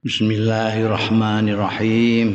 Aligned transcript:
Bismillahirrahmanirrahim. 0.00 2.32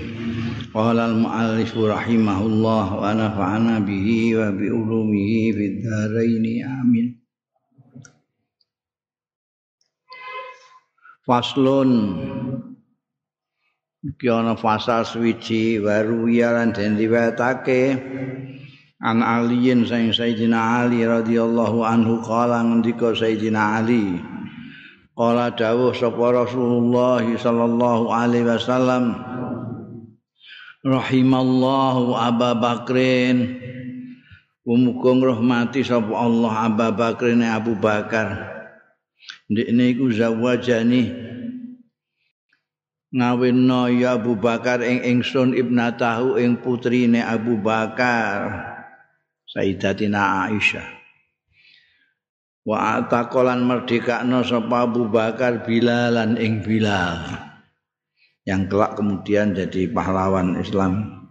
Qala 0.70 1.10
al-muallif 1.10 1.74
rahimahullah 1.74 2.86
wa 2.94 3.10
nafa'ana 3.10 3.82
bihi 3.82 4.38
wa 4.38 4.54
bi 4.54 4.70
ulumihi 4.70 5.50
fid 5.50 5.82
dharain 5.82 6.46
amin. 6.62 7.18
Faslun 11.26 11.90
iki 14.14 14.30
ana 14.30 14.54
fasal 14.54 15.02
swiji 15.02 15.82
waru 15.82 16.30
lan 16.30 16.70
den 16.70 17.02
riwayatake 17.02 17.98
an 19.02 19.26
aliyin 19.26 19.90
Sayyidina 19.90 20.86
Ali 20.86 21.02
radhiyallahu 21.02 21.82
anhu 21.82 22.22
qala 22.22 22.62
ngendika 22.62 23.18
Sayyidina 23.18 23.82
Ali 23.82 24.35
Qala 25.16 25.48
dawuh 25.56 25.96
sapa 25.96 26.44
Rasulullah 26.44 27.24
sallallahu 27.24 28.12
alaihi 28.12 28.52
wasallam 28.52 29.16
Rahimallahu 30.84 32.20
Abu 32.20 32.52
Bakrin. 32.60 33.38
Muga 34.68 35.12
ngrahmati 35.16 35.88
sapa 35.88 36.12
Allah 36.12 36.68
Abu 36.68 36.88
Bakrin 37.00 37.40
Abu 37.48 37.80
Bakar. 37.80 38.44
Ndekne 39.48 39.96
iku 39.96 40.12
zawajani 40.12 41.16
ngawinna 43.16 43.96
ya 43.96 44.20
Abu 44.20 44.36
Bakar 44.36 44.84
ing 44.84 45.00
ingsun 45.00 45.56
ibnatahu 45.56 46.36
ing 46.36 46.60
putrine 46.60 47.24
Abu 47.24 47.56
Bakar 47.56 48.52
Sayyidatina 49.48 50.52
Aisyah 50.52 50.95
wa 52.66 53.00
ataqalan 53.00 53.62
merdekakno 53.62 54.42
sapa 54.42 54.90
Abu 54.90 55.06
Bakar 55.08 55.62
Bilalan 55.62 56.36
ing 56.42 56.66
Bilal 56.66 57.46
yang 58.46 58.66
kelak 58.70 58.98
kemudian 58.98 59.54
jadi 59.54 59.90
pahlawan 59.90 60.58
Islam. 60.58 61.22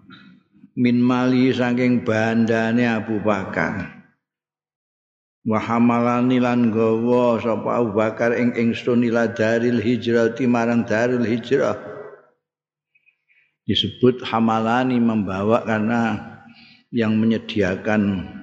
Min 0.75 0.99
mali 0.99 1.55
saking 1.55 2.03
bandane 2.03 2.91
Abu 2.91 3.23
Bakar. 3.23 4.03
Wa 5.47 5.61
hamalani 5.63 6.43
lan 6.43 6.75
gawa 6.75 7.39
sapa 7.39 7.79
Abu 7.79 7.95
Bakar 7.95 8.35
ing 8.35 8.59
ingsun 8.59 9.07
ila 9.07 9.31
daril 9.31 9.79
hijrati 9.79 10.51
marang 10.51 10.83
daril 10.83 11.23
hijrah. 11.23 11.79
Disebut 13.63 14.27
hamalani 14.27 14.99
membawa 14.99 15.63
karena 15.63 16.19
yang 16.91 17.15
menyediakan 17.23 18.34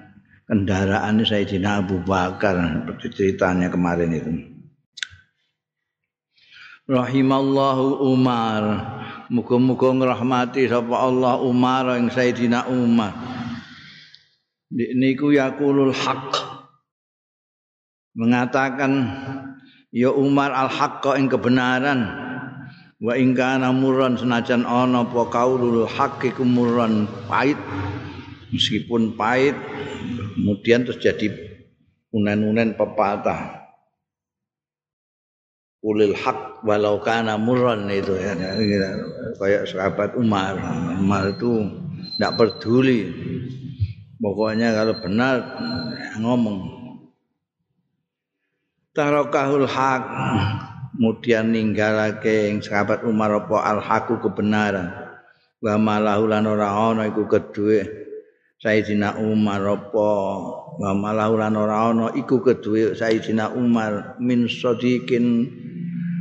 kendaraan 0.52 1.24
Sayyidina 1.24 1.80
Abu 1.80 2.04
Bakar 2.04 2.60
seperti 2.60 3.08
ceritanya 3.16 3.72
kemarin 3.72 4.12
itu. 4.12 4.32
Rahimallahu 6.92 8.04
Umar. 8.04 8.64
Muga-muga 9.32 9.96
ngrahmati 9.96 10.68
sapa 10.68 10.92
Allah 10.92 11.40
Umar 11.40 11.96
yang 11.96 12.12
Sayyidina 12.12 12.68
Umar. 12.68 13.16
Niku 14.76 15.32
yaqulul 15.32 15.96
haq. 15.96 16.36
Mengatakan 18.12 19.08
ya 19.96 20.12
Umar 20.12 20.52
al-haqqa 20.52 21.16
ing 21.16 21.32
kebenaran 21.32 22.12
wa 23.00 23.16
ing 23.16 23.32
kana 23.40 23.72
murran 23.72 24.20
senajan 24.20 24.68
ana 24.68 25.08
apa 25.08 25.32
kaulul 25.32 25.88
haqqi 25.88 26.36
kumurran 26.36 27.08
pahit 27.32 27.56
meskipun 28.52 29.16
pahit 29.16 29.56
kemudian 30.36 30.88
terus 30.88 31.00
jadi 31.00 31.28
unen-unen 32.12 32.76
pepatah. 32.76 33.64
Ulil 35.82 36.14
hak 36.14 36.62
walau 36.62 37.02
kana 37.02 37.42
murran 37.42 37.90
itu 37.90 38.14
ya. 38.14 38.38
Kayak 39.42 39.66
sahabat 39.66 40.14
Umar. 40.14 40.54
Umar 41.02 41.34
itu 41.34 41.66
tidak 42.14 42.38
peduli. 42.38 43.09
Pokoknya 44.22 44.78
kalau 44.78 44.94
benar 45.02 45.36
ngomong. 46.22 46.59
Tarokahul 48.94 49.66
hak 49.66 50.03
kemudian 50.94 51.50
ninggalake 51.50 52.52
yang 52.52 52.62
sahabat 52.62 53.02
Umar 53.08 53.34
apa 53.34 53.58
al 53.66 53.80
haku 53.81 54.22
kebenaran. 54.22 54.94
Wa 55.58 55.81
malahu 55.81 56.30
lan 56.30 56.46
ora 56.46 56.69
ana 56.69 57.09
iku 57.09 57.25
kedue 57.25 58.11
Sayyidina 58.62 59.18
Umar 59.18 59.66
apa? 59.66 60.14
Wa 60.78 60.94
malaulan 60.94 61.58
ora 61.58 61.90
ana 61.90 62.14
iku 62.14 62.46
kedue 62.46 62.94
Sayyidina 62.94 63.58
Umar 63.58 64.22
min 64.22 64.46
sadiqin 64.46 65.50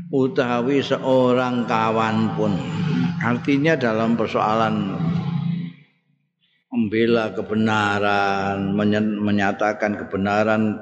utawi 0.08 0.80
seorang 0.80 1.68
kawan 1.68 2.40
pun. 2.40 2.56
Artinya 3.20 3.76
dalam 3.76 4.16
persoalan 4.16 4.96
membela 6.72 7.36
kebenaran 7.36 8.72
menyatakan 9.20 10.00
kebenaran 10.00 10.80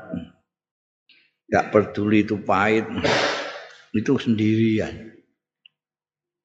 tidak 1.50 1.66
peduli 1.74 2.22
itu 2.22 2.38
pahit 2.38 2.86
itu 3.98 4.14
sendirian. 4.14 5.10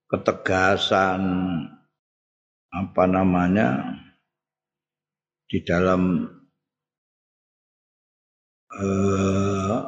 Ketegasan 0.10 1.22
apa 2.74 3.04
namanya 3.06 4.02
di 5.54 5.62
dalam 5.62 6.26
uh, 8.74 9.86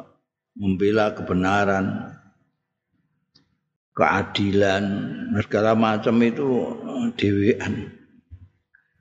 membela 0.54 1.10
kebenaran, 1.10 2.14
keadilan, 3.90 4.84
segala 5.42 5.74
macam 5.74 6.22
itu 6.22 6.46
dewean. 7.18 7.90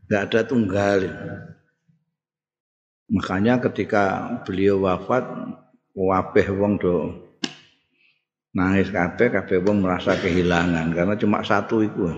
Tidak 0.09 0.21
ada 0.25 0.41
tunggal. 0.41 1.05
Makanya 3.13 3.61
ketika 3.61 4.33
beliau 4.41 4.81
wafat, 4.89 5.21
wabeh 5.93 6.49
wong 6.49 6.81
do 6.81 6.95
nangis 8.55 8.89
kabeh 8.89 9.29
kabeh 9.35 9.61
wong 9.61 9.83
merasa 9.85 10.17
kehilangan 10.17 10.97
karena 10.97 11.13
cuma 11.13 11.45
satu 11.45 11.85
itu. 11.85 12.09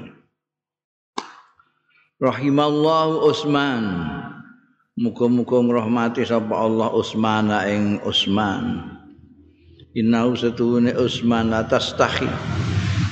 Rahimallahu 2.17 3.27
Utsman. 3.27 3.83
Muga-muga 4.97 5.61
ngrahmati 5.61 6.25
sapa 6.25 6.57
Allah 6.57 6.89
Utsman 6.89 7.53
ing 7.69 8.01
Utsman. 8.01 8.81
Innahu 9.93 10.33
satune 10.33 10.89
Utsman 10.97 11.53
atas 11.53 11.93
tahi. 11.93 12.25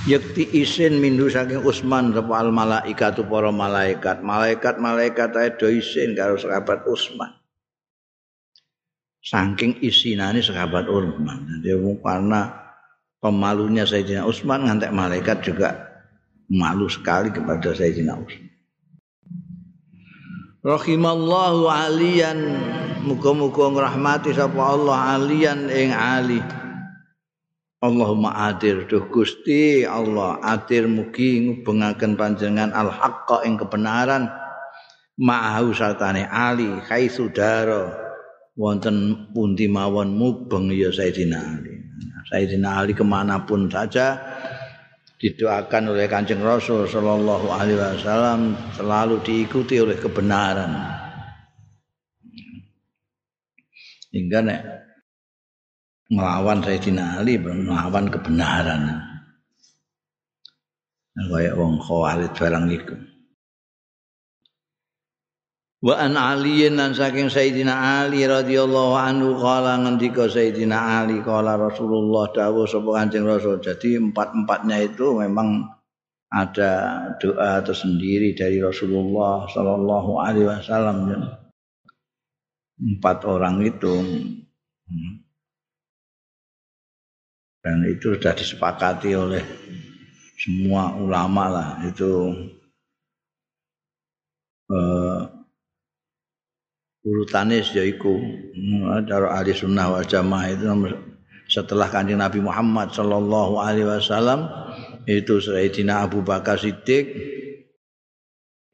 Yakti 0.10 0.50
isin 0.58 0.98
mindu 0.98 1.30
saking 1.30 1.62
Utsman 1.62 2.10
sapa 2.10 2.42
al 2.42 2.50
malaikatu 2.50 3.30
para 3.30 3.54
malaikat. 3.54 4.26
Malaikat-malaikat 4.26 5.30
ae 5.38 5.54
do 5.62 5.70
isin 5.70 6.18
karo 6.18 6.42
sahabat 6.42 6.90
Utsman. 6.90 7.38
Saking 9.22 9.78
isinane 9.86 10.42
sahabat 10.42 10.90
Utsman. 10.90 11.62
Dia 11.62 11.78
karena 12.02 12.50
pemalunya 13.22 13.86
Sayyidina 13.86 14.26
Utsman 14.26 14.66
ngantek 14.66 14.90
malaikat 14.90 15.38
juga 15.46 16.02
malu 16.50 16.90
sekali 16.90 17.30
kepada 17.30 17.78
Sayyidina 17.78 18.18
Utsman. 18.18 18.45
Rahimallahu 20.66 21.70
aliyan. 21.70 22.40
Muga-muga 23.06 23.70
ngrahmati 23.70 24.34
sapa 24.34 24.74
Allah 24.74 25.22
aliyan 25.22 25.70
ing 25.70 25.94
ali. 25.94 26.42
Allahumma 27.86 28.50
adir. 28.50 28.90
Duh 28.90 29.06
Gusti 29.14 29.86
Allah 29.86 30.42
adir 30.42 30.90
mugi 30.90 31.46
ngubengaken 31.46 32.18
panjenengan 32.18 32.74
al 32.74 32.90
haqqa 32.90 33.46
ing 33.46 33.62
kebenaran. 33.62 34.26
Ma'ahu 35.22 35.70
sartane 35.78 36.26
ali 36.26 36.82
kaisu 36.82 37.30
daro. 37.30 37.94
Wonten 38.58 39.30
pundi 39.36 39.70
mawon 39.70 40.16
mubeng 40.16 40.74
ya 40.74 40.90
Sayyidina 40.90 41.38
Ali. 41.38 41.76
Sayyidina 42.32 42.82
Ali 42.82 42.96
kemanapun 42.96 43.68
saja 43.68 44.18
didoakan 45.16 45.96
oleh 45.96 46.06
Kanjeng 46.12 46.44
Rasul 46.44 46.88
sallallahu 46.88 47.48
alaihi 47.48 47.80
wasallam 47.80 48.56
selalu 48.76 49.24
diikuti 49.24 49.80
oleh 49.80 49.96
kebenaran. 49.96 50.72
Hingga 54.12 54.40
nek 54.44 54.62
melawan 56.12 56.64
Sayyidina 56.64 57.20
Ali 57.20 57.40
melawan 57.40 58.08
kebenaran. 58.12 59.04
Kayak 61.16 61.56
wong 61.56 61.80
Khawarij 61.80 62.32
barang 62.36 62.66
iku. 62.76 63.15
Wa 65.84 66.00
an 66.00 66.16
Ali 66.16 66.64
lan 66.72 66.96
saking 66.96 67.28
Sayyidina 67.28 68.06
Ali 68.08 68.24
radhiyallahu 68.24 68.96
anhu 68.96 69.36
kala 69.36 69.84
ngendika 69.84 70.32
Sayyidina 70.32 71.04
Ali 71.04 71.20
kala 71.20 71.60
Rasulullah 71.60 72.32
dawuh 72.32 72.64
sapa 72.64 73.04
Kanjeng 73.04 73.28
Rasul. 73.28 73.60
Jadi 73.60 74.00
empat-empatnya 74.00 74.78
itu 74.88 75.20
memang 75.20 75.68
ada 76.32 76.72
doa 77.20 77.60
tersendiri 77.60 78.34
dari 78.34 78.64
Rasulullah 78.64 79.46
sallallahu 79.52 80.12
alaihi 80.20 80.48
wasallam. 80.48 81.12
Empat 82.76 83.24
orang 83.28 83.64
itu 83.64 83.94
dan 87.66 87.82
itu 87.90 88.14
sudah 88.14 88.34
disepakati 88.38 89.18
oleh 89.18 89.42
semua 90.38 90.94
ulama 91.02 91.50
lah 91.50 91.70
itu 91.82 92.30
uh, 94.70 95.35
urutannya 97.06 97.62
yaiku 97.62 98.18
cara 99.06 99.38
ahli 99.38 99.54
sunnah 99.54 99.94
wal 99.94 100.06
jamaah 100.06 100.50
itu 100.50 100.66
setelah 101.46 101.86
kanjeng 101.94 102.18
Nabi 102.18 102.42
Muhammad 102.42 102.90
Sallallahu 102.90 103.62
Alaihi 103.62 103.86
Wasallam 103.86 104.50
itu 105.06 105.38
Sayyidina 105.38 106.02
Abu 106.02 106.26
Bakar 106.26 106.58
Siddiq 106.58 107.14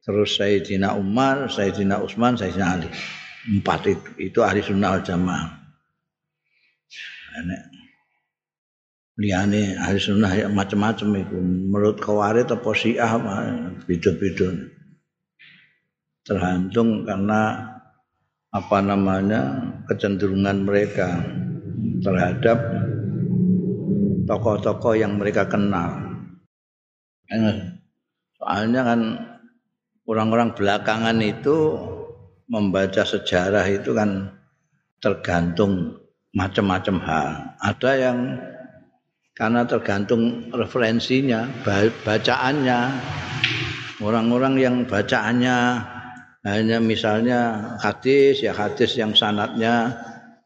terus 0.02 0.34
Sayyidina 0.40 0.96
Umar, 0.96 1.52
Sayyidina 1.52 2.00
Utsman, 2.00 2.34
Sayyidina 2.40 2.66
Ali. 2.80 2.88
Empat 3.42 3.90
itu 3.90 4.08
itu 4.18 4.38
ahli 4.40 4.64
sunnah 4.64 4.96
wal 4.96 5.04
jamaah. 5.04 5.46
Liane 9.20 9.76
ahli 9.76 9.98
sunnah 10.00 10.32
ya 10.32 10.46
macam-macam 10.48 11.08
itu. 11.20 11.36
Menurut 11.36 12.00
kawarit 12.00 12.48
atau 12.48 12.72
syiah 12.72 13.12
beda-beda. 13.84 14.72
Tergantung 16.22 17.04
karena 17.04 17.68
apa 18.52 18.84
namanya 18.84 19.72
kecenderungan 19.88 20.68
mereka 20.68 21.24
terhadap 22.04 22.60
tokoh-tokoh 24.28 24.92
yang 24.92 25.16
mereka 25.16 25.48
kenal. 25.48 26.20
Soalnya 28.36 28.84
kan 28.84 29.00
orang-orang 30.04 30.52
belakangan 30.52 31.16
itu 31.24 31.80
membaca 32.52 33.08
sejarah 33.08 33.64
itu 33.72 33.96
kan 33.96 34.28
tergantung 35.00 35.96
macam-macam 36.36 36.96
hal. 37.00 37.28
Ada 37.56 37.90
yang 37.96 38.18
karena 39.32 39.64
tergantung 39.64 40.52
referensinya, 40.52 41.48
bacaannya. 42.04 42.80
Orang-orang 44.02 44.54
yang 44.58 44.76
bacaannya 44.84 45.56
hanya 46.42 46.82
misalnya 46.82 47.38
hadis 47.78 48.42
ya 48.42 48.50
hadis 48.50 48.98
yang 48.98 49.14
sanatnya 49.14 49.94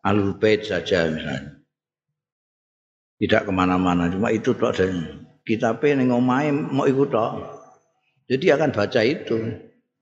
alul 0.04 0.36
bait 0.36 0.60
saja 0.68 1.08
misalnya. 1.08 1.56
Tidak 3.16 3.48
ke 3.48 3.52
mana-mana 3.52 4.12
cuma 4.12 4.28
itu 4.28 4.52
tok 4.52 4.76
dan 4.76 5.24
kita 5.48 5.80
pengen 5.80 6.12
ngomai 6.12 6.52
mau 6.52 6.84
ikut 6.84 7.08
tok. 7.08 7.32
Jadi 8.28 8.52
akan 8.52 8.70
baca 8.76 9.00
itu. 9.00 9.36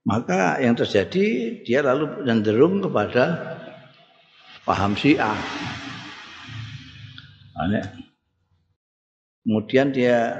Maka 0.05 0.61
yang 0.61 0.77
terjadi 0.77 1.25
dia 1.65 1.79
lalu 1.81 2.27
cenderung 2.27 2.83
kepada 2.83 3.55
paham 4.67 4.93
syiah. 4.93 5.33
Aneh. 7.55 7.87
kemudian 9.47 9.95
dia 9.95 10.35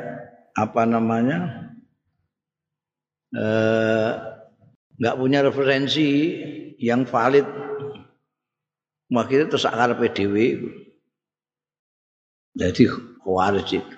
apa 0.51 0.83
namanya 0.83 1.71
eh, 3.31 4.34
nggak 4.99 5.17
punya 5.17 5.39
referensi 5.43 6.07
yang 6.79 7.07
valid. 7.07 7.47
Akhirnya 9.15 9.47
terus 9.47 9.69
akar 9.69 9.95
PDW 9.95 10.35
jadi 12.55 12.83
khawarij 13.23 13.83
itu 13.83 13.97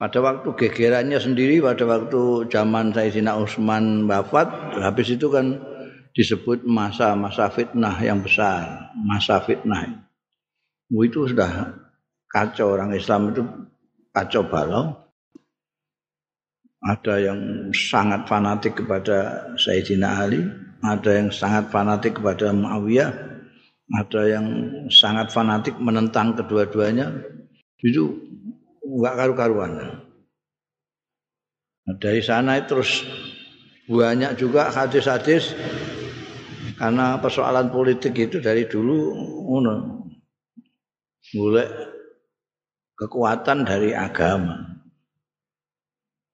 pada 0.00 0.18
waktu 0.24 0.48
gegerannya 0.56 1.20
sendiri 1.20 1.60
pada 1.60 1.84
waktu 1.84 2.48
zaman 2.48 2.96
Sayyidina 2.96 3.36
Utsman 3.36 4.08
wafat 4.08 4.48
habis 4.80 5.12
itu 5.12 5.28
kan 5.28 5.60
disebut 6.16 6.64
masa-masa 6.64 7.52
fitnah 7.52 8.00
yang 8.00 8.24
besar 8.24 8.90
masa 8.96 9.44
fitnah. 9.44 10.08
Itu 10.88 11.28
sudah 11.28 11.76
kacau 12.32 12.74
orang 12.74 12.96
Islam 12.96 13.30
itu 13.30 13.44
kacau 14.10 14.42
balau 14.48 14.96
ada 16.80 17.14
yang 17.20 17.68
sangat 17.76 18.24
fanatik 18.24 18.80
kepada 18.80 19.48
Sayyidina 19.60 20.24
Ali, 20.24 20.40
ada 20.80 21.10
yang 21.12 21.28
sangat 21.28 21.68
fanatik 21.68 22.16
kepada 22.16 22.56
Muawiyah, 22.56 23.12
ada 24.00 24.22
yang 24.24 24.46
sangat 24.88 25.28
fanatik 25.28 25.76
menentang 25.76 26.32
kedua-duanya. 26.32 27.12
Itu 27.84 28.16
enggak 28.80 29.14
karu-karuan. 29.20 29.72
Nah, 31.84 31.96
dari 32.00 32.24
sana 32.24 32.56
terus 32.64 33.04
banyak 33.90 34.38
juga 34.40 34.72
hadis-hadis 34.72 35.52
karena 36.80 37.20
persoalan 37.20 37.68
politik 37.68 38.16
itu 38.16 38.40
dari 38.40 38.64
dulu 38.64 39.12
mulai 41.36 41.68
kekuatan 42.96 43.68
dari 43.68 43.92
agama. 43.92 44.79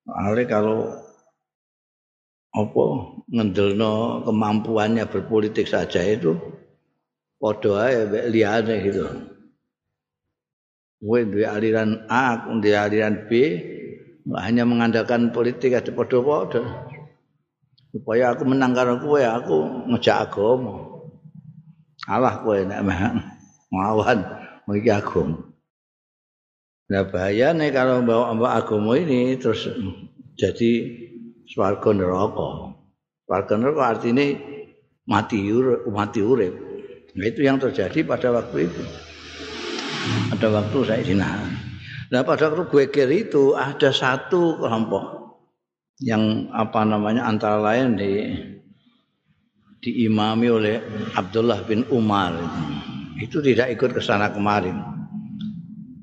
Ale 0.07 0.47
kalau 0.47 0.95
apa 2.57 2.85
ngendelno 3.27 4.23
kemampuannya 4.23 5.05
berpolitik 5.11 5.67
saja 5.67 6.01
itu 6.01 6.39
padha 7.43 7.91
ae 7.91 8.07
mbek 8.07 8.27
liyane 8.31 8.75
gitu. 8.87 9.05
Kowe 10.97 11.21
duwe 11.29 11.45
aliran 11.45 12.09
A, 12.09 12.49
duwe 12.49 12.73
aliran 12.73 13.29
B, 13.29 13.31
hanya 14.33 14.65
mengandalkan 14.65 15.31
politik 15.31 15.77
ada 15.77 15.93
padha-padha. 15.93 16.65
Supaya 17.93 18.33
aku 18.33 18.49
menang 18.49 18.73
karo 18.73 18.99
kowe, 18.99 19.21
aku 19.21 19.57
ngejak 19.93 20.33
agama. 20.33 21.05
Allah 22.09 22.41
kowe 22.41 22.57
nek 22.57 22.81
nglawan 23.71 24.19
iki 24.73 24.91
agama. 24.91 25.56
Nah 26.87 27.03
bahaya 27.11 27.51
nih 27.51 27.75
kalau 27.75 27.99
bawa 28.07 28.31
mbak 28.39 28.53
agama 28.63 28.95
ini 28.95 29.35
terus 29.35 29.67
jadi 30.39 30.71
swarga 31.51 31.91
neraka. 31.91 32.79
Swarga 33.27 33.55
neraka 33.59 33.83
artinya 33.99 34.27
mati 35.11 35.51
urip, 35.51 35.83
mati 35.91 36.23
urip. 36.23 36.55
Nah 37.19 37.27
itu 37.27 37.43
yang 37.43 37.59
terjadi 37.59 38.07
pada 38.07 38.31
waktu 38.31 38.71
itu. 38.71 38.83
Pada 40.31 40.49
waktu 40.55 40.79
saya 40.87 41.03
dina. 41.03 41.43
Nah 42.15 42.23
pada 42.23 42.55
waktu 42.55 42.71
gue 42.71 42.85
kira 42.95 43.11
itu 43.11 43.59
ada 43.59 43.91
satu 43.91 44.63
kelompok 44.63 45.05
yang 45.99 46.53
apa 46.55 46.87
namanya 46.87 47.27
antara 47.27 47.59
lain 47.59 47.99
di 47.99 48.31
diimami 49.83 50.49
oleh 50.51 50.77
Abdullah 51.19 51.67
bin 51.67 51.83
Umar 51.91 52.37
itu 53.19 53.41
tidak 53.43 53.75
ikut 53.75 53.97
ke 53.97 54.03
sana 54.05 54.29
kemarin 54.29 54.96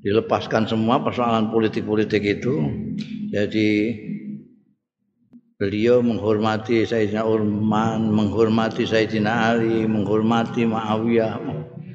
dilepaskan 0.03 0.67
semua 0.67 1.00
persoalan 1.00 1.50
politik-politik 1.50 2.21
itu. 2.21 2.53
Jadi 3.31 3.69
beliau 5.55 6.03
menghormati 6.03 6.83
Sayyidina 6.83 7.24
Urman, 7.24 8.12
menghormati 8.12 8.83
Sayyidina 8.83 9.55
Ali, 9.55 9.88
menghormati 9.88 10.67
Muawiyah, 10.67 11.39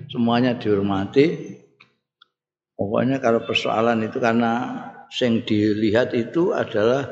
semuanya 0.08 0.56
dihormati. 0.56 1.56
Pokoknya 2.74 3.20
kalau 3.20 3.44
persoalan 3.44 4.08
itu 4.08 4.16
karena 4.18 4.52
yang 5.20 5.44
dilihat 5.44 6.16
itu 6.16 6.56
adalah 6.56 7.10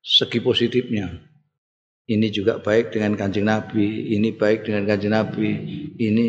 segi 0.00 0.40
positifnya. 0.40 1.12
Ini 2.02 2.34
juga 2.34 2.58
baik 2.58 2.90
dengan 2.90 3.14
kanjeng 3.14 3.46
Nabi, 3.46 4.10
ini 4.16 4.34
baik 4.34 4.66
dengan 4.66 4.88
kanjeng 4.88 5.14
Nabi, 5.14 5.50
ini 6.02 6.26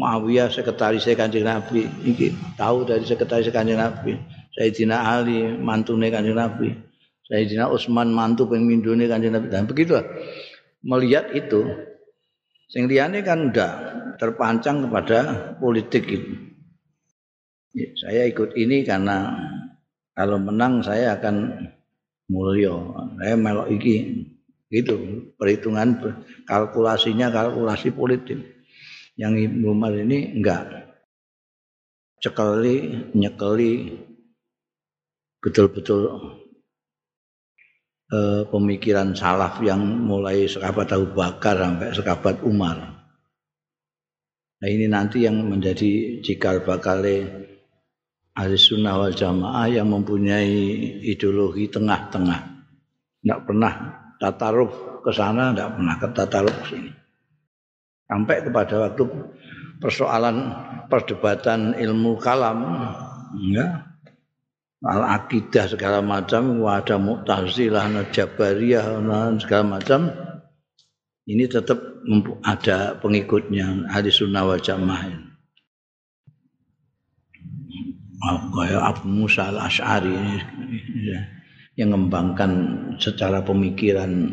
Muawiyah 0.00 0.48
sekretaris 0.48 1.04
Kanjeng 1.12 1.44
Nabi. 1.44 1.84
Iki 1.84 2.56
tahu 2.56 2.88
dari 2.88 3.04
sekretaris 3.04 3.52
Kanjeng 3.52 3.76
Nabi. 3.76 4.16
Sayyidina 4.56 4.96
Ali 4.96 5.44
mantune 5.60 6.08
Kanjeng 6.08 6.40
Nabi. 6.40 6.72
Sayyidina 7.28 7.68
Utsman 7.68 8.08
mantu 8.08 8.48
pemindune 8.48 9.04
Kanjeng 9.04 9.36
Nabi. 9.36 9.52
Dan 9.52 9.68
begitu 9.68 10.00
melihat 10.80 11.28
itu 11.36 11.68
sing 12.72 12.88
liyane 12.88 13.20
kan 13.20 13.52
udah 13.52 13.70
terpancang 14.16 14.88
kepada 14.88 15.52
politik 15.60 16.08
itu. 16.08 16.32
Ya, 17.76 17.92
saya 18.00 18.24
ikut 18.24 18.56
ini 18.56 18.82
karena 18.82 19.36
kalau 20.16 20.40
menang 20.40 20.80
saya 20.80 21.20
akan 21.20 21.68
mulia 22.32 22.72
saya 23.20 23.36
melok 23.36 23.68
iki 23.68 24.24
gitu. 24.72 25.28
Perhitungan 25.36 26.00
kalkulasinya 26.48 27.28
kalkulasi 27.28 27.92
politik 27.92 28.59
yang 29.20 29.36
Ibnu 29.36 29.76
Umar 29.76 29.92
ini 29.92 30.40
enggak 30.40 30.96
cekali 32.24 33.12
nyekeli 33.12 34.00
betul-betul 35.44 36.08
eh, 38.08 38.42
pemikiran 38.48 39.12
salaf 39.12 39.60
yang 39.60 39.84
mulai 39.84 40.48
sekabat 40.48 40.96
Abu 40.96 41.12
Bakar 41.12 41.60
sampai 41.60 41.92
sekabat 41.92 42.36
Umar. 42.48 42.76
Nah 44.60 44.68
ini 44.68 44.88
nanti 44.88 45.24
yang 45.24 45.40
menjadi 45.44 46.20
cikal 46.24 46.64
bakal 46.64 47.04
ahli 48.36 48.56
sunnah 48.56 49.04
wal 49.04 49.12
jamaah 49.12 49.68
yang 49.68 49.88
mempunyai 49.88 50.52
ideologi 51.08 51.68
tengah-tengah. 51.68 52.40
Tidak 53.20 53.40
pernah 53.44 53.72
tataruf 54.20 55.00
ke 55.00 55.12
sana, 55.12 55.52
tidak 55.52 55.76
pernah 55.76 55.94
ke 55.96 56.06
tataruf 56.12 56.56
ke 56.60 56.66
sini 56.76 56.99
sampai 58.10 58.42
kepada 58.42 58.90
waktu 58.90 59.06
persoalan 59.78 60.50
perdebatan 60.90 61.78
ilmu 61.78 62.18
kalam 62.18 62.58
ya. 63.54 63.86
Al 64.80 65.04
akidah 65.04 65.68
segala 65.68 66.00
macam 66.00 66.64
ada 66.64 66.96
mu'tazilah 66.96 67.84
ada 67.84 68.02
jabariyah 68.08 68.98
segala 69.36 69.76
macam. 69.76 70.08
Ini 71.28 71.44
tetap 71.46 71.78
ada 72.42 72.96
pengikutnya 72.96 73.92
ahli 73.92 74.08
sunnah 74.08 74.40
wal 74.48 74.56
jamaah 74.56 75.30
kayak 78.52 78.82
Abu 78.84 79.08
Musa 79.08 79.48
al 79.48 79.58
Ashari 79.64 80.12
ini 80.12 80.36
yang 81.78 81.96
mengembangkan 81.96 82.52
secara 83.00 83.40
pemikiran 83.40 84.28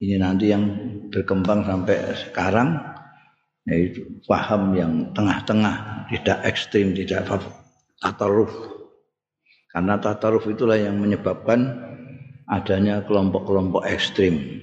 ini 0.00 0.16
nanti 0.16 0.48
yang 0.48 0.64
berkembang 1.12 1.66
sampai 1.66 2.14
sekarang 2.16 2.80
yaitu 3.64 4.04
paham 4.28 4.76
yang 4.76 4.92
tengah-tengah 5.16 6.06
tidak 6.12 6.38
ekstrim 6.44 6.92
tidak 6.92 7.24
tataruf 7.98 8.52
karena 9.74 9.98
tataruf 9.98 10.46
itulah 10.46 10.78
yang 10.78 11.02
menyebabkan 11.02 11.74
adanya 12.46 13.02
kelompok-kelompok 13.02 13.82
ekstrim. 13.90 14.62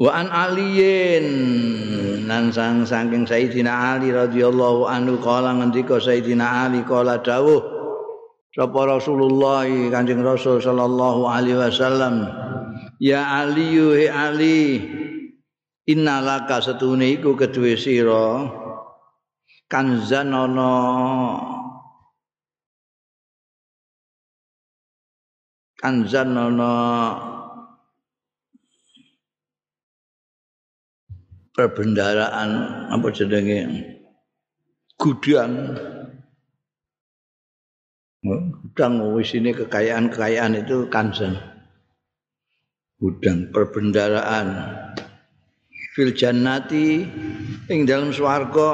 Wa 0.00 0.16
an 0.18 0.32
aliyin 0.34 1.26
nan 2.26 2.50
sang 2.50 2.88
saking 2.88 3.28
Sayyidina 3.28 3.94
Ali 3.94 4.10
radhiyallahu 4.10 4.88
anhu 4.88 5.22
kala 5.22 5.60
ngendika 5.62 6.02
Sayyidina 6.02 6.66
Ali 6.66 6.80
kala 6.88 7.22
dawuh 7.22 7.60
sapa 8.50 8.80
Rasulullah 8.88 9.68
Kanjeng 9.68 10.24
Rasul 10.24 10.58
sallallahu 10.58 11.28
alaihi 11.28 11.60
wasallam 11.60 12.26
ya 13.00 13.40
Ali 13.40 13.80
he 13.80 14.06
Ali. 14.06 14.60
Innalaka 15.90 16.62
setune 16.62 17.18
iku 17.18 17.34
kedue 17.34 17.74
sira. 17.74 18.46
Kanzan 19.66 20.30
ana 20.30 20.70
kanzan 25.80 26.36
ana 26.36 26.72
perbendaraan 31.56 32.50
apa 32.92 33.06
jenenge? 33.10 33.58
Gudang 35.00 35.74
gudang 38.20 39.16
wis 39.16 39.32
ini 39.32 39.56
kekayaan-kekayaan 39.56 40.60
itu 40.60 40.86
kanzan 40.92 41.49
gudang 43.00 43.48
perbendaraan 43.48 44.48
fil 45.96 46.12
jannati 46.12 47.08
ing 47.72 47.80
dalam 47.88 48.12
swarga 48.12 48.70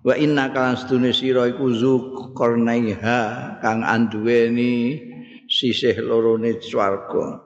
wa 0.00 0.14
inna 0.16 0.48
kalan 0.48 0.80
sedune 0.80 1.12
sira 1.12 1.44
iku 1.44 1.76
zukarnaiha 1.76 3.20
kang 3.60 3.84
anduweni 3.84 4.96
sisih 5.44 6.00
lorone 6.00 6.56
swarga. 6.58 7.44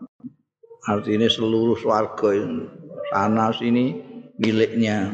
Artinya 0.86 1.26
seluruh 1.26 1.74
swarga 1.74 2.30
sana 3.10 3.50
sini 3.50 3.98
miliknya. 4.38 5.10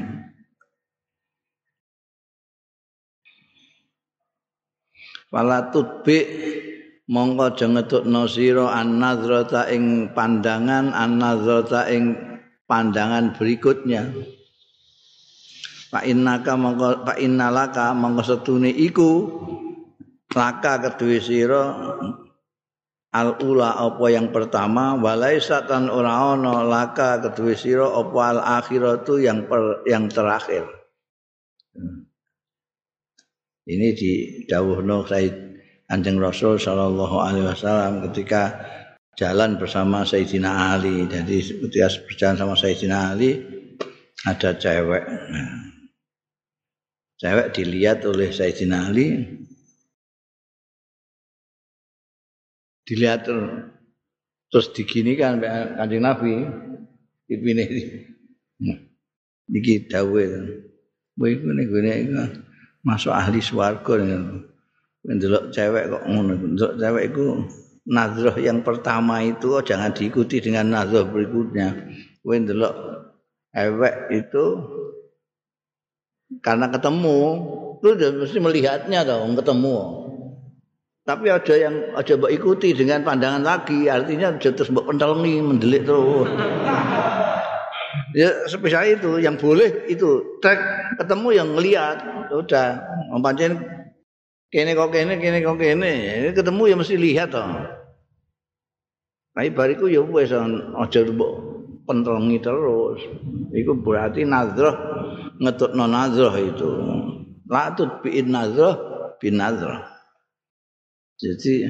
Wala 5.32 5.72
tutbi 5.72 6.20
mongko 7.10 7.54
aja 7.54 7.66
ngetukno 7.66 8.30
sira 8.30 8.70
an-nazrata 8.76 9.70
ing 9.72 10.14
pandangan 10.14 10.94
an-nazrata 10.94 11.90
ing 11.90 12.14
pandangan 12.68 13.34
berikutnya. 13.34 14.12
Pak 15.92 16.04
innaka 16.08 16.56
mongko 16.56 17.04
pak 17.04 17.18
innalaka 17.20 17.92
mongko 17.92 18.22
setune 18.24 18.72
iku 18.72 19.10
laka 20.32 20.80
kedue 20.80 21.20
sira 21.20 21.76
al 23.12 23.36
ula 23.44 23.76
apa 23.76 24.06
yang 24.08 24.32
pertama 24.32 24.96
walaisa 24.96 25.68
tan 25.68 25.92
ora 25.92 26.32
ana 26.32 26.64
laka 26.64 27.20
kedue 27.20 27.52
sira 27.52 27.92
apa 27.92 28.20
al 28.32 28.40
akhiratu 28.40 29.20
yang 29.20 29.44
per, 29.44 29.84
yang 29.84 30.08
terakhir 30.08 30.64
ini 33.68 33.88
di 33.92 34.12
dawuhno 34.48 35.04
Said 35.04 35.51
Anjing 35.92 36.16
Rasul 36.16 36.56
sallallahu 36.56 37.20
alaihi 37.20 37.44
wasallam 37.52 38.00
ketika 38.08 38.56
jalan 39.12 39.60
bersama 39.60 40.08
Sayyidina 40.08 40.72
Ali. 40.72 41.04
Jadi 41.04 41.60
ketika 41.68 41.88
berjalan 42.08 42.36
sama 42.40 42.54
Sayyidina 42.56 43.12
Ali 43.12 43.30
ada 44.24 44.56
cewek. 44.56 45.04
Cewek 47.20 47.46
dilihat 47.52 48.08
oleh 48.08 48.32
Sayyidina 48.32 48.88
Ali. 48.88 49.20
Dilihat 52.88 53.28
terus 54.48 54.66
digini 54.72 55.12
kan 55.20 55.44
kanjeng 55.76 56.00
Nabi. 56.00 56.34
Ipine 57.28 57.68
iki. 59.52 59.92
Dawuh. 59.92 60.24
Kowe 61.12 61.28
iku 61.28 61.52
gone 61.52 61.92
masuk 62.80 63.12
ahli 63.12 63.44
swarga 63.44 64.00
ndelok 65.06 65.50
cewek 65.50 65.90
kok 65.90 66.02
ngono. 66.06 66.32
Ndelok 66.38 66.74
cewek 66.78 67.04
iku 67.10 67.26
nazroh 67.82 68.36
yang 68.38 68.62
pertama 68.62 69.26
itu 69.26 69.58
jangan 69.66 69.90
diikuti 69.90 70.38
dengan 70.38 70.70
nazroh 70.70 71.10
berikutnya. 71.10 71.74
Kowe 72.22 72.36
ndelok 72.38 72.74
ewek 73.52 73.94
itu 74.14 74.44
karena 76.40 76.70
ketemu 76.72 77.18
lu 77.82 77.90
mesti 77.98 78.38
melihatnya 78.38 79.02
dong 79.04 79.34
ketemu. 79.34 80.02
Tapi 81.02 81.26
ada 81.34 81.54
yang 81.58 81.98
aja 81.98 82.14
mbok 82.14 82.30
ikuti 82.30 82.70
dengan 82.78 83.02
pandangan 83.02 83.42
lagi 83.42 83.90
artinya 83.90 84.38
aja 84.38 84.54
terus 84.54 84.70
mbok 84.70 84.86
pentelengi 84.86 85.42
mendelik 85.42 85.82
terus. 85.82 86.30
Ya 88.14 88.30
spesial 88.46 88.86
itu. 88.86 89.18
Yang 89.18 89.36
boleh 89.42 89.70
itu 89.90 90.38
trek 90.38 90.62
ketemu 91.02 91.28
yang 91.34 91.48
ngelihat 91.58 92.30
udah 92.30 92.86
pancen 93.18 93.81
kene 94.52 94.76
kok 94.76 94.92
kene 94.92 95.16
kene 95.16 95.38
kok 95.40 95.56
kene 95.56 95.92
ketemu 96.36 96.62
ya 96.68 96.76
mesti 96.76 96.96
lihat 97.00 97.32
toh 97.32 97.82
Nah, 99.32 99.48
bariku 99.48 99.88
ya 99.88 100.04
wis 100.04 100.28
aja 100.28 101.00
mbok 101.08 101.32
pentelengi 101.88 102.36
terus. 102.44 103.00
Iku 103.56 103.80
berarti 103.80 104.28
nazrah 104.28 104.76
ngetutno 105.40 105.88
nazrah 105.88 106.36
itu. 106.36 106.68
La 107.48 107.72
tut 107.72 108.04
bi 108.04 108.20
nazrah 108.20 108.76
bin 109.16 109.40
nazrah. 109.40 109.88
Jadi 111.16 111.64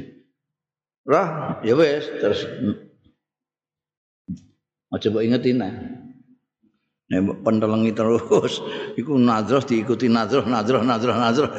roh 1.06 1.28
ya 1.62 1.74
wis 1.78 2.04
terus 2.18 2.50
aja 4.90 5.06
mbok 5.06 5.22
ingetin 5.22 5.62
nah. 5.62 5.74
Pentelengi 7.46 7.94
terus 7.94 8.58
iku 8.98 9.14
nazrah 9.22 9.62
diikuti 9.62 10.10
nazrah 10.10 10.42
nazrah 10.42 10.82
nazrah 10.82 11.14
nazrah. 11.14 11.52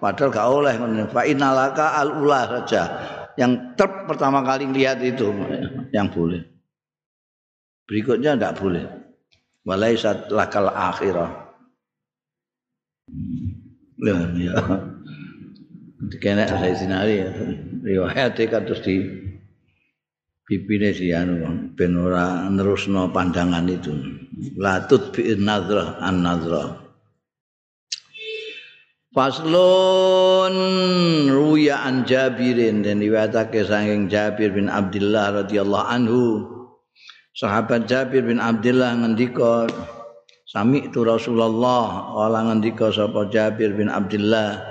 Padahal 0.00 0.32
gak 0.32 0.48
oleh 0.48 0.74
fa 1.12 1.22
innalaka 1.28 2.00
al 2.00 2.24
ula 2.24 2.48
saja. 2.48 2.82
Yang 3.36 3.76
ter 3.76 3.88
pertama 4.08 4.40
kali 4.40 4.66
lihat 4.72 4.98
itu 5.04 5.28
yang 5.92 6.08
boleh. 6.08 6.40
Berikutnya 7.84 8.34
tidak 8.34 8.56
boleh. 8.56 8.84
Walaisat 9.62 10.32
lakal 10.32 10.72
akhirah. 10.72 11.52
Ya, 14.00 14.16
ya. 14.32 14.56
kene 16.18 16.48
saya 16.48 16.72
sinari 16.72 17.20
riwayat 17.84 18.40
kados 18.40 18.80
di 18.80 19.04
pipine 20.48 20.96
si 20.96 21.12
anu 21.12 21.44
ben 21.76 21.94
ora 22.00 22.48
nerusno 22.48 23.12
pandangan 23.12 23.68
itu 23.68 23.92
latut 24.56 25.12
bi 25.12 25.36
nazrah 25.36 26.00
an 26.00 26.24
nazrah 26.24 26.89
Faslun. 29.10 30.54
Ruya 31.26 31.82
an 31.82 32.06
Jabirin 32.06 32.86
dan 32.86 33.02
riwayatake 33.02 33.66
saking 33.66 34.06
Jabir 34.06 34.54
bin 34.54 34.70
Abdullah 34.70 35.42
radhiyallahu 35.42 35.86
anhu. 35.90 36.46
Sahabat 37.34 37.90
Jabir 37.90 38.22
bin 38.22 38.38
Abdullah 38.38 38.94
ngendika 38.94 39.66
sami 40.46 40.86
itu 40.86 41.02
Rasulullah. 41.02 42.14
Wala 42.14 42.54
ngendika 42.54 42.94
sapa 42.94 43.26
Jabir 43.34 43.74
bin 43.74 43.90
Abdullah? 43.90 44.62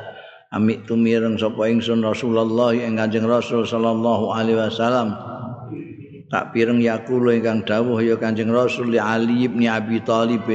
Amik 0.56 0.88
tumireng 0.88 1.36
sapa 1.36 1.68
ingsun 1.68 2.00
Rasulullah 2.00 2.72
ing 2.72 2.96
Kanjeng 2.96 3.28
Rasul 3.28 3.68
sallallahu 3.68 4.32
alaihi 4.32 4.56
wasallam. 4.56 5.20
Tak 6.32 6.56
pireng 6.56 6.80
yakulo 6.80 7.36
ingkang 7.36 7.68
dawuh 7.68 8.00
ya 8.00 8.16
Kanjeng 8.16 8.56
Rasul 8.56 8.96
li 8.96 9.04
Ali 9.04 9.52
bin 9.52 9.68
Abi 9.68 10.00
Thalib 10.00 10.48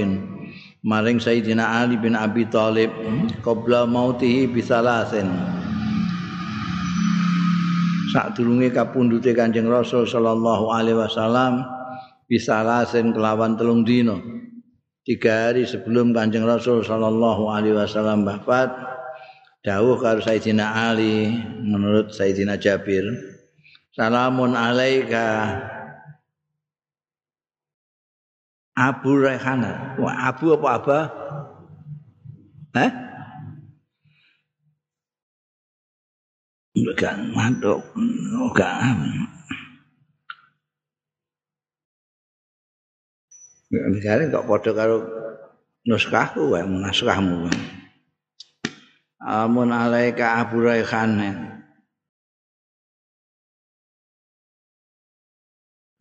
maring 0.85 1.19
Sayyidina 1.19 1.83
Ali 1.83 1.97
bin 1.97 2.13
Abi 2.13 2.45
Thalib 2.47 2.93
qabla 3.41 3.89
mautihi 3.89 4.47
bisalasin. 4.47 5.27
Sak 8.13 8.37
durunge 8.39 8.71
kapundhute 8.71 9.35
Kanjeng 9.35 9.67
Rasul 9.67 10.07
sallallahu 10.07 10.71
alaihi 10.71 11.01
wasallam 11.01 11.65
bisalasin 12.31 13.11
kelawan 13.11 13.59
telung 13.59 13.83
dina. 13.83 14.35
tiga 15.05 15.53
hari 15.53 15.69
sebelum 15.69 16.17
kanjeng 16.17 16.49
Rasul 16.49 16.81
Sallallahu 16.81 17.53
Alaihi 17.53 17.77
Wasallam 17.77 18.25
wafat 18.25 18.73
dawuh 19.61 20.01
karo 20.01 20.25
Sayyidina 20.25 20.65
Ali 20.89 21.29
menurut 21.61 22.17
Sayyidina 22.17 22.57
Jabir 22.57 23.05
salamun 23.93 24.57
alaika 24.57 25.61
Abu 28.75 29.23
Rehana 29.23 29.95
Abu 29.99 30.55
apa 30.55 30.69
apa 30.79 30.99
Hah? 32.75 32.91
Bukan 36.75 37.17
mantuk, 37.31 37.79
bukan. 37.95 38.99
Sekarang 43.71 44.35
kok 44.35 44.47
padha 44.51 44.71
karo 44.75 44.97
nuskahku 45.87 46.51
wae 46.51 46.67
naskahmu. 46.67 47.47
Amun 49.23 49.71
alaika 49.71 50.43
Abu 50.43 50.67
Raihan. 50.67 51.15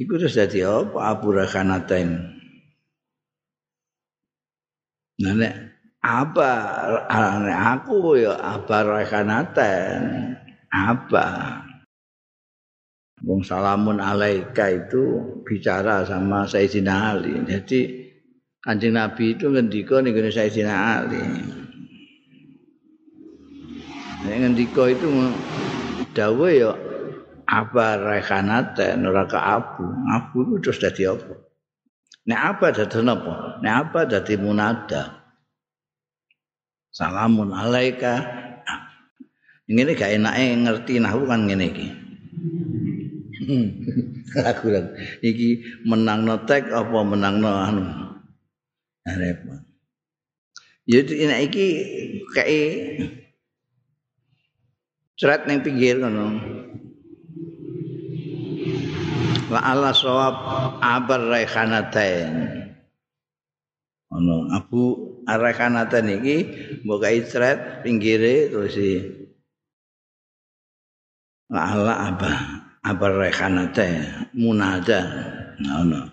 Iku 0.01 0.17
terus 0.17 0.33
dadi 0.33 0.65
apa 0.65 0.97
Abu 1.05 1.37
Raihanatain? 1.37 2.32
Nah 5.22 5.34
nek 5.38 5.53
apa 6.01 6.50
aku 7.77 8.17
ya 8.17 8.34
Abu 8.34 8.74
Raihanatain. 8.74 10.34
Apa? 10.74 11.62
Wong 13.24 13.46
salamun 13.46 14.01
alaika 14.01 14.74
itu 14.74 15.22
bicara 15.46 16.01
sama 16.03 16.50
Sayyidina 16.50 17.13
Ali. 17.13 17.38
Jadi 17.46 17.79
Kanjeng 18.60 18.98
Nabi 18.98 19.38
itu 19.38 19.53
ngendika 19.53 20.01
ning 20.01 20.17
gone 20.17 20.34
Sayyidina 20.34 20.75
Ali. 20.75 21.24
Nek 24.27 24.36
ngendika 24.43 24.84
itu 24.89 25.08
dawuh 26.12 26.51
ya 26.51 26.72
apa 27.48 28.01
rekanate 28.01 28.98
ora 28.98 29.24
ka 29.29 29.39
abu. 29.62 30.58
Itu 30.58 30.74
dadi 30.74 31.05
apa? 31.05 31.52
Nek 32.23 32.39
apa 32.39 32.65
dadi 32.71 32.99
napa? 33.03 33.59
Nek 33.59 33.73
apa 33.73 33.99
dadi 34.07 34.33
munada. 34.39 35.23
Salamun 36.93 37.51
alaika. 37.51 38.23
Ngene 39.67 39.95
gak 39.95 40.11
enake 40.11 40.45
ngerti 40.63 40.93
nahwu 40.99 41.23
kan 41.27 41.47
ngene 41.47 41.65
iki. 41.71 41.87
aku 44.49 44.71
iki 45.21 45.61
menang 45.85 46.25
tek 46.47 46.71
apa 46.71 46.99
menang 47.05 47.43
anu 47.43 47.83
repot 49.03 49.59
ya 50.87 50.99
ini 51.03 51.35
iki 51.47 51.65
kayak 52.31 52.71
cerat 55.19 55.45
neng 55.45 55.63
pinggir 55.63 55.99
kono 55.99 56.39
la 59.53 59.62
ala 59.62 59.93
sawab 59.93 60.36
abar 60.81 61.29
raikhanatain. 61.29 62.33
Ono 64.10 64.50
abu 64.50 64.81
raikhanatain 65.29 66.10
iki 66.17 66.38
mbok 66.81 67.05
cerat 67.29 67.86
pinggire 67.86 68.50
terus 68.50 68.74
si 68.74 68.91
la 71.53 71.62
ala 71.69 71.93
abah 72.10 72.39
abar 72.81 73.13
rekanate 73.22 74.10
munada. 74.33 75.01
Ngono 75.62 76.10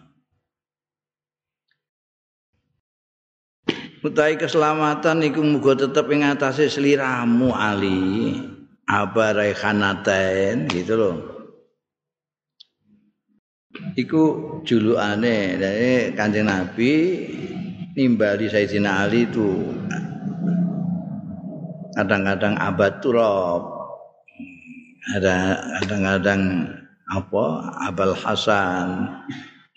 Utai 4.01 4.41
keselamatan 4.41 5.21
iku 5.29 5.45
muga 5.45 5.77
tetep 5.77 6.09
ing 6.09 6.25
atase 6.25 6.73
sliramu 6.73 7.53
Ali. 7.53 8.33
Abar 8.89 9.37
rekhanaten 9.37 10.67
gitu 10.73 10.97
loh 10.97 11.30
Iku 13.71 14.23
julukane 14.67 15.55
dari 15.55 16.11
Kanjeng 16.19 16.51
Nabi 16.51 16.91
nimbali 17.95 18.51
Sayyidina 18.51 19.07
Ali 19.07 19.31
itu. 19.31 19.47
Kadang-kadang 21.95 22.59
abad 22.59 22.99
turab 22.99 23.63
ada 25.15 25.59
kadang-kadang 25.79 26.67
apa? 27.15 27.45
Abul 27.87 28.15
Hasan. 28.19 29.07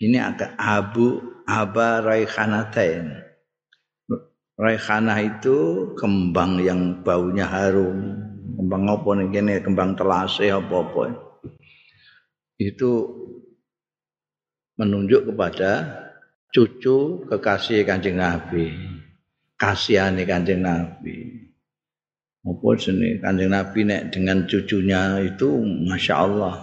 Ini 0.02 0.18
agak 0.18 0.58
Abu 0.58 1.22
Aba 1.46 2.02
Raikhanatain 2.02 3.14
Raikhanah 4.54 5.18
itu 5.22 5.90
kembang 5.94 6.58
yang 6.62 7.02
baunya 7.06 7.46
harum. 7.46 8.18
Kembang 8.58 8.90
apa 8.90 9.08
nih? 9.18 9.62
Kembang 9.62 9.94
telase 9.94 10.50
apa 10.50 10.82
apa 10.82 11.02
itu 12.58 12.90
menunjuk 14.74 15.30
kepada 15.30 16.02
cucu 16.50 17.26
kekasih 17.30 17.86
kanjeng 17.86 18.18
Nabi 18.18 18.94
kasihani 19.64 20.28
kanjeng 20.28 20.60
Nabi. 20.60 21.48
Apa 22.44 22.68
sini 22.76 23.16
kanjeng 23.24 23.54
Nabi 23.54 23.88
nek 23.88 24.12
dengan 24.12 24.44
cucunya 24.44 25.16
itu 25.24 25.48
masya 25.88 26.14
Allah 26.28 26.54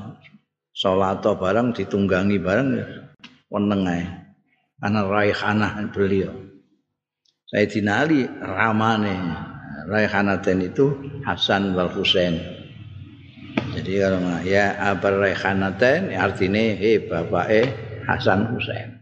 sholat 0.78 1.26
barang 1.26 1.74
ditunggangi 1.74 2.38
barang 2.38 2.70
weneng 3.50 3.84
karena 4.82 5.02
raihanah 5.06 5.74
beliau. 5.90 6.34
Sayyidina 7.50 7.92
Ali 8.06 8.24
ramane. 8.30 9.50
Raihanaten 9.82 10.62
itu 10.62 10.94
Hasan 11.26 11.74
wal 11.74 11.90
Husain. 11.92 12.38
Jadi 13.76 13.98
kalau 13.98 14.40
ya 14.46 14.78
abar 14.78 15.20
raihanaten 15.20 16.14
artinya 16.16 16.78
he 16.78 17.02
bapak 17.02 17.46
eh 17.50 17.68
Hasan 18.12 18.52
Husain 18.52 19.02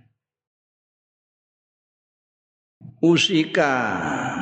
Usika 2.99 3.71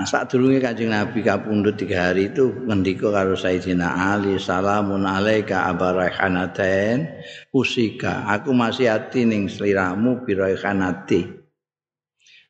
sadurunge 0.01 0.58
Kanjeng 0.58 0.89
Nabi 0.89 1.21
kapundhut 1.21 1.77
tiga 1.77 2.10
hari 2.10 2.34
itu 2.34 2.58
ngendika 2.65 3.13
karo 3.13 3.38
Sayyidina 3.38 4.13
Ali 4.13 4.41
salamun 4.41 5.06
alaika 5.06 5.69
abarahanaten 5.69 7.21
usika 7.53 8.25
aku 8.25 8.58
masih 8.58 8.89
hati 8.89 9.30
ning 9.30 9.45
sliramu 9.45 10.25
biraihanati 10.25 11.30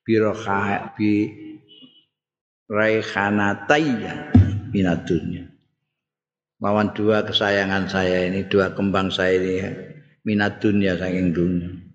biroha 0.08 0.96
bi 0.96 1.28
raihanataya 2.72 4.32
minadunya 4.72 5.52
lawan 6.64 6.96
dua 6.96 7.28
kesayangan 7.28 7.92
saya 7.92 8.32
ini 8.32 8.48
dua 8.48 8.72
kembang 8.72 9.12
saya 9.12 9.36
ini 9.40 9.56
minat 10.24 10.64
dunia 10.64 10.96
saking 10.96 11.36
dunia 11.36 11.87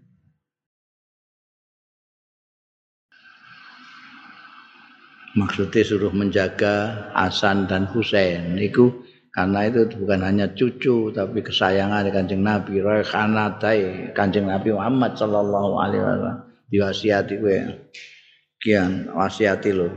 maksudnya 5.36 5.82
suruh 5.84 6.12
menjaga 6.12 7.08
Hasan 7.16 7.68
dan 7.68 7.88
Husain. 7.88 8.56
Itu 8.56 9.04
karena 9.32 9.68
itu 9.68 9.88
bukan 9.96 10.20
hanya 10.24 10.52
cucu 10.52 11.12
tapi 11.12 11.40
kesayangan 11.40 12.08
kanjeng 12.12 12.44
Nabi. 12.44 12.80
Raikhanatai 12.80 14.12
kanjeng 14.12 14.48
Nabi 14.48 14.76
Muhammad 14.76 15.16
Sallallahu 15.16 15.72
Alaihi 15.80 16.02
Wasallam. 16.04 16.36
Diwasiati 16.72 17.34
gue 17.36 17.58
kian 18.56 19.12
wasiati 19.12 19.70
lo 19.76 19.88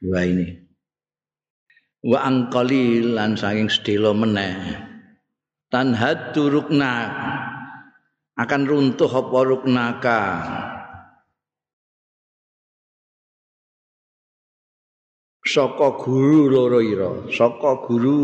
dua 0.00 0.26
ini. 0.26 0.48
Wa 2.00 2.26
angkali 2.26 3.04
lan 3.04 3.36
saking 3.36 3.68
sedelo 3.68 4.16
meneh. 4.16 4.56
Tanhad 5.70 6.34
turukna 6.34 7.14
akan 8.34 8.62
runtuh 8.66 9.06
apa 9.06 9.38
ruknaka 9.46 10.20
saka 15.50 15.98
guru 15.98 16.46
loro 16.46 16.78
ira. 16.78 17.26
Saka 17.34 17.82
guru 17.82 18.18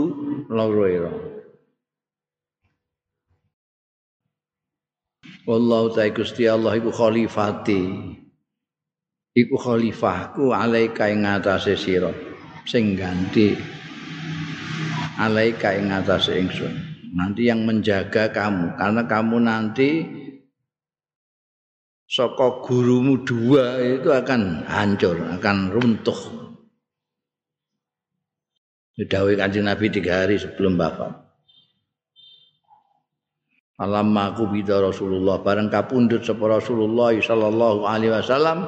loro 0.47 0.87
ira. 0.87 1.13
Wallahu 5.47 5.95
ta'ala 5.95 6.11
Gusti 6.15 6.47
Allah 6.47 6.75
iku 6.79 6.91
khalifati. 6.91 7.83
Iku 9.37 9.55
khalifahku 9.59 10.55
alaika 10.55 11.11
ing 11.11 11.27
ngatasé 11.27 11.75
sira. 11.75 12.11
Sing 12.67 12.99
ganti 12.99 13.55
alaika 15.19 15.75
ing 15.75 15.91
ngatasé 15.91 16.39
ingsun. 16.43 16.75
Nanti 17.15 17.47
yang 17.47 17.63
menjaga 17.63 18.31
kamu. 18.35 18.75
Karena 18.75 19.03
kamu 19.07 19.37
nanti 19.39 19.91
saka 22.07 22.63
gurumu 22.63 23.23
dua 23.23 23.83
itu 23.83 24.11
akan 24.15 24.67
hancur 24.67 25.19
akan 25.39 25.75
runtuh 25.75 26.46
Didawi 28.97 29.37
kanjeng 29.37 29.69
Nabi 29.69 29.93
tiga 29.93 30.25
hari 30.25 30.41
sebelum 30.41 30.81
bapak. 30.81 31.13
Alam 33.77 34.17
aku 34.17 34.49
bida 34.49 34.81
Rasulullah. 34.81 35.37
Bareng 35.45 35.69
kapundut 35.69 36.25
sapa 36.25 36.49
Rasulullah 36.49 37.13
sallallahu 37.13 37.85
alaihi 37.85 38.17
wasallam 38.17 38.65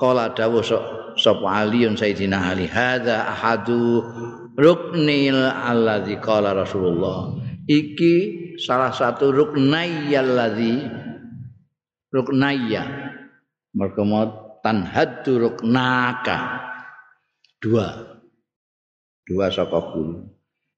Kala 0.00 0.32
dawuh 0.32 0.64
sapa 1.20 1.44
Aliun 1.52 2.00
Sayyidina 2.00 2.56
Ali 2.56 2.64
hadza 2.64 3.28
ahadu 3.28 4.00
ruknil 4.56 5.36
alladzi 5.36 6.16
qala 6.16 6.56
Rasulullah. 6.56 7.36
Iki 7.68 8.14
salah 8.56 8.88
satu 8.88 9.28
ruknayya 9.28 10.24
alladzi 10.24 10.80
ruknayya 12.08 13.12
mergo 13.76 14.00
tanhaddu 14.64 15.44
ruknaka. 15.44 16.64
Dua 17.60 18.10
dua 19.28 19.52
saka 19.52 19.78
guru 19.92 20.24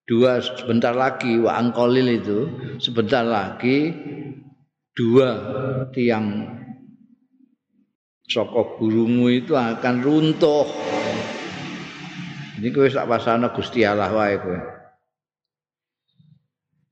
dua 0.07 0.43
sebentar 0.43 0.93
lagi 0.93 1.39
wa 1.39 1.57
angkolil 1.57 2.09
itu 2.11 2.39
sebentar 2.83 3.23
lagi 3.23 3.95
dua 4.93 5.29
tiang 5.95 6.59
saka 8.33 8.81
gurumu 8.81 9.29
itu 9.29 9.53
akan 9.53 9.95
runtuh. 10.01 10.65
Ini 12.57 12.71
kowe 12.71 12.89
sak 12.89 13.11
pasana 13.11 13.53
Gusti 13.53 13.85
Allah 13.85 14.09
wae 14.09 14.37
kowe. 14.41 14.59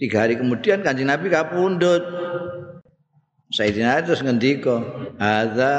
Tiga 0.01 0.25
hari 0.25 0.37
kemudian 0.37 0.85
kanjeng 0.85 1.09
Nabi 1.09 1.33
kapundut. 1.33 2.05
Sayyidina 3.51 4.07
terus 4.07 4.23
ngendika, 4.23 4.79
"Hadza 5.19 5.75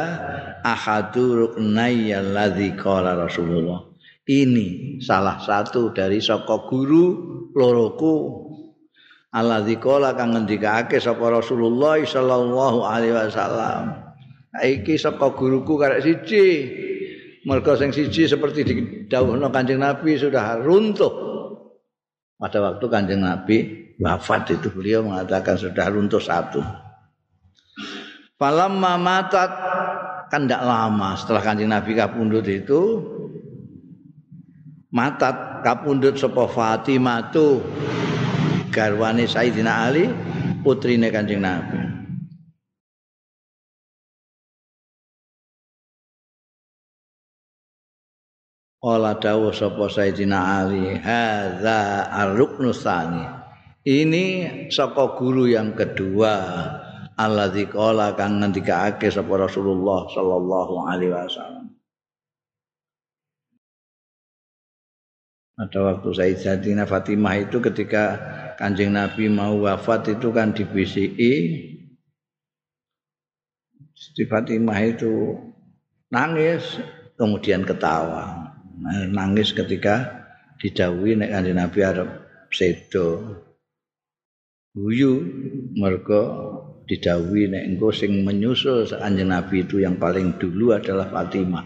ahadu 0.61 1.39
ruknayya 1.39 2.19
alladzi 2.19 2.75
qala 2.75 3.15
Rasulullah." 3.15 3.90
Ini 4.31 4.97
salah 5.03 5.43
satu 5.43 5.91
dari 5.91 6.23
saka 6.23 6.63
guru 6.63 7.05
loroku. 7.51 8.47
Alladzi 9.35 9.75
qala 9.75 10.15
kang 10.15 10.31
ngendikake 10.31 11.03
sapa 11.03 11.23
Rasulullah 11.27 11.99
sallallahu 11.99 12.79
alaihi 12.87 13.11
wasallam. 13.11 14.07
iki 14.55 14.95
saka 14.95 15.35
guruku 15.35 15.75
karek 15.75 15.99
siji. 15.99 16.47
Mergo 17.43 17.75
sing 17.75 17.91
siji 17.91 18.29
seperti 18.29 18.63
didhawuhna 18.63 19.51
Kanjeng 19.51 19.83
Nabi 19.83 20.15
sudah 20.15 20.63
runtuh. 20.63 21.11
Pada 22.39 22.59
waktu 22.63 22.85
Kanjeng 22.87 23.25
Nabi 23.27 23.57
wafat 23.99 24.55
itu 24.55 24.71
beliau 24.71 25.03
mengatakan 25.03 25.59
sudah 25.59 25.91
runtuh 25.91 26.21
satu. 26.23 26.63
Falamma 28.39 28.95
matat 28.95 29.51
kan 30.31 30.47
tidak 30.47 30.63
lama 30.63 31.19
setelah 31.19 31.41
Kanjeng 31.43 31.73
Nabi 31.73 31.91
kapundut 31.97 32.45
itu 32.47 32.81
matat 34.91 35.63
kapundut 35.63 36.19
sapa 36.19 36.51
Fatimah 36.51 37.31
tu 37.31 37.63
garwane 38.75 39.23
Sayyidina 39.23 39.87
Ali 39.87 40.11
putrine 40.61 41.07
Kanjeng 41.07 41.41
Nabi 41.41 41.91
Ola 48.81 49.13
dawu 49.13 49.53
sapa 49.53 49.93
Sayyidina 49.93 50.65
Ali 50.65 50.97
hadza 50.97 52.09
ar-ruknusani. 52.09 53.29
Ini 53.85 54.25
saka 54.73 55.21
guru 55.21 55.45
yang 55.45 55.77
kedua 55.77 56.33
alladzi 57.13 57.69
qala 57.69 58.17
kang 58.17 58.41
ngendikake 58.41 59.13
sapa 59.13 59.37
Rasulullah 59.37 60.09
sallallahu 60.09 60.73
alaihi 60.89 61.13
wasallam. 61.13 61.60
Ada 65.61 65.79
waktu 65.93 66.09
Sayyidatina 66.09 66.89
Fatimah 66.89 67.37
itu 67.37 67.61
ketika 67.61 68.17
Kanjeng 68.57 68.97
Nabi 68.97 69.29
mau 69.29 69.61
wafat 69.61 70.17
itu 70.17 70.33
kan 70.33 70.57
di 70.57 70.65
BCI 70.65 71.33
Siti 73.93 74.25
Fatimah 74.25 74.81
itu 74.81 75.37
nangis 76.09 76.81
kemudian 77.13 77.61
ketawa 77.61 78.51
nangis 79.13 79.53
ketika 79.53 80.25
didhawuhi 80.57 81.17
nek 81.17 81.29
Kanjeng 81.29 81.57
Nabi 81.57 81.79
arep 81.85 82.09
sedo. 82.49 83.09
Guyu 84.71 85.19
mergo 85.75 86.23
didhawuhi 86.87 87.51
nek 87.51 87.63
engko 87.69 87.93
sing 87.93 88.25
menyusul 88.25 88.87
Kanjeng 88.89 89.29
Nabi 89.29 89.67
itu 89.67 89.77
yang 89.81 90.01
paling 90.01 90.41
dulu 90.41 90.73
adalah 90.73 91.09
Fatimah. 91.09 91.65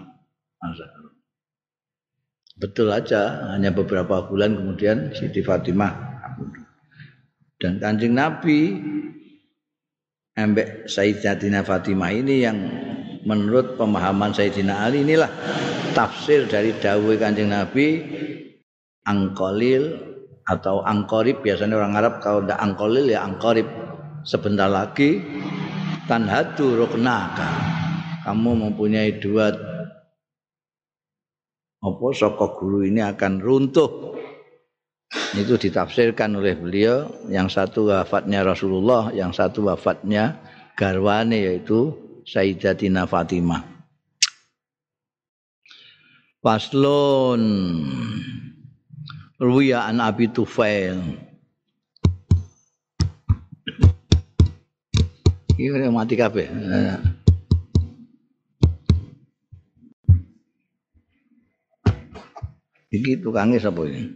Betul 2.56 2.88
aja, 2.96 3.52
hanya 3.52 3.76
beberapa 3.76 4.24
bulan 4.32 4.56
kemudian 4.56 5.12
Siti 5.12 5.44
Fatimah 5.44 5.92
dan 7.60 7.84
Kanjeng 7.84 8.16
Nabi 8.16 8.80
Embek 10.36 10.88
Sayyidatina 10.88 11.64
Fatimah 11.64 12.12
ini 12.12 12.44
yang 12.44 12.56
menurut 13.24 13.80
pemahaman 13.80 14.36
Sayyidina 14.36 14.88
Ali 14.88 15.04
inilah 15.08 15.32
tafsir 15.96 16.48
dari 16.48 16.76
dawuh 16.76 17.16
Kanjeng 17.16 17.52
Nabi 17.52 18.04
angkolil 19.08 19.96
atau 20.44 20.84
angkorib. 20.84 21.40
Biasanya 21.40 21.80
orang 21.80 21.96
Arab 21.96 22.14
kalau 22.20 22.44
tidak 22.44 22.60
angkolil 22.60 23.06
ya 23.08 23.24
angkorib. 23.24 23.68
Sebentar 24.28 24.68
lagi 24.68 25.24
tanhadu 26.08 26.84
ruknaka. 26.84 27.52
Kamu 28.26 28.58
mempunyai 28.58 29.22
dua 29.22 29.54
apa 31.86 32.06
sokok 32.18 32.52
guru 32.58 32.82
ini 32.82 33.06
akan 33.06 33.38
runtuh 33.38 34.18
itu 35.38 35.54
ditafsirkan 35.54 36.34
oleh 36.34 36.58
beliau 36.58 37.06
yang 37.30 37.46
satu 37.46 37.94
wafatnya 37.94 38.42
Rasulullah 38.42 39.14
yang 39.14 39.30
satu 39.30 39.70
wafatnya 39.70 40.42
garwane 40.74 41.46
yaitu 41.46 41.94
Sayyidatina 42.26 43.06
Fatimah. 43.06 43.62
Paslon 46.42 47.42
Ruya 49.38 49.86
an 49.86 50.02
Abi 50.02 50.34
Tufail. 50.34 50.98
Iki 55.56 55.88
mati 55.94 56.18
kabeh. 56.18 56.50
Iki 62.96 63.20
tukangnya 63.20 63.60
sapa 63.60 63.84
ini? 63.84 64.08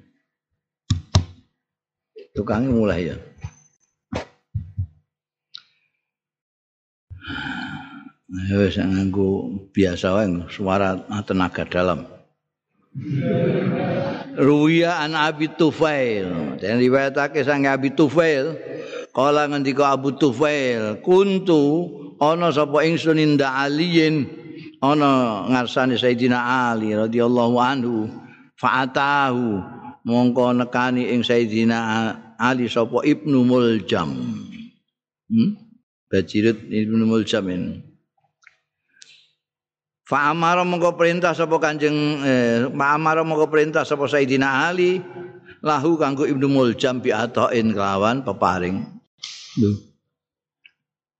Tukangnya 2.31 2.71
mulai 2.71 3.11
ya. 3.11 3.17
wis 8.29 8.77
nganggo 8.77 9.49
biasa 9.73 10.13
wae 10.13 10.29
suara 10.53 10.97
tenaga 11.25 11.65
dalam 11.65 12.05
Ruya 14.39 15.05
an 15.05 15.13
Abi 15.13 15.49
Tufail 15.53 16.57
dan 16.57 16.81
riwayatake 16.81 17.41
sang 17.45 17.65
Abi 17.69 17.93
Tufail 17.93 18.57
kala 19.13 19.49
ngendika 19.49 19.93
Abu 19.93 20.13
Tufail 20.17 21.01
kuntu 21.01 21.89
ana 22.17 22.49
sapa 22.49 22.85
ingsun 22.85 23.17
inda 23.21 23.53
aliyin 23.53 24.25
ana 24.81 25.43
ngarsane 25.49 25.97
Sayyidina 25.97 26.69
Ali 26.71 26.93
radhiyallahu 26.95 27.57
anhu 27.61 28.09
fa'atahu 28.60 29.63
mongko 30.04 30.54
nekani 30.60 31.15
ing 31.15 31.24
Sayyidina 31.24 31.80
Ali 32.39 32.67
sapa 32.67 33.04
Ibnu 33.04 33.48
Muljam 33.48 34.12
hmm? 35.32 35.52
Bajirit 36.12 36.67
Ibnu 36.67 37.04
Muljam 37.08 37.48
ini 37.48 37.74
Fa 40.04 40.34
amara 40.34 40.65
mongko 40.65 40.98
perintah 40.98 41.38
sapa 41.38 41.62
Kanjeng 41.62 41.98
eh, 42.26 42.65
Fa 42.69 42.86
amara 42.98 43.24
mongko 43.24 43.48
perintah 43.48 43.88
sapa 43.88 44.10
Sayyidina 44.10 44.67
Ali 44.67 44.98
lahu 45.63 46.00
kanggo 46.00 46.24
Ibnu 46.26 46.48
Muljam 46.48 47.04
bi 47.04 47.12
atain 47.12 47.76
kelawan 47.76 48.24
peparing. 48.24 48.80
Lho. 49.60 49.72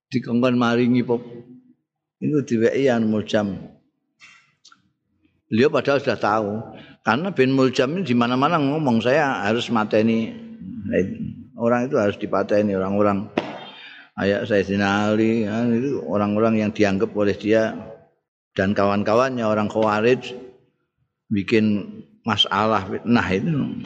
Dikongkon 0.10 0.56
maringi 0.58 1.06
pop. 1.06 1.21
Itu 2.19 2.43
diweki 2.43 2.89
an 2.89 3.08
Muljam. 3.08 3.78
Beliau 5.49 5.73
padahal 5.73 5.97
sudah 5.97 6.19
tahu. 6.21 6.62
Karena 7.01 7.33
bin 7.33 7.57
Muljam 7.57 7.97
ini 7.97 8.05
di 8.05 8.13
mana-mana 8.13 8.62
ngomong 8.62 9.01
saya 9.01 9.49
harus 9.49 9.73
mateni. 9.73 10.29
Orang 11.57 11.89
itu 11.89 11.97
harus 11.97 12.15
dipateni 12.21 12.77
orang-orang. 12.77 13.25
Ayat 14.19 14.45
Sayyidina 14.45 15.09
Ali 15.09 15.47
ya, 15.47 15.63
orang-orang 16.05 16.59
yang 16.59 16.71
dianggap 16.75 17.09
oleh 17.15 17.33
dia 17.39 17.71
dan 18.51 18.75
kawan-kawannya 18.75 19.47
orang 19.47 19.71
Khawarij 19.71 20.35
bikin 21.31 21.88
masalah 22.27 22.83
fitnah 22.83 23.27
itu. 23.31 23.79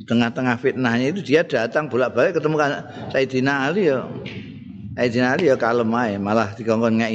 Di 0.00 0.04
tengah-tengah 0.08 0.56
fitnahnya 0.58 1.12
itu 1.12 1.20
dia 1.20 1.44
datang 1.44 1.92
bolak-balik 1.92 2.40
ketemu 2.40 2.56
Sayyidina 3.12 3.68
Ali 3.68 3.92
ya. 3.92 4.08
Sayyidina 4.96 5.36
Ali 5.36 5.52
ya 5.52 5.56
kalem 5.60 5.92
aja 5.92 6.16
malah 6.16 6.56
dikongkon 6.56 6.98
ngek 6.98 7.14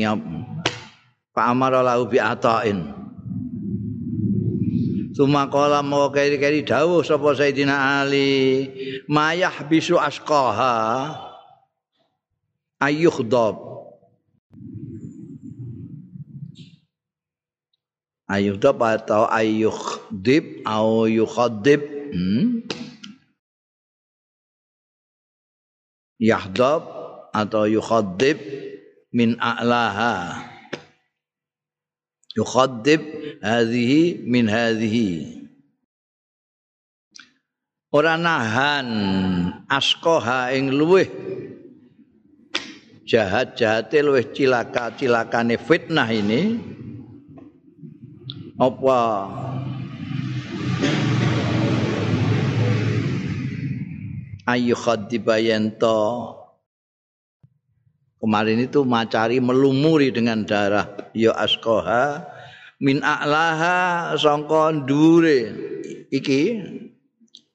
Pak 1.34 1.46
Amar 1.50 1.74
lahu 1.82 2.06
bi 2.08 2.22
atain 2.22 2.94
Suma 5.14 5.46
kala 5.46 5.86
mau 5.86 6.10
keri-keri 6.10 6.66
dawuh 6.66 7.06
sapa 7.06 7.38
Sayyidina 7.38 8.02
Ali 8.02 8.70
mayah 9.06 9.54
bisu 9.70 9.98
asqaha 9.98 11.14
ayuh 12.82 13.22
dob 13.22 13.74
ayudab 18.34 18.82
atau 18.82 19.30
ayyukhdib 19.30 20.66
au 20.66 21.06
yukhaddib 21.06 21.82
hmm? 21.86 22.66
yahdab 26.18 26.82
atau 27.30 27.70
yukhaddib 27.70 28.42
min 29.14 29.38
a'laha 29.38 30.53
yukhaddib 32.34 33.02
hadhihi 33.42 34.26
min 34.26 34.50
hadhihi 34.50 35.44
ora 37.94 38.18
nahan 38.18 38.90
askoha 39.70 40.50
ing 40.58 40.74
luweh 40.74 41.06
jahat-jahate 43.14 44.02
luweh 44.02 44.26
cilaka-cilakane 44.34 45.62
fitnah 45.62 46.10
ini. 46.10 46.58
Apa? 48.58 49.02
Ayu 54.50 54.76
khadibayento 54.76 56.43
kemarin 58.24 58.64
itu 58.64 58.88
macari 58.88 59.44
melumuri 59.44 60.08
dengan 60.16 60.48
darah. 60.48 60.88
Ya 61.12 61.36
askoha 61.36 62.24
min 62.80 63.04
a'laha 63.04 64.16
sangka 64.16 64.72
ndure. 64.72 65.52
Iki 66.08 66.42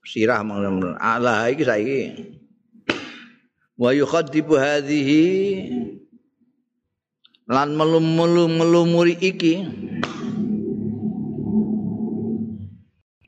sirah 0.04 0.44
mengenai 0.44 1.00
Allah 1.00 1.48
iki 1.48 1.64
saiki. 1.64 2.02
Wa 3.80 3.96
yukhadibu 3.96 4.60
hadhihi 4.60 5.24
lan 7.48 7.72
melum 7.72 8.04
melumuri 8.60 9.16
iki. 9.16 9.64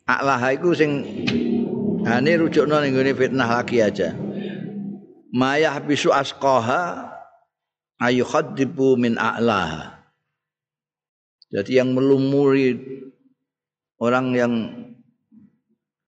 Allah 0.05 0.42
iku 0.53 0.74
sing 0.76 1.07
ane 2.05 2.33
rujukno 2.37 2.83
ning 2.83 2.98
fitnah 3.16 3.48
lagi 3.48 3.81
aja. 3.81 4.12
Mayah 5.31 5.79
bisu 5.79 6.11
asqaha 6.11 7.10
ayu 8.01 8.25
khadibu 8.25 8.97
min 8.97 9.21
a'laha 9.21 10.01
jadi 11.51 11.83
yang 11.83 11.99
melumuri 11.99 12.79
orang 13.99 14.27
yang 14.39 14.53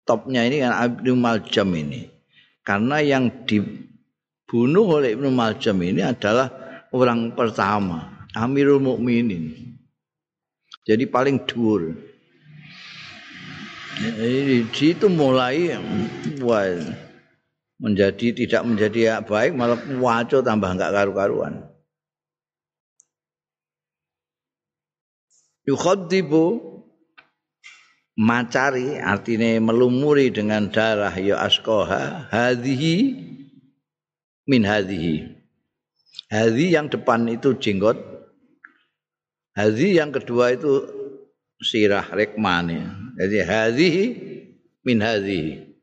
topnya 0.07 0.47
ini 0.47 0.62
kan 0.62 0.73
Ibnu 0.79 1.18
Maljam 1.18 1.68
ini. 1.75 2.07
Karena 2.64 3.03
yang 3.03 3.44
dibunuh 3.44 5.03
oleh 5.03 5.18
Ibnu 5.18 5.29
Maljam 5.35 5.83
ini 5.83 6.01
adalah 6.07 6.49
orang 6.94 7.35
pertama, 7.35 8.25
Amirul 8.33 8.79
Mukminin. 8.79 9.75
Jadi 10.87 11.05
paling 11.11 11.42
dur. 11.44 11.99
Jadi 13.94 14.70
situ 14.70 15.07
mulai 15.11 15.75
wah, 16.42 16.66
menjadi 17.79 18.27
tidak 18.35 18.62
menjadi 18.66 19.23
baik 19.23 19.55
malah 19.55 19.79
waco 19.99 20.42
tambah 20.42 20.70
enggak 20.70 20.94
karu-karuan. 20.94 21.73
Yukhadibu 25.64 26.61
macari 28.14 29.00
artinya 29.00 29.59
melumuri 29.59 30.31
dengan 30.31 30.70
darah 30.70 31.12
ya 31.18 31.40
askoha 31.42 32.31
hadhihi 32.31 33.16
min 34.46 34.62
hadhihi 34.62 35.35
hadhi 36.31 36.66
yang 36.70 36.87
depan 36.87 37.27
itu 37.27 37.59
jenggot 37.59 37.98
hadhi 39.59 39.98
yang 39.98 40.14
kedua 40.14 40.55
itu 40.55 40.85
sirah 41.64 42.07
rekmane. 42.12 42.85
Jadi 43.16 43.38
hadhihi 43.40 44.05
min 44.85 44.98
hadhihi 45.00 45.73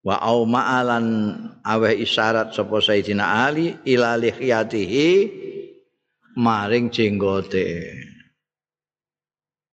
wa 0.00 0.16
au 0.16 0.48
ma'alan 0.48 1.06
aweh 1.60 2.00
isyarat 2.00 2.56
sapa 2.56 2.80
Sayyidina 2.80 3.48
Ali 3.48 3.76
ila 3.84 4.16
lihiyatihi 4.16 5.08
maring 6.40 6.88
jenggote. 6.88 7.96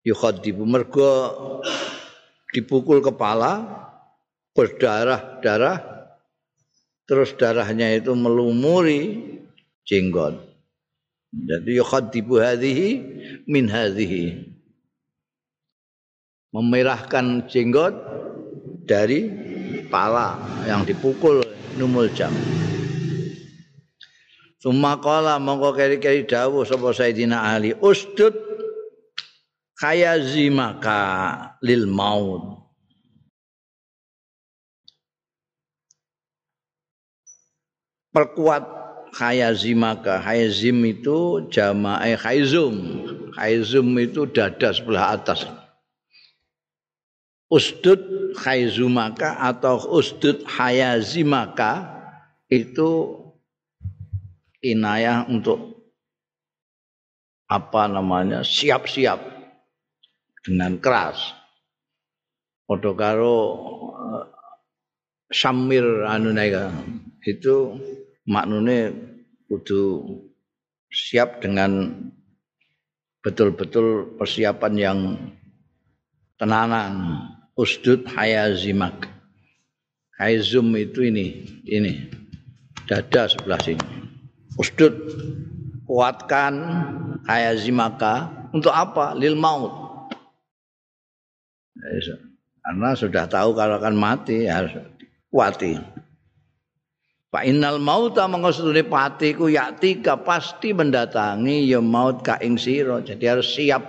Yukhadibu 0.06 0.66
mergo 0.70 1.34
dipukul 2.54 3.02
kepala 3.02 3.66
berdarah-darah 4.54 5.82
terus 7.06 7.34
darahnya 7.38 7.94
itu 7.94 8.14
melumuri 8.14 9.22
jenggot. 9.86 10.42
Jadi 11.36 11.72
yukhadibu 11.76 12.40
hadhihi 12.40 12.90
min 13.50 13.68
hadhihi 13.68 14.56
memerahkan 16.56 17.52
jenggot 17.52 17.92
dari 18.88 19.28
pala 19.88 20.38
yang 20.66 20.84
dipukul 20.84 21.46
numul 21.78 22.10
jam. 22.12 22.34
Suma 24.66 24.98
kala 24.98 25.38
mongko 25.38 25.78
keri-keri 25.78 26.26
dawuh 26.26 26.66
sapa 26.66 26.90
Sayyidina 26.90 27.54
Ali, 27.54 27.78
"Ustud 27.78 28.34
khayazimaka 29.78 30.98
lil 31.62 31.86
maut." 31.86 32.66
Perkuat 38.10 38.64
khayazimaka. 39.12 40.24
Khayazim 40.24 40.82
itu 40.88 41.52
jamaah 41.52 42.16
khayzum. 42.16 42.76
Khayzum 43.36 43.92
itu 44.00 44.24
dada 44.32 44.72
sebelah 44.72 45.20
atas. 45.20 45.44
Ustud 47.56 48.36
khayzumaka 48.36 49.40
atau 49.40 49.80
ustud 49.96 50.44
hayazimaka 50.44 51.88
itu 52.52 53.16
inayah 54.60 55.24
untuk 55.32 55.88
apa 57.48 57.88
namanya 57.88 58.44
siap-siap 58.44 59.24
dengan 60.44 60.76
keras. 60.84 61.32
Padha 62.68 62.92
karo 62.98 63.38
uh, 63.94 64.26
samir 65.30 65.86
anu 66.10 66.34
itu 67.26 67.56
maknune 68.26 68.94
kudu 69.46 70.02
siap 70.90 71.42
dengan 71.42 71.94
betul-betul 73.22 74.18
persiapan 74.18 74.74
yang 74.78 75.00
tenanan 76.38 76.94
usdud 77.56 78.04
hayazimak. 78.08 79.08
Hayzum 80.16 80.72
itu 80.80 81.08
ini 81.08 81.44
ini. 81.68 82.08
Dada 82.88 83.28
sebelah 83.28 83.60
sini. 83.60 83.84
Usdud. 84.56 84.94
Kuatkan 85.86 86.54
hayazimaka. 87.28 88.32
Untuk 88.56 88.72
apa? 88.72 89.12
Lil 89.18 89.36
maut. 89.36 89.74
Karena 92.66 92.98
sudah 92.98 93.28
tahu 93.28 93.54
kalau 93.54 93.78
akan 93.78 93.94
mati 93.94 94.48
harus 94.48 94.74
kuati. 95.30 95.78
Fa 97.30 97.44
innal 97.44 97.84
mauta 97.84 98.26
mengkostune 98.32 98.88
pati 98.88 99.36
ku 99.36 99.52
yaktika 99.52 100.16
pasti 100.24 100.72
mendatangi 100.72 101.68
ya 101.68 101.84
maut 101.84 102.24
ka 102.24 102.40
sira. 102.56 103.04
Jadi 103.04 103.26
harus 103.28 103.52
siap 103.52 103.84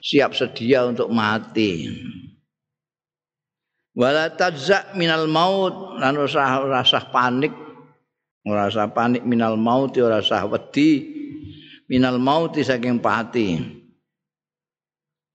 siap 0.00 0.32
sedia 0.32 0.88
untuk 0.88 1.12
mati. 1.12 1.92
Wala 3.94 4.34
tajza 4.34 4.94
minal 4.98 5.30
maut. 5.30 5.98
Lan 6.02 6.18
rasa 6.18 6.66
rasa 6.66 7.00
panik. 7.08 7.54
Ora 8.44 8.68
usah 8.68 8.92
panik 8.92 9.24
minal 9.24 9.56
mauti 9.56 10.04
ora 10.04 10.20
usah 10.20 10.44
wedi. 10.50 11.14
Minal 11.88 12.20
mauti 12.20 12.60
saking 12.60 13.00
pati. 13.00 13.56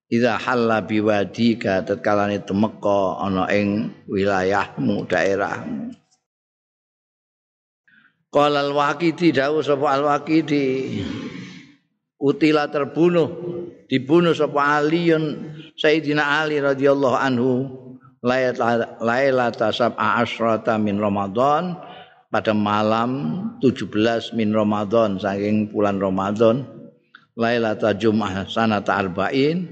Iza 0.10 0.42
halla 0.42 0.82
biwadika 0.82 1.86
tatkala 1.86 2.30
ni 2.30 2.42
temeka 2.42 3.22
ana 3.22 3.46
ing 3.54 3.94
wilayahmu 4.10 5.06
daerahmu. 5.06 5.94
Qala 8.30 8.62
al-Waqidi 8.62 9.34
dawuh 9.34 9.66
sapa 9.66 9.90
al-Waqidi 9.98 10.66
utila 12.22 12.70
terbunuh 12.70 13.30
dibunuh 13.90 14.38
sapa 14.38 14.82
Aliun 14.82 15.50
Sayyidina 15.74 16.42
Ali 16.42 16.62
radhiyallahu 16.62 17.18
anhu 17.18 17.50
lailata 18.24 19.72
sab'a 19.72 20.20
asrata 20.24 20.76
min 20.76 21.00
Ramadan. 21.00 21.76
Pada 22.30 22.54
malam 22.54 23.10
17 23.58 24.38
min 24.38 24.54
Ramadan 24.54 25.18
saking 25.18 25.74
bulan 25.74 25.98
Ramadan 25.98 26.62
Jumat 27.98 28.46
sanata 28.54 28.94
arba'in. 29.02 29.66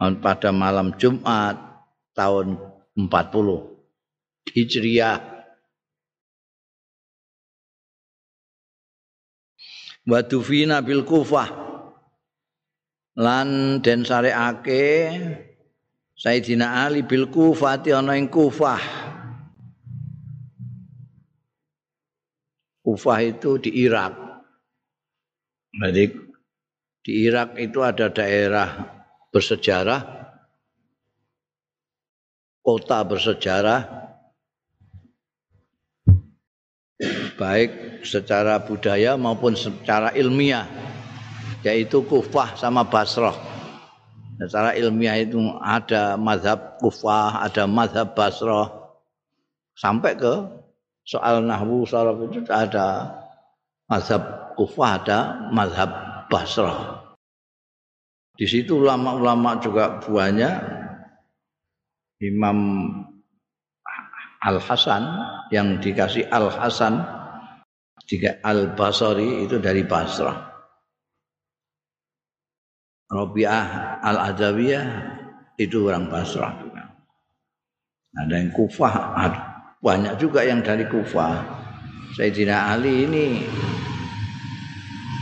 Pada 0.00 0.48
malam 0.48 0.96
Jumat 0.96 1.60
tahun 2.16 2.56
40 2.96 3.04
Hijriah. 4.54 5.20
Wa 10.08 10.20
dufina 10.24 10.80
bil 10.80 11.04
kufah. 11.04 11.52
Lan 13.20 13.80
den 13.84 14.08
sareake 14.08 15.20
Sayyidina 16.14 16.86
Ali 16.86 17.02
bil 17.02 17.26
kufati 17.28 17.90
ana 17.90 18.14
ing 18.14 18.30
kufah 18.30 18.78
kufah 22.84 23.18
itu 23.24 23.58
di 23.58 23.70
Irak 23.82 24.14
jadi 25.74 26.04
di 27.04 27.12
Irak 27.26 27.58
itu 27.58 27.82
ada 27.82 28.08
daerah 28.08 28.68
bersejarah 29.34 30.00
kota 32.62 32.98
bersejarah 33.02 34.04
baik 37.34 38.00
secara 38.06 38.62
budaya 38.62 39.18
maupun 39.18 39.58
secara 39.58 40.14
ilmiah 40.14 40.64
yaitu 41.64 42.04
Kufah 42.04 42.54
sama 42.60 42.84
Basrah. 42.84 43.53
Secara 44.34 44.74
ilmiah 44.74 45.22
itu 45.22 45.38
ada 45.62 46.18
mazhab 46.18 46.78
Kufah, 46.82 47.46
ada 47.46 47.70
mazhab 47.70 48.18
Basrah. 48.18 48.66
Sampai 49.78 50.18
ke 50.18 50.34
soal 51.06 51.46
nahwu 51.46 51.86
saraf 51.86 52.18
itu 52.26 52.42
ada 52.50 53.14
mazhab 53.86 54.54
Kufah, 54.58 54.90
ada 55.02 55.18
mazhab 55.54 55.90
Basrah. 56.26 57.04
Di 58.34 58.50
situ 58.50 58.82
ulama-ulama 58.82 59.62
juga 59.62 60.02
banyak 60.02 60.54
Imam 62.18 62.58
Al 64.42 64.58
Hasan 64.58 65.02
yang 65.54 65.78
dikasih 65.78 66.26
Al 66.34 66.50
Hasan 66.50 66.98
jika 68.10 68.42
Al 68.42 68.74
Basri 68.74 69.46
itu 69.46 69.62
dari 69.62 69.86
Basrah. 69.86 70.53
Rabi'ah 73.10 74.00
Al 74.00 74.32
Adawiyah 74.32 74.86
itu 75.60 75.86
orang 75.86 76.10
Basrah 76.10 76.58
juga. 76.60 76.82
Ada 78.14 78.34
yang 78.38 78.50
Kufah, 78.54 78.94
ada 79.18 79.40
banyak 79.82 80.14
juga 80.16 80.46
yang 80.46 80.62
dari 80.62 80.86
Kufah. 80.86 81.62
Sayyidina 82.14 82.70
Ali 82.70 83.10
ini 83.10 83.42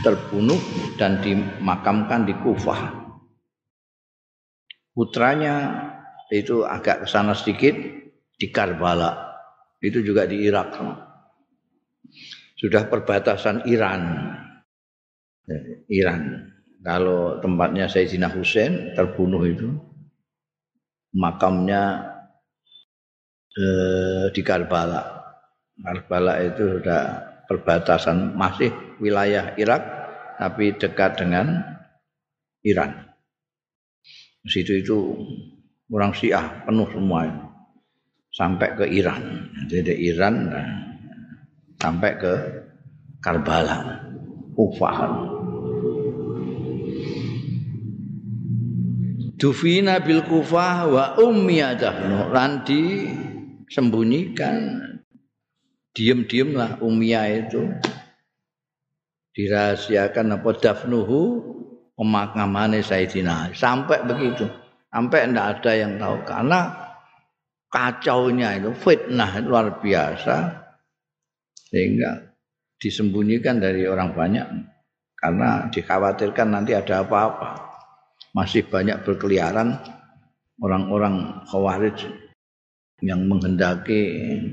terbunuh 0.05 0.61
dan 0.95 1.19
dimakamkan 1.19 2.29
di 2.29 2.37
Kufah. 2.37 3.01
Putranya 4.93 5.55
itu 6.29 6.61
agak 6.61 7.03
ke 7.03 7.07
sana 7.09 7.33
sedikit 7.33 7.73
di 8.37 8.47
Karbala. 8.53 9.33
Itu 9.81 10.05
juga 10.05 10.29
di 10.29 10.45
Irak. 10.45 10.77
Sudah 12.55 12.85
perbatasan 12.87 13.65
Iran. 13.65 14.31
Iran. 15.89 16.52
Kalau 16.83 17.39
tempatnya 17.39 17.87
Sayyidina 17.87 18.27
Hussein 18.27 18.91
terbunuh 18.91 19.47
itu 19.47 19.71
makamnya 21.15 22.11
eh, 23.55 24.25
di 24.35 24.41
Karbala. 24.43 25.23
Karbala 25.79 26.43
itu 26.43 26.77
sudah 26.77 27.01
perbatasan 27.47 28.35
masih 28.35 28.69
wilayah 28.99 29.55
Irak 29.55 29.81
tapi 30.37 30.75
dekat 30.75 31.23
dengan 31.23 31.63
Iran. 32.67 33.15
Di 34.43 34.49
situ 34.51 34.75
itu 34.83 34.97
orang 35.87 36.11
Syiah 36.11 36.67
penuh 36.67 36.87
semua 36.91 37.23
sampai 38.33 38.75
ke 38.75 38.85
Iran. 38.91 39.47
Jadi 39.71 39.93
Iran 40.03 40.35
nah, 40.51 40.67
sampai 41.79 42.11
ke 42.19 42.33
Karbala, 43.23 44.03
Kufah. 44.51 45.32
Dufina 49.43 49.99
bil 49.99 50.23
Kufah 50.23 50.87
wa 50.87 51.05
ummiya 51.19 51.75
dafnu 51.75 52.31
lan 52.31 52.63
sembunyikan 53.67 54.79
diem-diem 55.91 56.55
lah 56.55 56.79
Ummiyah 56.79 57.27
itu. 57.43 57.67
Dirahasiakan 59.35 60.39
apa 60.39 60.49
dafnuhu 60.55 61.43
pemakamannya 61.99 62.87
Sayyidina 62.87 63.51
sampai 63.51 64.07
begitu. 64.07 64.47
Sampai 64.87 65.27
tidak 65.27 65.59
ada 65.59 65.71
yang 65.75 65.99
tahu. 65.99 66.23
Karena 66.23 66.59
kacaunya 67.67 68.63
itu 68.63 68.71
fitnah 68.71 69.43
luar 69.43 69.83
biasa. 69.83 70.63
Sehingga 71.67 72.31
disembunyikan 72.79 73.59
dari 73.59 73.91
orang 73.91 74.15
banyak. 74.15 74.47
Karena 75.19 75.67
dikhawatirkan 75.67 76.47
nanti 76.47 76.71
ada 76.71 77.03
apa-apa 77.03 77.72
masih 78.33 78.65
banyak 78.65 78.97
berkeliaran 79.05 79.77
orang-orang 80.57 81.45
khawarij 81.47 82.09
yang 83.05 83.29
menghendaki 83.29 84.01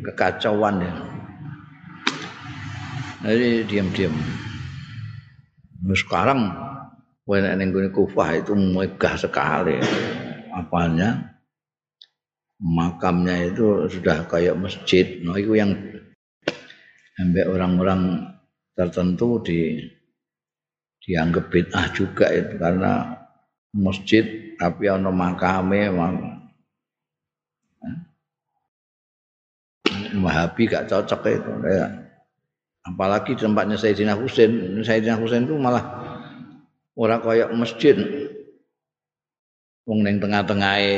kekacauan 0.04 0.84
ya. 0.84 0.92
Jadi 3.20 3.68
diam-diam. 3.68 4.14
Nah, 5.80 5.96
sekarang 5.96 6.40
when 7.28 7.44
kufah 7.92 8.40
itu 8.40 8.52
megah 8.56 9.16
sekali 9.16 9.76
apanya 10.52 11.30
makamnya 12.60 13.48
itu 13.48 13.88
sudah 13.88 14.28
kayak 14.28 14.56
masjid. 14.60 15.20
No, 15.24 15.36
itu 15.36 15.56
yang 15.56 15.72
sampai 17.16 17.44
orang-orang 17.48 18.32
tertentu 18.76 19.40
di 19.44 19.84
dianggap 21.00 21.48
bid'ah 21.48 21.86
juga 21.96 22.28
itu 22.28 22.60
karena 22.60 23.19
masjid 23.74 24.54
tapi 24.58 24.90
ono 24.90 25.10
makame 25.14 25.88
Wahabi 30.10 30.66
gak 30.66 30.90
cocok 30.90 31.20
itu 31.30 31.52
ya. 31.70 31.86
Apalagi 32.82 33.38
tempatnya 33.38 33.78
Sayyidina 33.78 34.18
Husain, 34.18 34.50
Sayyidina 34.82 35.20
Husain 35.20 35.46
itu 35.46 35.54
malah 35.54 35.84
orang 36.98 37.22
kayak 37.22 37.54
masjid. 37.54 37.94
Wong 39.86 40.02
ning 40.06 40.18
tengah-tengahe 40.18 40.94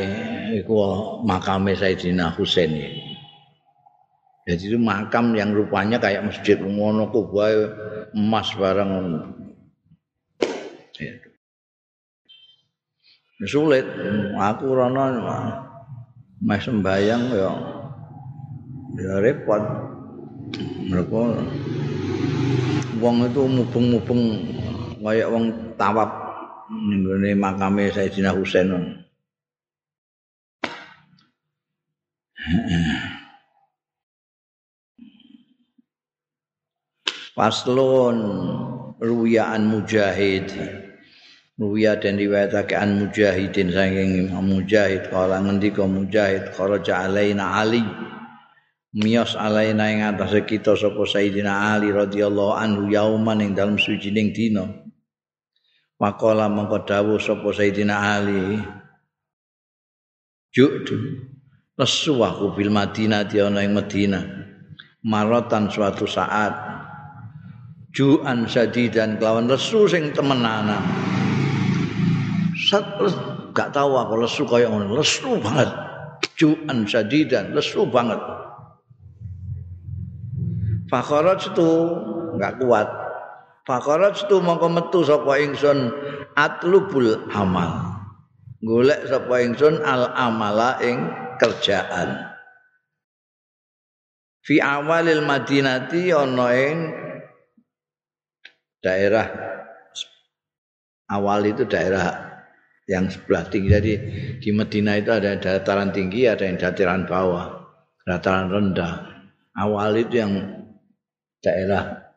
iku 0.62 0.74
makame 1.22 1.76
Sayyidina 1.76 2.34
Husain 2.34 2.72
Jadi 4.42 4.74
itu 4.74 4.78
makam 4.80 5.38
yang 5.38 5.54
rupanya 5.54 6.02
kayak 6.02 6.26
masjid 6.26 6.58
ngono 6.58 7.14
kubae 7.14 7.62
emas 8.10 8.50
barang 8.58 8.90
itu. 10.98 11.31
Sulit 13.42 13.82
aku 14.38 14.66
rono 14.70 15.02
meh 16.42 16.60
sembayang 16.62 17.22
ya 17.34 17.50
ya 18.98 19.14
repot. 19.18 19.62
Mereka 20.82 21.20
wong 23.02 23.16
itu 23.26 23.42
mubeng-mubeng 23.48 24.22
kayak 25.02 25.30
wong 25.32 25.74
tawab 25.74 26.10
ning 26.70 27.34
makame 27.38 27.90
Sayyidina 27.90 28.30
Husain. 28.30 28.70
Faslun 37.32 38.18
ruwiyaan 39.00 39.66
mujahid. 39.66 40.81
Ruwiya 41.60 42.00
dan 42.00 42.16
riwayatake 42.16 42.72
an 42.72 42.96
mujahidin 42.96 43.68
saking 43.70 44.32
mujahid 44.32 45.12
kala 45.12 45.36
ngendika 45.44 45.84
mujahid 45.84 46.48
kharaja 46.56 47.04
alaina 47.04 47.60
ali 47.60 47.84
miyos 48.92 49.32
alaina 49.36 49.88
ing 49.88 50.04
atase 50.04 50.44
kita 50.44 50.76
sapa 50.76 51.00
Sayyidina 51.08 51.72
Ali 51.72 51.88
radhiyallahu 51.88 52.52
anhu 52.52 52.92
yauman 52.92 53.40
ing 53.40 53.56
dalem 53.56 53.80
sucining 53.80 54.36
dina. 54.36 54.68
Makola 55.96 56.50
mengko 56.52 56.84
dawuh 56.84 57.16
sapa 57.16 57.48
Sayyidina 57.56 57.96
Ali. 57.96 58.60
Juk 60.52 60.84
lesu 61.80 62.20
aku 62.20 62.52
bil 62.52 62.68
Madinah 62.68 63.24
di 63.24 63.40
ana 63.40 63.64
ing 63.64 63.72
Madinah 63.72 64.24
marotan 65.00 65.72
suatu 65.72 66.04
saat 66.04 66.52
juan 67.96 68.44
sadidan 68.44 69.16
kelawan 69.16 69.48
lesu 69.48 69.88
sing 69.88 70.12
temenanan 70.12 70.84
sat 72.62 72.86
gak 73.52 73.74
tahu 73.74 73.98
aku 73.98 74.14
lesu 74.22 74.42
kaya 74.46 74.70
ngono. 74.70 74.94
Lesu 74.94 75.36
banget. 75.42 75.70
Juan 76.38 76.86
sadidan 76.86 77.52
lesu 77.52 77.82
banget. 77.90 78.18
Fakharaj 80.86 81.50
itu 81.50 81.70
gak 82.38 82.62
kuat. 82.62 82.88
Fakharaj 83.66 84.26
itu 84.26 84.36
mongko 84.42 84.68
metu 84.70 85.00
sapa 85.02 85.38
ingsun 85.38 85.90
atlubul 86.38 87.26
amal. 87.34 87.98
Golek 88.62 89.10
sapa 89.10 89.42
ingsun 89.42 89.82
al 89.82 90.14
amala 90.14 90.78
ing 90.82 91.10
kerjaan. 91.38 92.30
Fi 94.42 94.58
awalil 94.58 95.22
Madinati 95.22 96.10
ana 96.10 96.48
ing 96.54 96.76
daerah 98.82 99.30
awal 101.06 101.46
itu 101.46 101.62
daerah 101.62 102.31
yang 102.90 103.06
sebelah 103.06 103.46
tinggi. 103.46 103.68
Jadi 103.70 103.92
di 104.42 104.50
Medina 104.50 104.98
itu 104.98 105.10
ada 105.14 105.38
dataran 105.38 105.94
tinggi, 105.94 106.26
ada 106.26 106.42
yang 106.46 106.58
dataran 106.58 107.06
bawah, 107.06 107.46
dataran 108.06 108.50
rendah. 108.50 108.94
Awal 109.52 110.00
itu 110.00 110.14
yang 110.18 110.32
daerah 111.44 112.12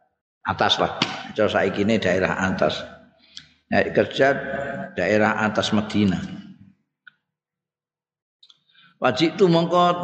atas 0.46 0.80
lah. 0.80 0.98
Kalau 1.36 1.52
saya 1.52 1.68
ini 1.68 2.00
daerah 2.00 2.40
atas. 2.40 2.80
Nah, 3.68 3.82
kerja 3.92 4.32
daerah 4.96 5.44
atas 5.44 5.76
Medina. 5.76 6.22
Wajib 8.96 9.36
itu 9.36 9.46
mongkot 9.52 9.98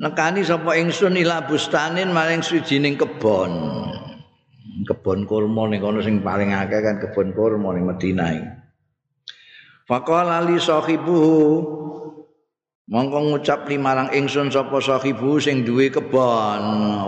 nekani 0.00 0.40
sapa 0.40 0.80
ingsun 0.80 1.20
ila 1.20 1.44
bustanin 1.44 2.08
maring 2.08 2.40
sujining 2.40 2.96
kebon. 2.96 3.52
Kebon 4.88 5.28
kurma 5.28 5.68
ning 5.68 5.84
kono 5.84 6.00
sing 6.00 6.24
paling 6.24 6.56
akeh 6.56 6.80
kan 6.80 6.96
kebon 7.04 7.36
kurma 7.36 7.76
ning 7.76 7.84
Medina 7.84 8.32
iki. 8.32 8.63
Faqala 9.84 10.40
li 10.48 10.56
sahibuhu 10.56 11.84
Mongko 12.84 13.32
ngucap 13.32 13.64
limarang 13.64 14.12
ingsun 14.12 14.52
sapa 14.52 14.76
sahibu 14.76 15.40
sing 15.40 15.64
duwe 15.64 15.88
kebon, 15.88 16.60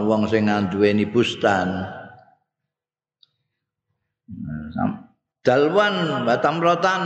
wong 0.09 0.25
sing 0.25 0.49
nduweni 0.49 1.05
bustan. 1.05 1.69
Dalwan 5.45 6.25
batam 6.25 6.65
rotan. 6.65 7.03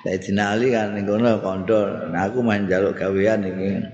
Sayyidina 0.00 0.56
Ali 0.56 0.72
kan 0.72 0.96
ning 0.96 1.04
kono 1.04 1.44
kandha, 1.44 2.08
nah 2.08 2.24
aku 2.24 2.40
main 2.40 2.64
jaluk 2.64 2.96
gawean 2.96 3.44
iki. 3.44 3.84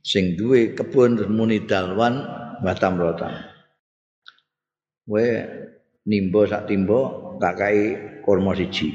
Sing 0.00 0.32
duwe 0.32 0.72
terus 0.72 1.28
muni 1.28 1.68
dalwan 1.68 2.24
batam 2.64 2.96
rotan. 2.96 3.36
Kowe 5.04 5.28
nimbo 6.08 6.48
sak 6.48 6.72
timbo 6.72 7.29
tak 7.40 7.56
kai 7.56 7.96
kurma 8.20 8.52
siji. 8.52 8.92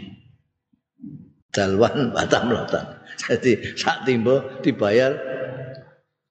Dalwan 1.50 2.14
batam 2.14 2.54
rotan. 2.54 2.86
Jadi 3.18 3.74
sak 3.74 4.06
timbo 4.06 4.62
dibayar 4.62 5.18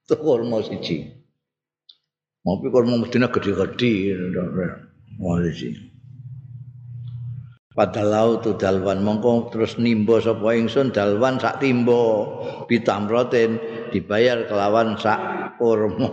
tuh 0.07 0.21
kurma 0.23 0.63
siji. 0.63 1.11
Ngopi 2.47 2.67
kurma 2.71 2.95
Medina 3.03 3.27
gede-gede. 3.29 4.15
Mau 5.19 5.43
siji. 5.43 5.75
Padahal 7.75 8.39
tu 8.39 8.55
dalwan 8.55 9.03
mongko 9.03 9.51
terus 9.51 9.83
nimbo 9.83 10.23
sapa 10.23 10.55
ingsun 10.55 10.95
dalwan 10.95 11.43
sak 11.43 11.59
timbo 11.59 12.31
bitamroten 12.71 13.59
dibayar 13.91 14.47
kelawan 14.47 14.95
sak 14.95 15.19
kurma. 15.59 16.07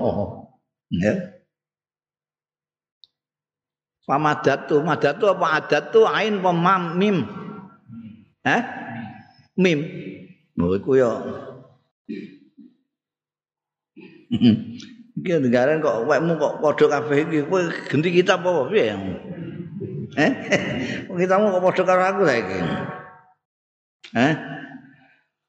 Ya. 0.91 1.31
Pamadatu, 4.02 4.82
madatu 4.82 5.30
apa 5.30 5.45
adat 5.62 5.93
tu 5.93 6.02
ain 6.10 6.41
pemam 6.41 6.97
mim. 6.97 7.22
Hah? 8.41 8.62
Mim. 9.54 9.80
Oh 10.58 10.74
iku 10.74 10.97
ya. 10.97 11.12
Iki 14.32 15.38
negara 15.43 15.78
kok 15.78 16.10
wekmu 16.10 16.34
kok 16.41 16.58
padha 16.64 16.86
kabeh 16.97 17.18
iki 17.30 17.39
kowe 17.45 17.62
genti 17.91 18.10
kitab 18.10 18.41
apa 18.41 18.68
piye? 18.74 18.95
Eh? 20.18 20.32
Kitabmu 21.08 21.54
kok 21.54 21.64
padha 21.64 21.84
karo 21.86 22.02
aku 22.02 22.22
saiki. 22.26 22.60
Eh? 24.18 24.34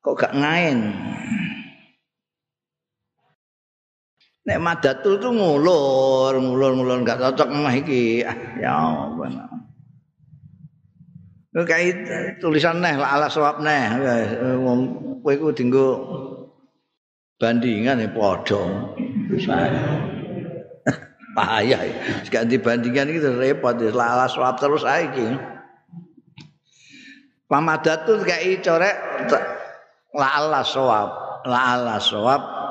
Kok 0.02 0.18
gak 0.18 0.34
ngain? 0.34 0.78
Nek 4.42 4.58
madatul 4.58 5.22
tuh 5.22 5.30
ngulur, 5.30 6.34
ngulur, 6.34 6.74
ngulur 6.74 6.98
gak 7.06 7.22
cocok 7.22 7.48
mah 7.54 7.74
iki. 7.78 8.26
Ah, 8.26 8.34
ya 8.58 8.74
Allah. 8.74 9.46
Kok 11.52 11.68
kayak 11.68 12.40
tulisan 12.42 12.82
neh 12.82 12.96
ala 12.96 13.30
sawab 13.30 13.62
neh. 13.62 14.02
Wong 14.58 14.80
kowe 15.22 15.30
iku 15.30 15.52
dienggo 15.54 15.86
bandingan 17.38 18.02
ya 18.02 18.08
padha. 18.10 18.62
Bahaya. 21.36 21.78
Sekali 22.24 22.56
dibandingkan 22.56 23.14
itu 23.14 23.30
repot 23.36 23.78
lah 23.94 24.16
ala 24.16 24.26
sawab 24.26 24.58
terus 24.58 24.82
saiki. 24.82 25.38
Pamadatul 27.46 28.24
kayak 28.24 28.64
corek 28.64 28.96
la 30.16 30.28
ala 30.40 30.64
sawab, 30.64 31.08
la 31.44 31.60
ala 31.76 31.96
sawab 32.00 32.61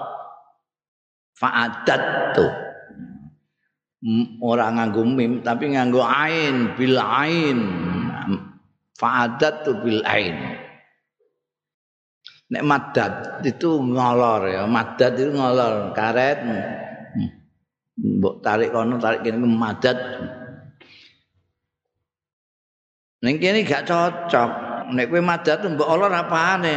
fa'adat 1.42 2.04
tuh 2.38 2.54
orang 4.46 4.78
nganggo 4.78 5.02
mim 5.06 5.42
tapi 5.42 5.74
nganggo 5.74 6.06
ain 6.06 6.78
bil 6.78 7.02
ain. 7.02 7.60
Fa'adat 9.02 9.66
tuh 9.66 9.82
bil 9.82 10.06
ain. 10.06 10.38
Nek 12.52 12.68
madat 12.68 13.42
itu 13.48 13.82
ngolor 13.82 14.46
ya 14.46 14.70
madat 14.70 15.18
itu 15.18 15.34
ngolor 15.34 15.98
karet. 15.98 16.38
Mbok 18.02 18.46
tarik 18.46 18.70
kono 18.70 19.02
tarik 19.02 19.26
kene 19.26 19.42
madat 19.42 19.98
ning 23.26 23.42
kene 23.42 23.66
gak 23.66 23.90
cocok. 23.90 24.52
Nek 24.94 25.08
kowe 25.10 25.22
madat 25.24 25.66
mbok 25.66 25.90
olor 25.90 26.12
apane 26.14 26.76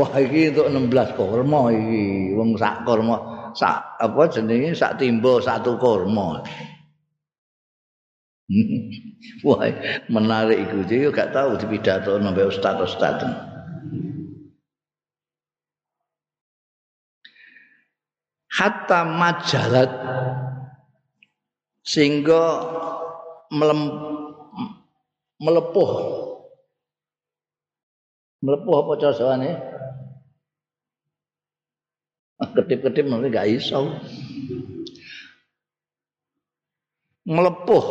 wah 0.00 0.08
iki 0.16 0.56
untuk 0.56 0.88
16 0.88 1.18
kurma 1.18 1.68
iki. 1.68 2.32
Wong 2.32 2.56
sak 2.56 2.88
kurma 2.88 3.52
sak 3.52 4.00
apa 4.00 4.32
jenenge? 4.32 4.72
Sak 4.72 4.96
timbo 4.96 5.44
satu 5.44 5.76
kurma 5.76 6.40
Wah, 9.44 9.60
menarik 10.08 10.68
iku. 10.68 10.80
Jadi 10.88 11.12
gak 11.12 11.36
tahu 11.36 11.60
di 11.60 11.66
pidato 11.68 12.16
sampai 12.16 12.48
ustaz 12.48 12.80
ustaz. 12.80 13.20
Hatta 18.48 19.04
majalat 19.04 19.92
sehingga 21.84 22.42
melem, 23.52 23.80
melepuh. 25.38 25.90
Melepuh 28.38 28.74
apa 28.80 28.92
casawane 29.02 29.50
kedip-kedip 32.38 33.04
nanti 33.10 33.28
gak 33.28 33.50
iso. 33.50 33.92
Melepuh 37.28 37.84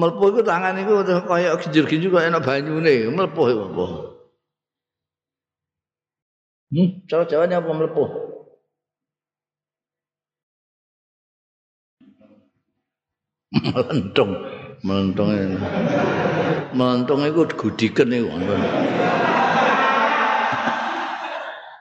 mlepuh 0.00 0.26
iku 0.32 0.40
tangan 0.40 0.80
iku 0.80 1.04
kaya 1.28 1.52
ginjur-ginjur 1.60 2.10
kaya 2.16 2.32
ana 2.32 2.40
banyune. 2.40 3.12
Mlepuh 3.12 3.46
iku 3.52 3.62
apa 3.68 3.84
hmm 6.70 6.88
cara 7.10 7.26
jawabnya 7.26 7.58
apa 7.60 7.70
mlepuh? 7.74 8.08
Melentung 13.50 14.30
melentung 14.86 15.28
melentung 16.70 17.20
iku 17.26 17.42
gudiken 17.50 18.14
iku 18.14 18.30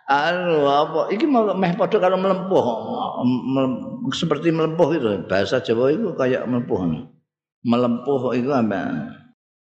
anu 0.10 0.66
apa? 0.66 1.14
Iki 1.14 1.26
meh 1.30 1.72
padha 1.78 1.98
karo 2.02 2.18
melempuh 2.18 2.66
seperti 4.10 4.50
melempuh 4.50 4.90
itu 4.98 5.06
bahasa 5.30 5.62
Jawa 5.62 5.94
itu 5.94 6.10
kayak 6.18 6.50
melempuh 6.50 6.82
melempuh 7.64 8.36
itu 8.36 8.50
apa? 8.52 9.12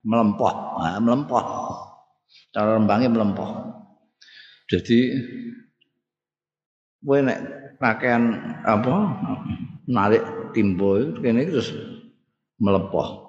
Melempoh. 0.04 0.52
Nah, 0.80 0.98
melempoh. 1.00 1.44
Cara 2.52 2.76
rembangnya 2.76 3.08
melempoh. 3.12 3.50
Jadi 4.68 4.98
gue 7.00 7.18
nek 7.24 7.38
pakaian 7.80 8.36
apa? 8.64 8.94
Narik 9.88 10.52
timbo 10.52 11.00
kene 11.24 11.48
terus 11.48 11.72
melepuh 12.60 13.28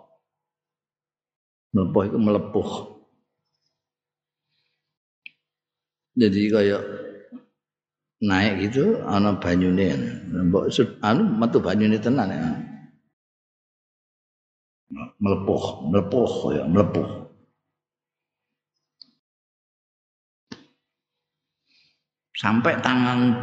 melepuh 1.74 2.02
itu 2.10 2.18
melepuh. 2.18 2.70
Jadi 6.20 6.42
kayak 6.52 6.82
naik 8.20 8.54
gitu 8.68 9.00
ana 9.08 9.40
banyune. 9.40 9.96
Mbok 10.52 10.68
anu 11.00 11.24
metu 11.40 11.64
banyune 11.64 11.96
tenan 12.02 12.28
ya 12.28 12.69
melepuh, 14.92 15.64
melepuh 15.90 16.32
ya, 16.54 16.64
melepuh. 16.66 17.30
sampai 22.40 22.80
tangan 22.80 23.36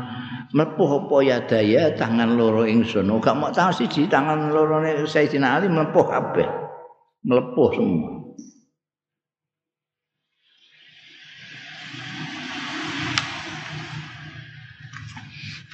mlepuh 0.57 1.05
apa 1.05 1.17
ya 1.21 1.39
daya 1.45 1.93
tangan 1.93 2.33
loro 2.33 2.65
ingsun 2.65 3.13
ora 3.13 3.37
mau 3.37 3.53
tahu 3.53 3.85
siji 3.85 4.09
tangan 4.09 4.49
loro 4.49 4.81
ne 4.81 5.05
Sayyidina 5.05 5.61
Ali 5.61 5.69
mlepuh 5.69 6.07
kabeh. 6.09 6.49
Mlepuh 7.29 7.69
semua. 7.77 8.13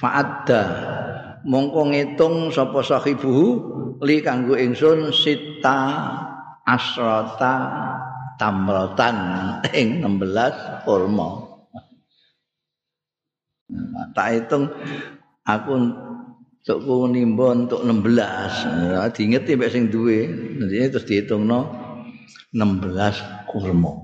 Fa'adda 0.03 0.63
mongko 1.43 1.91
ngitung 1.91 2.51
sapa 2.51 2.79
sahibuhu 2.83 3.47
li 4.03 4.19
kanggo 4.23 4.55
ingsun 4.55 5.11
sita 5.11 5.79
asrata 6.63 7.55
tamratan 8.39 9.17
ing 9.79 10.03
16 10.03 10.87
kurma 10.87 11.53
tak 14.13 14.27
hitung 14.37 14.69
aku 15.43 15.69
untukku 15.73 17.09
nimba 17.11 17.57
untuk 17.57 17.81
16 17.83 18.93
nah, 18.93 19.09
diingeti 19.09 19.57
mek 19.57 19.71
sing 19.73 19.89
duwe. 19.89 20.29
Terus 20.63 21.05
dihitungno 21.07 21.59
16 22.53 23.49
kurma 23.49 24.02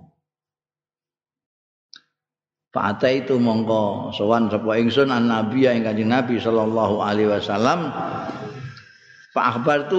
Fa'ata 2.69 3.09
itu 3.09 3.41
mongko 3.41 4.13
sowan 4.13 4.45
sapa 4.45 4.77
ingsun 4.77 5.09
an 5.09 5.25
nabi 5.25 5.65
ing 5.65 5.81
kanjeng 5.81 6.05
Nabi 6.05 6.37
sallallahu 6.37 7.01
alaihi 7.01 7.25
wasallam. 7.25 7.89
Fa 9.33 9.41
akhbar 9.57 9.89
tu 9.89 9.97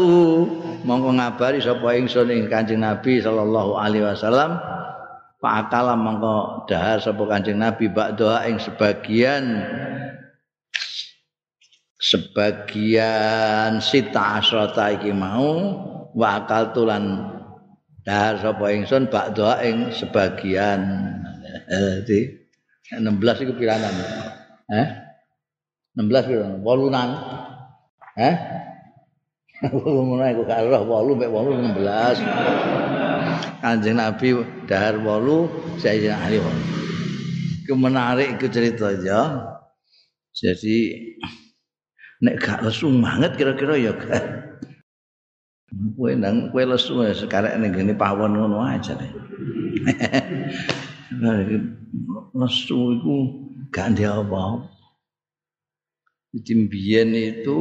mongko 0.86 1.18
ngabari 1.18 1.58
sapa 1.58 1.98
ingsun 1.98 2.30
ing 2.30 2.46
kanjeng 2.46 2.78
Nabi 2.78 3.18
sallallahu 3.18 3.74
alaihi 3.74 4.06
wasallam. 4.06 4.54
Fa'akala 5.40 5.96
mongko 5.96 6.68
dahar 6.68 7.00
sapa 7.00 7.24
Kanjeng 7.24 7.56
Nabi 7.56 7.88
ba'da 7.88 8.44
ing 8.44 8.60
sebagian 8.60 9.64
sebagian 11.96 13.80
sita 13.80 14.36
asrata 14.36 14.92
iki 14.94 15.16
mau. 15.16 15.80
Wa 16.12 16.44
akal 16.44 16.76
tulan 16.76 17.24
dahar 18.04 18.36
sapa 18.36 18.68
ingsun 18.68 19.08
ba'da 19.08 19.64
ing 19.64 19.90
sebagian 19.96 21.08
16 22.94 23.44
iku 23.46 23.52
piranan 23.54 23.94
eh 24.70 24.88
16 25.94 26.28
piranan 26.30 26.58
wolunan 26.62 27.08
eh 28.18 28.34
ngono 29.60 30.24
iku 30.24 30.42
karo 30.48 30.66
8 30.72 31.20
mek 31.20 31.30
8 31.30 31.76
16 31.76 32.80
Kanjeng 33.60 34.00
Nabi 34.00 34.40
dahar 34.64 34.96
wolu 35.04 35.44
Sayyidina 35.76 36.16
Ali 36.16 36.40
wolu. 36.40 36.64
Itu 37.60 37.76
menarik 37.76 38.40
itu 38.40 38.48
cerita 38.48 38.88
ya. 38.96 39.52
Jadi 40.32 40.96
nek 42.24 42.40
gak 42.40 42.64
lesu 42.64 42.88
banget 42.88 43.36
kira-kira 43.36 43.76
ya 43.76 43.92
gak. 43.92 44.24
Kowe 45.70 46.12
nang 46.16 46.48
kowe 46.50 46.64
lesu 46.64 47.04
sekarang 47.12 47.60
ning 47.60 47.76
ngene 47.76 47.94
pawon 47.94 48.32
ngono 48.32 48.64
aja 48.64 48.96
nih. 51.18 51.60
lesu 52.30 52.78
iku 52.98 53.16
gak 53.74 53.98
ndek 53.98 54.06
apa-apa. 54.06 54.70
itu 56.30 57.58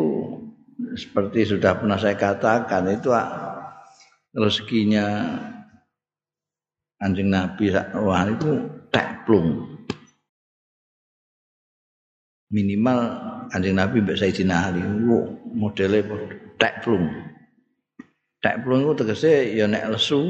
seperti 0.95 1.39
sudah 1.49 1.73
pernah 1.75 1.97
saya 1.97 2.15
katakan 2.15 2.87
itu 2.93 3.09
rezekinya 4.37 5.05
anjing 7.01 7.27
Nabi 7.31 7.73
wah 7.73 8.23
itu 8.29 8.51
teplung 8.93 9.79
minimal 12.53 12.99
anjing 13.51 13.75
Nabi 13.75 14.05
mbak 14.05 14.19
Sayyidina 14.19 14.71
Ali 14.71 14.83
modelnya 15.57 16.05
teplung 16.55 17.09
teplung 18.39 18.87
itu 18.87 18.93
tegese 19.03 19.33
ya 19.57 19.65
nek 19.67 19.95
lesu 19.95 20.21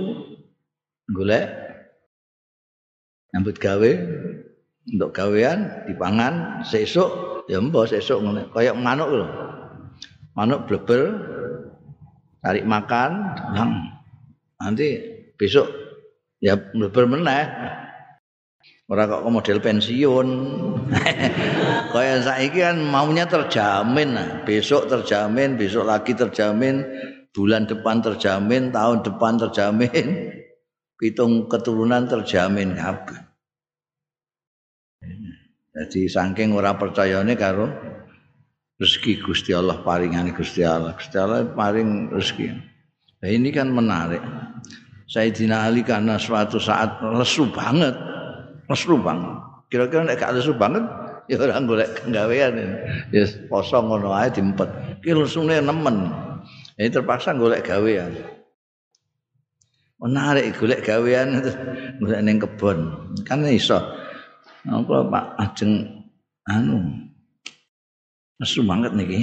golek 1.12 1.69
nyambut 3.34 3.62
gawe 3.62 3.92
untuk 4.90 5.12
gawean 5.14 5.86
dipangan 5.86 6.66
sesuk 6.66 7.46
ya 7.46 7.62
mbok 7.62 7.90
sesuk 7.90 8.22
ngene. 8.26 8.50
Kaya 8.50 8.74
manuk 8.74 9.10
lho. 9.10 9.28
Manuk 10.34 10.66
bleber 10.70 11.02
tarik 12.40 12.66
makan 12.66 13.12
lang. 13.54 13.72
nanti 14.60 15.00
besok 15.40 15.68
ya 16.42 16.58
bleber 16.58 17.06
meneh. 17.08 17.46
Ora 18.90 19.06
kok 19.06 19.22
model 19.30 19.62
pensiun. 19.62 20.28
Kaya 21.94 22.26
saiki 22.26 22.58
kan 22.58 22.82
maunya 22.82 23.30
terjamin. 23.30 24.18
Besok 24.50 24.90
terjamin 24.90 25.62
besok 25.62 25.86
lagi 25.86 26.18
terjamin. 26.18 26.82
Bulan 27.30 27.70
depan 27.70 28.02
terjamin 28.02 28.74
tahun 28.74 29.06
depan 29.06 29.38
terjamin 29.38 30.34
pitung 31.00 31.48
keturunan 31.48 32.06
terjamin 32.12 32.76
kabeh 32.76 33.30
jadi 35.80 36.12
saking 36.12 36.52
ora 36.60 36.76
percayane 36.76 37.40
karo 37.40 37.72
rezeki 38.76 39.24
Gusti 39.24 39.56
Allah 39.56 39.80
paringane 39.80 40.36
Gusti 40.36 40.60
Allah. 40.60 40.92
Gusti 40.92 41.16
Allah 41.16 41.48
paring 41.56 42.12
rezeki. 42.12 42.52
Nah 43.24 43.30
ini 43.32 43.48
kan 43.56 43.72
menarik. 43.72 44.20
Sayyidina 45.10 45.66
Ali 45.66 45.82
karena 45.88 46.20
suatu 46.20 46.60
saat 46.60 47.00
lesu 47.02 47.48
banget. 47.50 47.96
Lesu 48.68 49.00
banget. 49.00 49.40
Kira-kira 49.72 50.04
nek 50.04 50.20
gak 50.20 50.36
lesu 50.36 50.52
banget 50.58 50.84
ya 51.30 51.40
ora 51.40 51.62
golek 51.64 51.90
gawean. 52.12 52.54
Ya 53.16 53.24
kosong 53.48 53.88
ngono 53.88 54.12
ae 54.12 54.28
diempet. 54.34 55.00
Ki 55.00 55.16
lesune 55.16 55.64
nemen. 55.64 56.12
Ini 56.76 56.92
terpaksa 56.92 57.38
golek 57.40 57.64
gawean. 57.64 58.39
Menarik 60.00 60.56
golek 60.56 60.88
gawean 60.88 61.44
golek 62.00 62.24
ning 62.24 62.40
kebon. 62.40 62.80
Kan 63.28 63.44
iso. 63.44 63.76
Apa 64.64 64.96
Pak 65.08 65.26
ajeng 65.40 65.88
anu 66.48 66.80
Nesu 68.40 68.64
banget 68.64 68.96
niki. 68.96 69.20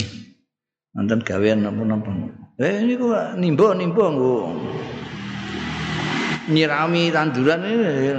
Nonton 0.92 1.24
gawean 1.24 1.64
napa-napa. 1.64 2.12
Eh 2.60 2.84
niku 2.84 3.08
nimba-nimba 3.40 4.04
nggo 4.12 4.52
nyirami 6.52 7.08
tanduran 7.08 7.64
ini 7.64 8.12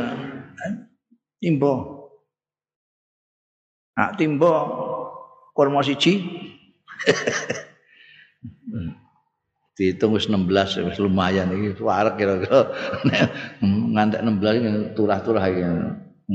timba. 1.38 1.74
Nak 3.98 4.12
timba 4.18 4.54
kurma 5.54 5.86
siji. 5.86 6.26
Dihitung 9.78 10.18
wis 10.18 10.26
16 10.26 10.90
wis 10.90 10.98
lumayan 10.98 11.54
iki 11.54 11.78
warek 11.86 12.18
kira-kira. 12.18 12.74
Ngantek 13.94 14.26
16 14.26 14.98
turah-turah 14.98 15.46
iki. 15.54 15.64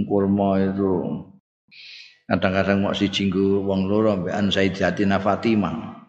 Kurma 0.07 0.63
itu 0.63 0.91
kadang-kadang 2.31 2.81
mau 2.81 2.95
si 2.97 3.13
jinggu 3.13 3.67
wong 3.67 3.91
loro 3.91 4.15
ambekan 4.15 4.49
Sayyidatina 4.49 5.19
Fatimah. 5.21 6.01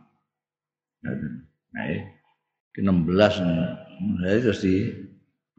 Nah, 1.03 1.86
ke 2.71 2.79
16 2.79 3.43
nah, 3.43 3.75
terus 4.39 4.63
di 4.63 4.88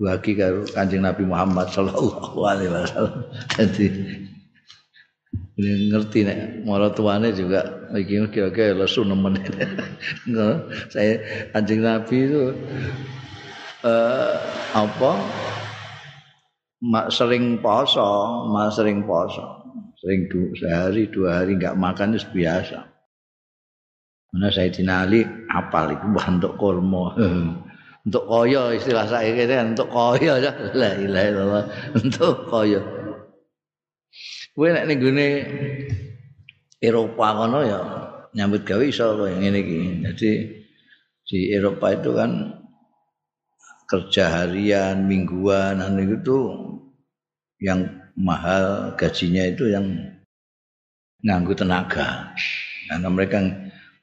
bagi 0.00 0.34
karo 0.34 0.64
Kanjeng 0.72 1.04
Nabi 1.04 1.28
Muhammad 1.28 1.68
sallallahu 1.68 2.38
alaihi 2.48 2.70
wasallam. 2.72 3.28
Jadi 3.60 3.86
ini 5.54 5.86
ngerti 5.86 6.26
nek 6.26 6.66
mara 6.66 6.90
tuane 6.90 7.30
juga 7.30 7.86
iki 7.94 8.26
kira-kira 8.34 8.74
lesu 8.74 9.06
nemen. 9.06 9.38
Saya 10.92 11.22
Kanjeng 11.54 11.86
Nabi 11.86 12.16
itu 12.26 12.50
eh 13.86 14.34
apa 14.74 15.12
sering 17.12 17.62
poso, 17.62 18.44
mak 18.50 18.74
sering 18.74 19.06
poso. 19.06 19.62
sering 20.04 20.28
du, 20.28 20.52
sehari 20.52 21.08
dua 21.08 21.40
hari 21.40 21.56
nggak 21.56 21.80
makan 21.80 22.12
itu 22.12 22.28
biasa. 22.34 22.84
Mana 24.34 24.52
saya 24.52 24.68
dinali 24.68 25.24
apal 25.48 25.96
itu 25.96 26.04
untuk 26.12 26.60
kormo, 26.60 27.14
untuk 28.04 28.24
koyo 28.30 28.74
istilah 28.74 29.08
saya 29.08 29.32
gitu 29.32 29.54
untuk 29.64 29.88
koyo 29.88 30.36
ya, 30.44 30.52
lah 30.76 30.92
ilah 30.98 31.24
ilah 31.24 31.64
untuk 31.96 32.44
koyo. 32.52 33.03
Gue 34.54 34.70
nak 34.70 34.86
nih 34.86 34.98
gune 35.02 35.28
Eropa 36.78 37.26
kono 37.34 37.66
ya 37.66 37.80
nyambut 38.38 38.62
gawe 38.62 38.84
iso 38.86 39.26
yang 39.26 39.42
ini 39.42 39.60
gini. 39.66 39.88
Jadi 40.06 40.30
di 41.26 41.38
Eropa 41.50 41.90
itu 41.90 42.14
kan 42.14 42.54
kerja 43.90 44.30
harian, 44.30 45.10
mingguan, 45.10 45.82
anu 45.82 46.06
itu 46.06 46.38
yang 47.58 47.82
mahal 48.14 48.94
gajinya 48.94 49.42
itu 49.42 49.74
yang 49.74 49.90
nganggu 51.26 51.58
tenaga. 51.58 52.30
Karena 52.86 53.08
mereka 53.10 53.38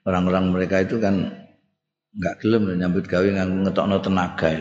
orang-orang 0.04 0.52
mereka 0.52 0.84
itu 0.84 1.00
kan 1.00 1.32
nggak 2.12 2.44
gelem 2.44 2.76
nyambut 2.76 3.08
gawe 3.08 3.24
nganggu 3.24 3.56
ngetokno 3.64 4.04
tenaga. 4.04 4.52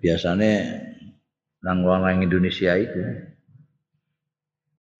Biasanya 0.00 0.80
orang-orang 1.60 2.24
Indonesia 2.24 2.72
itu 2.72 3.35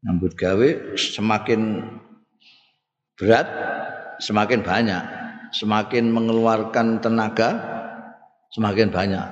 nyambut 0.05 0.36
gawe 0.36 0.68
semakin 0.99 1.84
berat 3.16 3.49
semakin 4.20 4.61
banyak. 4.61 5.05
Semakin 5.55 6.11
mengeluarkan 6.12 7.01
tenaga 7.01 7.57
semakin 8.53 8.92
banyak 8.92 9.24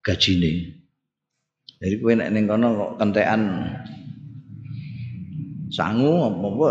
gajine. 0.00 0.78
Jadi 1.78 1.94
kowe 2.00 2.12
nek 2.14 2.30
ning 2.32 2.48
kono 2.48 2.68
kok 2.74 2.92
kentekan 3.02 3.42
sangu 5.68 6.24
apa 6.24 6.46
apa 6.48 6.68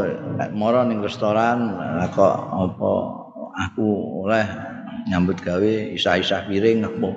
moro 0.57 0.81
ning 0.83 0.99
restoran 1.05 1.77
kok 2.11 2.35
apa 2.49 2.91
aku 3.69 3.87
oleh 4.25 4.45
nyambut 5.07 5.37
gawe 5.39 5.73
isa-isa 5.93 6.43
piring 6.49 6.83
apa 6.83 7.09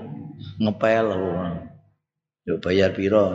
ngepel 0.60 1.06
yo 2.46 2.54
bayar 2.60 2.92
piro 2.92 3.32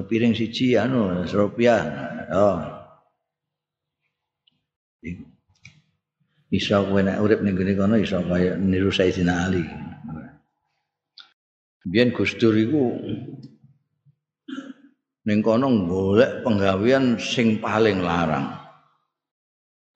piring 0.00 0.32
siji 0.32 0.80
anu 0.80 1.20
rupiah 1.28 1.84
oh. 2.32 2.60
Iso 6.52 6.84
kowe 6.84 7.00
nek 7.00 7.16
urip 7.20 7.40
ning 7.40 7.56
gone 7.56 7.72
kono 7.76 7.96
iso 7.96 8.20
kaya 8.28 8.60
niru 8.60 8.92
Sayyidina 8.92 9.48
Ali. 9.48 9.64
Biyen 11.88 12.12
Gus 12.12 12.36
Dur 12.36 12.52
iku 12.52 12.92
ning 15.24 15.40
kono 15.40 15.72
golek 15.88 16.44
penggawean 16.44 17.16
sing 17.16 17.56
paling 17.56 18.04
larang. 18.04 18.52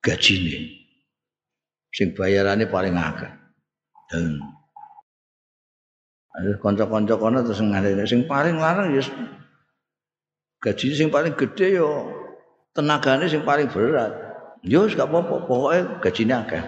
Gajine. 0.01 0.81
Sing 1.93 2.17
bayarane 2.17 2.65
paling 2.65 2.97
akeh. 2.97 3.31
Dan 4.09 4.41
kanca-kanca 6.57 7.21
kono 7.21 7.45
terus 7.45 7.61
ngene 7.61 8.01
sing 8.09 8.25
paling 8.25 8.57
larang 8.57 8.97
ya 8.97 9.05
gaji 10.63 10.93
sing 10.93 11.09
paling 11.13 11.37
gede 11.37 11.77
yo 11.77 12.11
tenagane 12.73 13.29
sing 13.29 13.45
paling 13.45 13.69
berat 13.69 14.13
yo 14.65 14.89
gak 14.89 15.07
apa-apa 15.07 15.45
pokoke 15.45 15.79
gajine 16.01 16.35
akeh 16.35 16.63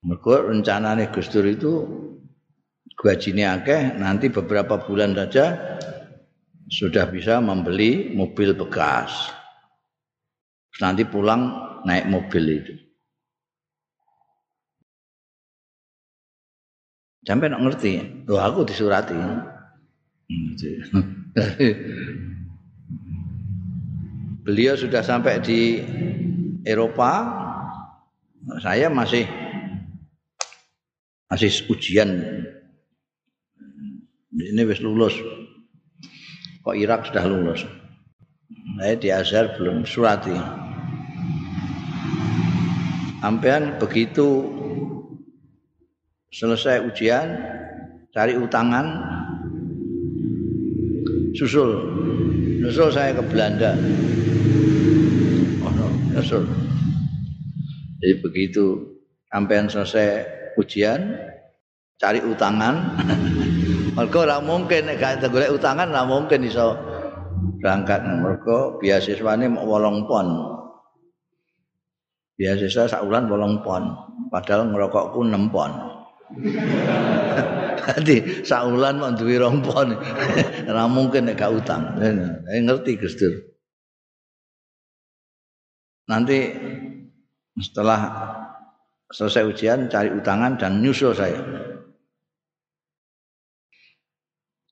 Mergo 0.00 0.48
rencanane 0.48 1.12
Gus 1.12 1.28
Dur 1.28 1.44
itu 1.44 1.72
gajine 2.96 3.44
akeh 3.44 4.00
nanti 4.00 4.32
beberapa 4.32 4.80
bulan 4.80 5.12
saja 5.12 5.76
sudah 6.70 7.10
bisa 7.10 7.42
membeli 7.42 8.14
mobil 8.14 8.56
bekas. 8.56 9.34
Nanti 10.80 11.04
pulang 11.04 11.52
naik 11.84 12.08
mobil 12.08 12.44
itu. 12.48 12.74
Sampai 17.30 17.46
nak 17.46 17.62
ngerti, 17.62 18.26
loh 18.26 18.42
aku 18.42 18.66
disurati. 18.66 19.14
Beliau 24.42 24.74
sudah 24.74 24.98
sampai 24.98 25.38
di 25.38 25.78
Eropa, 26.66 27.22
saya 28.58 28.90
masih 28.90 29.30
masih 31.30 31.70
ujian. 31.70 32.18
Ini 34.34 34.66
wis 34.66 34.82
lulus. 34.82 35.14
Kok 36.66 36.74
Irak 36.74 37.14
sudah 37.14 37.30
lulus? 37.30 37.62
Saya 38.74 38.98
di 38.98 39.14
Azhar 39.14 39.54
belum 39.54 39.86
surati. 39.86 40.34
Ampean 43.22 43.78
begitu 43.78 44.58
selesai 46.30 46.86
ujian 46.86 47.26
cari 48.14 48.38
utangan 48.38 48.86
susul 51.34 51.70
susul 52.66 52.88
saya 52.90 53.14
ke 53.14 53.22
Belanda. 53.26 53.74
Oh 55.62 55.70
no, 55.74 55.86
susul 56.18 56.46
jadi 58.00 58.16
begitu 58.24 58.96
ampean 59.28 59.68
selesai 59.68 60.24
ujian 60.56 61.20
cari 62.00 62.24
utangan. 62.24 62.96
Mergo 63.96 64.24
ora 64.24 64.40
mungkin 64.40 64.88
nek 64.88 64.96
gak 64.96 65.28
golek 65.28 65.52
utangan 65.52 65.92
ora 65.92 66.08
mungkin 66.08 66.48
iso 66.48 66.72
berangkat. 67.60 68.00
Mergo 68.00 68.80
beasiswane 68.80 69.52
mau 69.52 69.68
8 69.76 70.08
pon. 70.08 70.26
Beasiswa 72.40 72.88
sak 72.88 73.04
wulan 73.04 73.28
8 73.28 73.60
pon, 73.60 73.84
padahal 74.32 74.72
ngerokokku 74.72 75.20
6 75.28 75.52
pon. 75.52 75.89
Dadi 77.80 78.46
sak 78.46 78.62
wulan 78.70 79.02
mau 79.02 79.10
duwe 79.14 79.40
2 79.40 79.66
pon. 79.66 79.88
Ora 80.70 80.84
mungkin 80.86 81.26
nek 81.26 81.36
gak 81.38 81.52
utang. 81.52 81.98
Ngerti 82.46 82.92
Gus 83.00 83.14
Dur. 83.18 83.34
Nanti 86.06 86.38
setelah 87.58 88.00
selesai 89.10 89.42
ujian 89.46 89.90
cari 89.90 90.10
utangan 90.14 90.58
dan 90.58 90.78
nyusul 90.78 91.14
saya. 91.14 91.70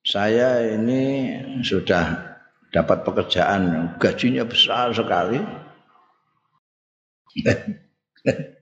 saya 0.09 0.65
ini 0.73 1.37
sudah 1.61 2.33
dapat 2.73 3.05
pekerjaan 3.05 3.93
gajinya 4.01 4.49
besar 4.49 4.97
sekali. 4.97 5.37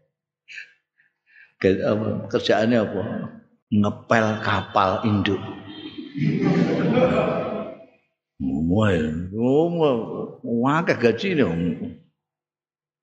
Kerjaannya 1.57 2.79
apa? 2.81 3.03
Ngepel 3.73 4.27
kapal 4.45 4.91
induk. 5.09 5.41
Wah, 8.71 8.93
wah, 10.45 10.79
gaji 10.85 11.29
nih. 11.41 11.51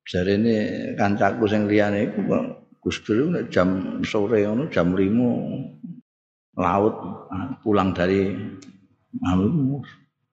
Jadi 0.04 0.36
ini 0.36 0.56
kancaku 1.00 1.48
yang 1.48 1.64
liane 1.66 2.12
itu 2.12 2.20
Gus 2.84 3.00
Dur 3.08 3.32
jam 3.48 4.04
sore 4.04 4.44
jam 4.68 4.92
lima 4.92 5.32
laut 6.60 6.96
pulang 7.64 7.96
dari 7.96 8.36
anu 9.24 9.80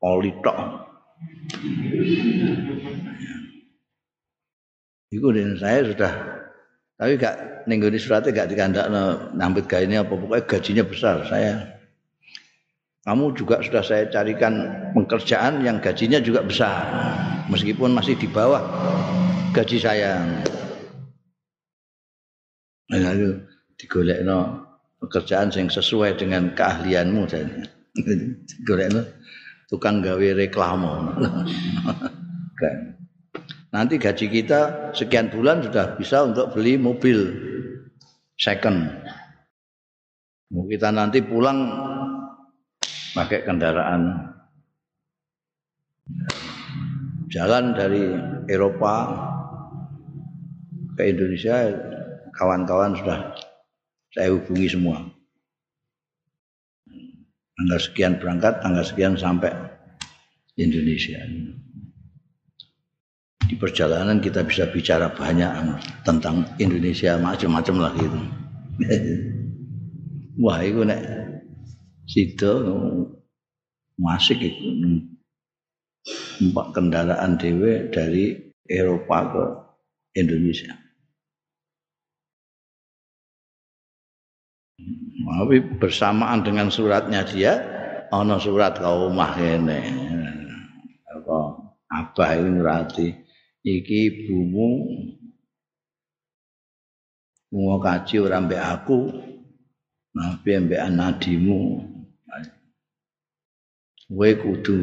oli 0.03 0.35
tok. 0.43 0.59
Iku 5.11 5.27
dan 5.35 5.55
saya 5.59 5.81
sudah 5.87 6.40
tapi 7.01 7.17
gak 7.17 7.65
nenggoni 7.65 7.97
suratnya 7.97 8.45
gak 8.45 8.53
dikandak 8.53 8.93
nambut 9.33 9.65
ini 9.73 9.97
apa? 9.97 10.13
Pokoknya 10.13 10.45
gajinya 10.45 10.85
besar 10.85 11.25
saya. 11.25 11.81
Kamu 13.09 13.33
juga 13.33 13.65
sudah 13.65 13.81
saya 13.81 14.05
carikan 14.13 14.69
pekerjaan 14.93 15.65
yang 15.65 15.81
gajinya 15.81 16.21
juga 16.21 16.45
besar 16.45 16.85
meskipun 17.49 17.97
masih 17.97 18.21
di 18.21 18.29
bawah 18.29 18.61
gaji 19.57 19.81
saya. 19.81 20.21
Nah 22.93 23.13
itu 23.17 23.49
digolek 23.81 24.21
no 24.21 24.61
pekerjaan 25.01 25.49
yang 25.57 25.73
sesuai 25.73 26.21
dengan 26.21 26.53
keahlianmu 26.53 27.25
dan 27.33 27.65
golekno 28.69 29.09
tukang 29.73 30.05
gawe 30.05 30.29
reklamo. 30.37 31.17
Nanti 33.71 34.03
gaji 34.03 34.27
kita 34.27 34.91
sekian 34.91 35.31
bulan 35.31 35.63
sudah 35.63 35.95
bisa 35.95 36.27
untuk 36.27 36.51
beli 36.51 36.75
mobil 36.75 37.19
second. 38.35 38.91
Kita 40.51 40.91
nanti 40.91 41.23
pulang 41.23 41.71
pakai 43.15 43.47
kendaraan 43.47 44.31
jalan 47.31 47.79
dari 47.79 48.11
Eropa 48.51 48.95
ke 50.99 51.07
Indonesia 51.07 51.71
kawan-kawan 52.35 52.99
sudah 52.99 53.39
saya 54.11 54.35
hubungi 54.35 54.67
semua. 54.67 54.99
Tanggal 57.55 57.79
sekian 57.79 58.19
berangkat, 58.19 58.59
tanggal 58.67 58.83
sekian 58.83 59.15
sampai 59.15 59.55
Indonesia. 60.59 61.23
Di 63.51 63.59
perjalanan 63.59 64.23
kita 64.23 64.47
bisa 64.47 64.71
bicara 64.71 65.11
banyak 65.11 65.51
tentang 66.07 66.47
Indonesia 66.63 67.19
macam-macam 67.19 67.77
lah 67.83 67.93
gitu. 67.99 68.19
Wah, 70.47 70.63
itu 70.63 70.87
nek 70.87 71.03
situ 72.07 72.53
masih 73.99 74.39
itu 74.39 74.71
empat 76.47 76.67
kendaraan 76.79 77.43
dewe 77.43 77.91
dari 77.91 78.39
Eropa 78.71 79.19
ke 79.35 79.45
Indonesia. 80.23 80.71
Tapi 85.27 85.59
bersamaan 85.83 86.47
dengan 86.47 86.71
suratnya 86.71 87.27
dia, 87.27 87.59
ana 88.15 88.39
surat 88.39 88.79
kaumah 88.79 89.35
kene. 89.35 89.83
Apa 91.11 91.39
abah 91.91 92.31
iki 92.39 92.47
nurati 92.55 93.09
iki 93.65 93.99
ibumu 94.09 94.69
Mungo 97.51 97.83
kaji 97.83 98.23
ora 98.23 98.39
mbek 98.39 98.63
aku, 98.63 99.11
nabi 100.15 100.51
mbek 100.63 100.81
anadimu. 100.87 101.83
Kowe 104.07 104.31
kudu 104.39 104.77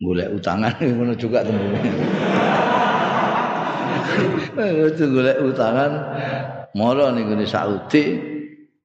golek 0.00 0.32
utangan 0.32 0.72
ngono 0.96 1.12
juga 1.20 1.44
tembung. 1.44 1.72
Kudu 4.56 5.04
golek 5.12 5.40
utangan 5.40 5.92
mara 6.76 7.12
ning 7.12 7.28
ngene 7.28 7.44
Saudi 7.48 8.02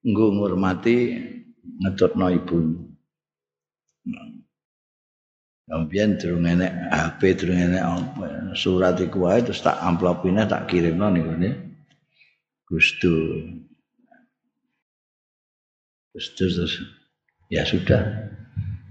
nggo 0.04 0.26
ngurmati 0.36 0.96
ngetutno 1.80 2.28
ibu. 2.32 2.60
Kemudian 5.70 6.18
durung 6.18 6.50
enek 6.50 6.74
HP 6.90 7.22
durung 7.38 7.62
enek 7.62 7.84
surat 8.58 8.98
iku 8.98 9.30
wae 9.30 9.46
terus 9.46 9.62
tak 9.62 9.78
amplopine 9.78 10.50
tak 10.50 10.66
kirimno 10.66 11.14
ning 11.14 11.30
ngene 11.30 11.50
Gustu. 12.66 13.14
Gustu 16.10 16.46
terus 16.50 16.74
ya 17.54 17.62
sudah 17.70 18.02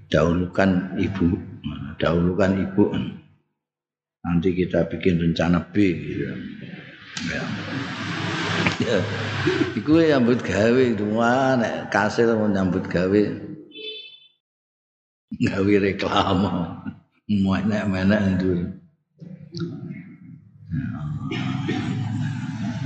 dahulukan 0.07 0.95
ibu 1.03 1.35
dahulukan 1.99 2.63
ibu 2.63 2.95
nanti 4.23 4.55
kita 4.55 4.87
bikin 4.87 5.19
rencana 5.19 5.67
B 5.75 5.83
gitu. 5.99 6.31
ya. 7.27 7.43
ya. 8.87 8.99
Iku 9.75 9.99
nyambut 9.99 10.47
gawe 10.47 10.85
dua 10.95 11.59
nek 11.59 11.91
kasil 11.91 12.39
nyambut 12.39 12.87
gawe 12.87 13.23
gawe 15.37 15.75
reklame 15.85 16.51
mau 17.45 17.61
nek 17.61 17.85
menek 17.93 18.21
itu 18.41 18.53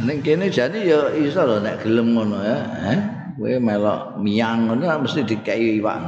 Nek 0.02 0.18
kene 0.26 0.50
jadi 0.50 0.82
ya 0.82 1.00
iso 1.14 1.46
lho 1.46 1.62
nek 1.62 1.78
gelem 1.86 2.18
ngono 2.18 2.42
ya, 2.42 2.58
eh. 2.90 3.00
Kowe 3.38 3.54
melok 3.62 4.18
miang 4.18 4.66
ngono 4.66 4.82
mesti 4.82 5.22
dikai 5.22 5.78
iwak. 5.78 5.98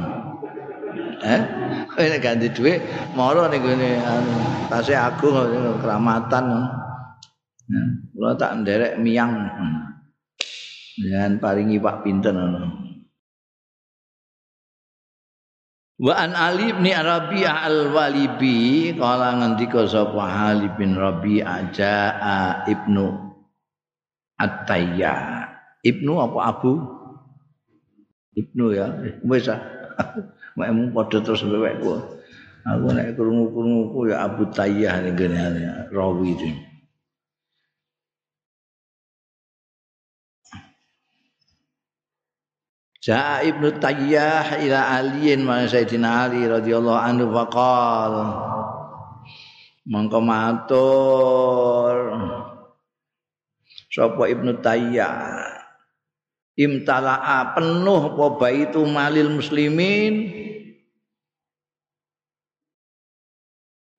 Eh? 1.23 1.41
Kowe 1.87 2.03
nek 2.03 2.19
ganti 2.19 2.51
dhuwit 2.51 2.83
mara 3.15 3.47
ning 3.47 3.63
anu 4.03 4.35
tasih 4.67 4.99
agung 4.99 5.39
keramatan. 5.79 6.45
Nah, 7.65 7.87
kula 8.11 8.35
tak 8.35 8.51
nderek 8.61 8.99
miang. 8.99 9.31
Dan 10.99 11.39
paringi 11.39 11.79
Pak 11.79 12.03
pinten 12.03 12.35
ngono. 12.35 12.84
Wa 15.95 16.11
an 16.11 16.35
Ali 16.35 16.75
bin 16.75 16.91
Rabi'ah 16.91 17.71
al-Walibi 17.71 18.91
kala 18.99 19.39
ngendika 19.39 19.87
sapa 19.87 20.51
Ali 20.51 20.67
bin 20.75 20.91
Rabi'ah 20.99 21.71
jaa 21.71 22.67
Ibnu 22.67 23.05
At-Tayya. 24.35 25.15
Ibnu 25.87 26.13
apa 26.19 26.39
Abu? 26.51 26.73
Ibnu 28.35 28.65
ya. 28.75 28.91
Wis 29.23 29.47
ah. 29.47 29.61
Mek 30.59 30.71
padha 30.91 31.23
terus 31.23 31.43
wewekku. 31.47 31.95
Aku 32.65 32.87
nek 32.91 33.13
krungu-krungu 33.15 34.09
ya 34.09 34.25
Abu 34.25 34.49
Tayyah 34.51 34.99
ning 35.05 35.15
rawi 35.93 36.33
itu. 36.33 36.49
Ja'a 43.05 43.45
Ibnu 43.45 43.77
Tayyah 43.77 44.65
ila 44.65 44.97
aliyin 44.97 45.45
ma 45.45 45.61
Sayyidina 45.69 46.25
Ali 46.25 46.41
radhiyallahu 46.49 46.97
anhu 46.97 47.29
faqal. 47.29 48.13
Mangko 49.85 50.19
matur. 50.25 51.95
Sapa 53.93 54.25
Ibnu 54.25 54.57
Tayyah? 54.57 55.53
Imtala'a 56.57 57.53
penuh 57.53 58.17
apa 58.17 58.25
baitu 58.41 58.81
malil 58.89 59.37
muslimin? 59.37 60.33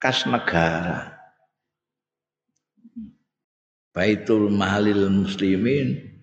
Kas 0.03 0.27
negara. 0.27 1.15
Baitul 3.97 4.53
Malil 4.53 5.09
Muslimin 5.09 6.16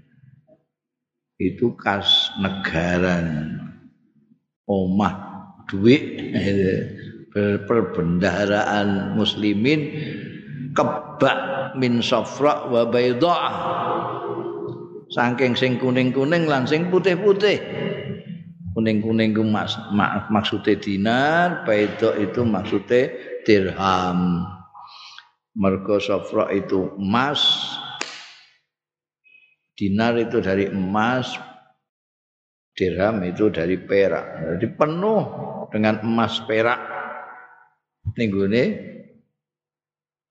itu 1.52 1.76
kas 1.76 2.32
negara 2.40 3.20
omah 4.70 5.16
duit 5.68 6.04
perbendaharaan 7.68 9.18
muslimin 9.20 9.92
kebak 10.72 11.74
min 11.76 12.00
safra 12.00 12.70
wa 12.72 12.88
bayda 12.88 13.36
saking 15.12 15.58
sing 15.58 15.82
kuning-kuning 15.82 16.48
lan 16.48 16.64
sing 16.64 16.88
putih-putih 16.88 17.60
kuning-kuning 18.74 19.38
ku 19.38 19.46
mas, 19.46 19.78
maksudnya 20.34 20.74
dinar 20.82 21.48
bayda 21.64 22.18
itu 22.18 22.42
maksudnya 22.42 23.14
dirham. 23.46 24.50
Mergo 25.54 26.02
sofra 26.02 26.50
itu 26.50 26.90
emas. 26.98 27.42
Dinar 29.74 30.14
itu 30.22 30.38
dari 30.40 30.70
emas. 30.70 31.34
Dirham 32.74 33.22
itu 33.22 33.54
dari 33.54 33.78
perak. 33.78 34.58
Jadi 34.58 34.68
penuh 34.74 35.22
dengan 35.70 36.02
emas 36.02 36.42
perak. 36.46 36.82
Nih 38.18 38.30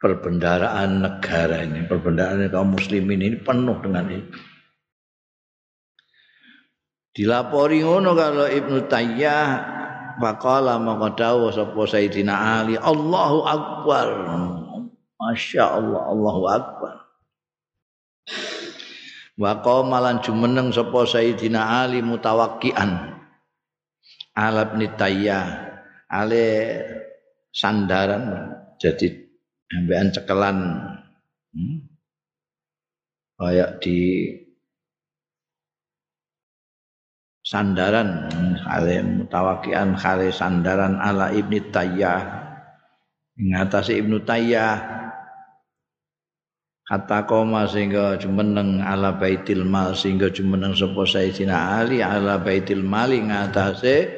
perbendaraan 0.02 1.06
negara 1.06 1.62
ini, 1.62 1.86
perbendaraan 1.86 2.50
kaum 2.50 2.74
muslimin 2.74 3.22
ini 3.22 3.38
penuh 3.38 3.78
dengan 3.78 4.10
itu. 4.10 4.38
Dilapori 7.12 7.84
ngono 7.84 8.16
kalau 8.16 8.48
Ibnu 8.48 8.88
Tayyah 8.88 9.46
Faqala 10.16 10.76
maka 10.76 11.16
dawuh 11.16 11.52
sapa 11.54 11.82
Sayyidina 11.88 12.62
Ali, 12.62 12.76
Allahu 12.76 13.42
Akbar. 13.42 14.06
Masya 15.18 15.64
Allah, 15.66 16.02
Allahu 16.10 16.42
Akbar. 16.50 16.94
Wa 19.40 19.64
qamalan 19.64 20.20
jumeneng 20.20 20.72
sapa 20.72 21.08
Sayyidina 21.08 21.84
Ali 21.84 22.04
mutawakkian. 22.04 23.20
Alab 24.32 24.80
nitaya 24.80 25.72
ale 26.08 26.44
sandaran 27.52 28.52
jadi 28.80 29.12
ambekan 29.72 30.08
cekelan 30.12 30.58
hmm? 31.52 31.76
kayak 33.36 33.80
di 33.84 33.98
sandaran 37.44 38.28
khale 38.56 39.04
mutawakian 39.04 39.92
khale 39.96 40.32
sandaran 40.32 40.96
ala 40.96 41.28
ibni 41.36 41.60
tayyah 41.60 42.24
ngatasi 43.36 44.00
ibnu 44.00 44.24
tayyah 44.24 45.01
kata 46.92 47.24
koma 47.24 47.64
sehingga 47.64 48.20
jumeneng 48.20 48.84
ala 48.84 49.16
baitil 49.16 49.64
mal 49.64 49.96
sehingga 49.96 50.28
jumeneng 50.28 50.76
sapa 50.76 51.08
sayyidina 51.08 51.80
ali 51.80 52.04
ala 52.04 52.36
baitil 52.36 52.84
mali 52.84 53.16
ngatasi 53.16 54.12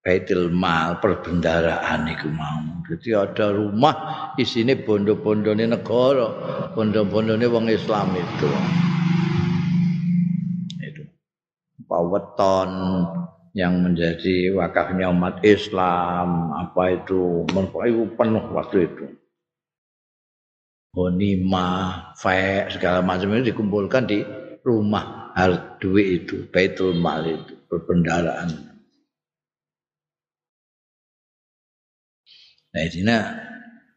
baitil 0.00 0.48
mal 0.48 0.96
perbendaraan 1.04 2.08
iku 2.08 2.32
mau. 2.32 2.80
Jadi 2.88 3.12
ada 3.12 3.52
rumah 3.52 3.96
isine 4.40 4.80
bondo-bondone 4.80 5.68
negara 5.68 6.28
bondo-bondone 6.72 7.44
wong 7.52 7.68
Islam 7.68 8.16
itu. 8.16 8.48
Weton 11.94 12.70
yang 13.54 13.84
menjadi 13.84 14.50
wakafnya 14.56 15.12
umat 15.12 15.44
Islam 15.44 16.50
apa 16.58 16.96
itu 16.96 17.46
itu 17.86 18.02
penuh 18.18 18.44
waktu 18.50 18.90
itu 18.90 19.04
Bonima, 20.94 21.66
fe 22.14 22.70
segala 22.70 23.02
macam 23.02 23.34
itu 23.34 23.50
dikumpulkan 23.50 24.06
di 24.06 24.22
rumah. 24.62 25.34
Hal 25.34 25.82
duit 25.82 26.22
itu 26.22 26.46
Baitul 26.54 26.94
Mal 26.94 27.26
itu 27.26 27.58
perbendaraan 27.66 28.54
Nah, 32.74 32.82
ini 32.82 33.18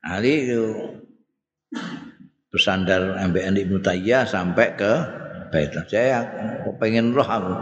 Ali 0.06 0.50
itu 0.50 0.66
bersandar 2.54 3.18
MBN 3.30 3.58
Ibnu 3.58 3.82
Tayyah 3.82 4.26
sampai 4.26 4.78
ke 4.78 4.94
Baitul. 5.54 5.86
Saya 5.90 6.26
pengen 6.78 7.14
roh 7.14 7.26
aku. 7.26 7.54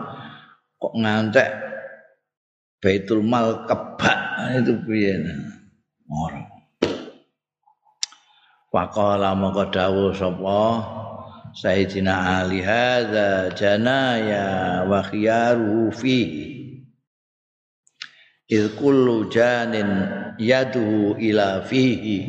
Kok 0.79 0.93
ngantek 0.99 1.49
Baitul 2.83 3.23
Mal 3.23 3.63
kebak? 3.67 4.19
Itu 4.59 4.75
piye? 4.83 5.19
Ora 6.11 6.54
Faqala 8.76 9.32
maka 9.39 9.71
dawuh 9.71 10.11
sapa? 10.11 10.84
Sayyidina 11.55 12.43
Ali 12.43 12.59
hadza 12.59 13.47
janaya 13.55 14.84
wa 14.84 14.99
khiyaru 14.99 15.88
fi 15.95 16.19
Il 18.51 18.76
kullu 18.76 19.32
janin 19.32 19.88
yadu 20.36 21.15
ila 21.15 21.63
fihi. 21.63 22.19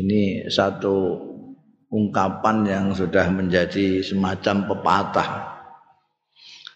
Ini 0.00 0.48
satu 0.48 1.20
ungkapan 1.92 2.64
yang 2.64 2.86
sudah 2.96 3.28
menjadi 3.28 4.00
semacam 4.00 4.72
pepatah. 4.72 5.30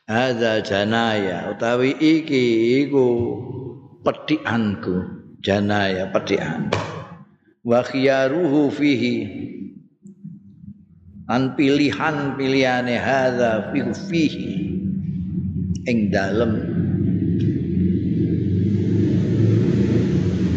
Hadza 0.05 0.61
janaya 0.61 1.57
utawi 1.57 1.97
iki 1.97 2.85
iku 2.85 3.09
pedikanku 4.05 5.16
janaya 5.47 6.11
pedikan 6.11 6.67
wa 7.63 7.87
khiyaruhu 7.87 8.75
fihi. 8.75 9.15
An 11.27 11.59
pilihan 11.59 12.39
pilihane 12.39 12.95
hadza 12.99 13.75
fihi. 13.75 14.79
Ing 15.87 16.11
dalem. 16.11 16.53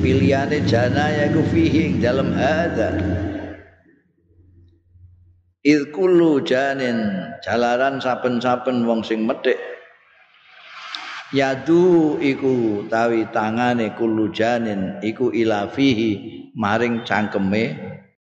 Pilihane 0.02 0.62
janaya 0.70 1.34
ku 1.34 1.42
fihi 1.50 1.90
ing 1.90 1.96
dalem 2.02 2.34
hadza. 2.34 2.90
Id 5.66 5.90
kullu 5.90 6.46
janin 6.46 7.30
jalaran 7.42 7.98
saben-saben 7.98 8.86
wong 8.86 9.02
sing 9.02 9.26
medhek 9.26 9.58
yadu 11.36 12.18
iku 12.18 12.86
tawi 12.90 13.28
tangane 13.30 13.94
kullu 13.94 14.34
janin 14.34 14.98
iku 15.06 15.30
ilafihi 15.30 16.52
maring 16.58 17.06
cangkeme 17.06 17.78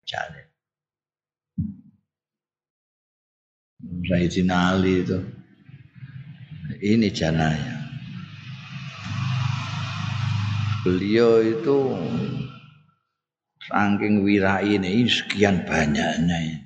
janin 0.03 0.49
Sayyidina 3.79 4.75
Ali 4.75 5.05
itu. 5.05 5.19
Ini 6.79 7.09
janaya. 7.11 7.75
Beliau 10.83 11.43
itu 11.43 11.77
saking 13.67 14.23
wirai 14.23 14.79
ini 14.79 15.05
sekian 15.05 15.67
banyaknya 15.67 16.65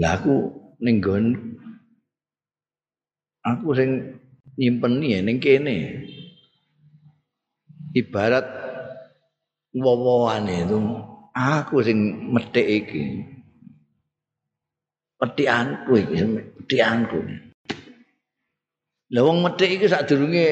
Lah 0.00 0.18
aku 0.18 0.50
ning 0.80 0.98
aku 3.44 3.66
sing 3.76 4.17
nyimpen 4.58 4.98
ya 5.06 5.22
ning 5.22 5.38
kene. 5.38 6.04
Ibarat 7.94 8.46
wowoan 9.72 10.50
itu 10.50 10.78
aku 11.32 11.80
sing 11.86 12.28
methik 12.34 12.66
iki. 12.66 13.02
Petianku 15.18 15.98
iki, 15.98 16.14
petianku. 16.62 17.18
Lah 19.14 19.22
wong 19.24 19.46
methik 19.46 19.78
iki 19.78 19.86
sadurunge 19.88 20.46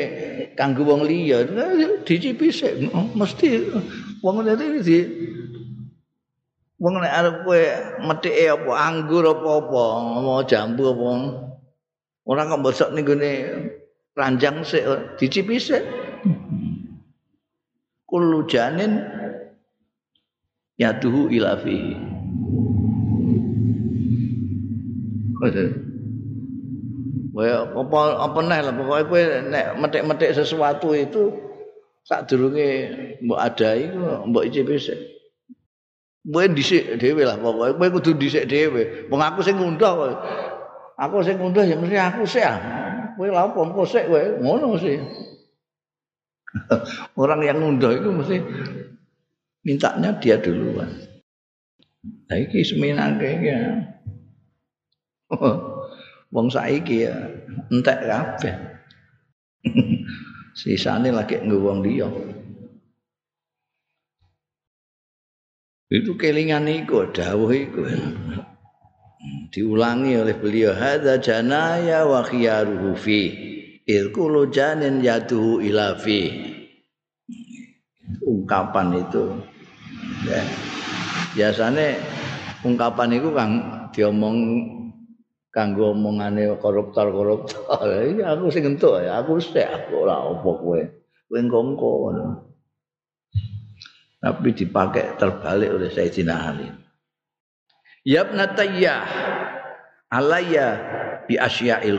kanggo 0.57 0.87
wong 0.87 1.05
liya, 1.05 1.45
dicipi 2.07 2.49
sik 2.49 2.89
mesti 3.15 3.69
wong 4.23 4.47
ngene 4.47 4.81
iki 4.81 5.01
Wong 6.77 7.01
nek 7.01 7.09
arep 7.09 7.37
kowe 7.49 7.63
metike 8.05 8.53
apa 8.53 8.73
anggur 8.77 9.25
apa-apa, 9.25 9.85
mau 10.21 10.45
jambu 10.45 10.93
apa. 10.93 11.09
Ora 12.29 12.45
kok 12.45 12.61
mbosok 12.61 12.93
ning 12.93 13.09
ranjang 14.17 14.65
sik 14.65 14.83
dicipi 15.21 15.61
sik. 15.61 15.85
Kullu 18.09 18.49
janin 18.49 19.05
yaduhu 20.81 21.29
ila 21.29 21.61
fihi. 21.61 21.95
Kowe 27.37 27.45
apa 27.53 28.01
apa 28.17 28.39
neh 28.41 28.61
lah 28.65 28.73
pokoke 28.73 29.03
kowe 29.13 29.23
nek 29.53 29.77
metik-metik 29.77 30.33
sesuatu 30.33 30.97
itu 30.97 31.37
sadurunge 32.09 32.69
mbok 33.21 33.37
adai 33.37 33.93
mbok 34.25 34.49
icipi 34.49 34.81
sik. 34.81 34.97
Kowe 36.25 36.49
dhisik 36.49 36.97
dhewe 36.97 37.29
lah 37.29 37.37
pokoke 37.37 37.77
kowe 37.77 37.89
kudu 38.01 38.17
dhisik 38.17 38.49
dhewe. 38.49 39.13
Wong 39.13 39.21
aku 39.21 39.45
sing 39.45 39.61
ngunduh 39.61 39.93
kowe. 39.93 40.13
Aku 40.97 41.21
sing 41.21 41.37
ngunduh 41.37 41.69
ya 41.69 41.77
mesti 41.77 42.01
aku 42.01 42.25
sik 42.25 42.41
ah. 42.49 42.86
Kowe 43.17 43.29
lha 43.33 43.49
engko 43.49 43.83
sik 43.89 44.13
kowe 44.13 44.23
ngono 44.45 44.77
sih. 44.77 45.01
Orang 47.21 47.41
yang 47.45 47.61
ngunduh 47.61 47.93
itu 47.97 48.09
mesti 48.13 48.37
mintanya 49.65 50.13
dia 50.21 50.37
duluan. 50.37 50.93
Lah 52.29 52.39
iki 52.39 52.61
seminake 52.61 53.29
iki. 53.41 53.51
Wong 56.35 56.47
saiki 56.53 57.09
ya 57.09 57.17
entek 57.73 58.05
kabeh. 58.05 58.55
Sisane 60.59 61.13
lagi 61.13 61.37
nggo 61.37 61.69
wong 61.69 61.79
liya. 61.85 62.09
Itu 65.93 66.19
kelingan 66.19 66.67
iku 66.67 67.13
dawuh 67.13 67.53
iku. 67.53 67.83
Diulangi 69.51 70.13
oleh 70.21 70.37
beliau 70.37 70.77
hadza 70.77 71.17
janaya 71.17 72.05
wa 72.05 72.21
khiyaruhu 72.21 72.93
fi 72.95 73.21
ilkulu 73.89 74.53
janin 74.53 75.01
yaduhu 75.01 75.65
ila 75.65 75.97
fi. 75.97 76.31
Ungkapan 78.27 79.01
itu 79.01 79.25
ya. 80.29 80.43
Biasanya 81.33 81.97
ungkapan 82.63 83.17
itu 83.17 83.29
kang 83.33 83.53
diomong 83.93 84.37
kanggo 85.49 85.97
omongane 85.97 86.53
koruptor-koruptor. 86.61 87.65
Aku 88.37 88.53
sing 88.53 88.69
entuk 88.69 89.01
ya, 89.01 89.25
aku 89.25 89.41
sik 89.41 89.65
aku 89.65 90.05
ora 90.05 90.21
apa 90.21 90.51
kowe. 90.53 90.81
Kowe 91.27 91.39
engko 91.41 92.13
tapi 94.27 94.51
dipakai 94.51 95.15
terbalik 95.15 95.71
oleh 95.71 95.87
Sayyidina 95.87 96.35
Ali. 96.35 96.67
Ya 98.07 98.23
Tayyah 98.23 99.03
alaya 100.15 100.67
bi 101.27 101.35
asya'il. 101.35 101.99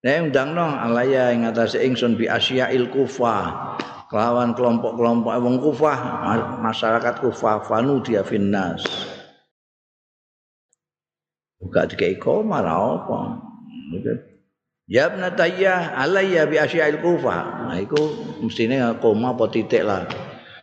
Nah, 0.00 0.16
undang 0.20 0.52
no 0.52 0.68
alaya 0.68 1.32
ing 1.32 1.48
atase 1.48 1.80
ingsun 1.80 2.20
bi 2.20 2.28
asya'il 2.28 2.92
Kufah. 2.92 3.76
Kelawan 4.12 4.52
kelompok-kelompok 4.52 5.32
wong 5.32 5.56
Kufah, 5.64 5.98
masyarakat 6.60 7.24
Kufah 7.24 7.64
fanu 7.64 8.04
dia 8.04 8.20
finnas. 8.20 8.84
Buka 11.56 11.88
dikai 11.88 12.20
koma 12.20 12.60
apa. 12.60 13.40
Ya 14.90 15.08
ibn 15.08 15.24
Tayyah 15.24 15.96
alayya 15.96 16.44
bi 16.44 16.60
asya'il 16.60 17.00
Kufah. 17.00 17.72
Nah 17.72 17.80
iku 17.80 17.96
mestine 18.44 18.76
koma 19.00 19.32
apa 19.32 19.48
titik 19.48 19.88
lah. 19.88 20.04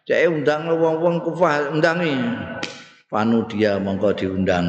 Cek 0.06 0.30
undang 0.30 0.70
wong-wong 0.70 1.26
Kufah 1.26 1.74
undangi. 1.74 2.14
Panu 3.08 3.48
dia 3.48 3.80
mongko 3.80 4.12
diundang. 4.16 4.68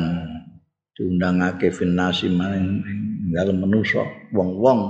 Diundangake 0.95 1.71
finnasi 1.71 2.31
maring 2.31 2.83
dalem 3.35 3.63
manusa 3.63 4.03
wong-wong. 4.35 4.81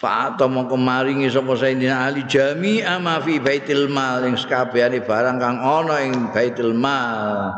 Fa'ata 0.00 0.48
mongko 0.48 0.76
maringi 0.76 1.32
sapa 1.32 1.56
Sayyidina 1.56 2.08
Ali 2.08 2.28
jami'a 2.28 3.00
ma 3.00 3.20
fi 3.24 3.40
baitil 3.40 3.88
mal 3.88 4.24
ing 4.28 4.36
sakabehane 4.36 5.00
barang 5.00 5.40
kang 5.40 5.58
ana 5.64 6.04
ing 6.04 6.28
baitul 6.32 6.76
mal. 6.76 7.56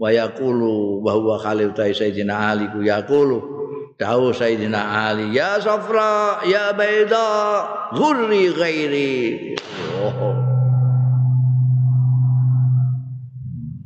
wa 0.00 0.08
yaqulu 0.08 1.04
wa 1.04 1.12
huwa 1.12 1.36
khalil 1.36 1.76
ta 1.76 1.84
sayyidina 1.92 2.32
ali 2.32 2.72
ku 2.72 2.80
yaqulu 2.80 3.59
dawu 4.00 4.32
sayyidina 4.32 4.80
ali 5.12 5.36
ya 5.36 5.60
safra 5.60 6.40
ya 6.48 6.72
baida 6.72 7.28
ghurri 7.92 8.48
ghairi. 8.56 9.12
Oh. 10.00 10.40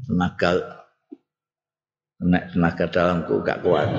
tenaga 0.07 0.51
nek 2.23 2.55
tenaga 2.55 2.87
dalamku 2.87 3.43
gak 3.43 3.59
kuat. 3.67 3.91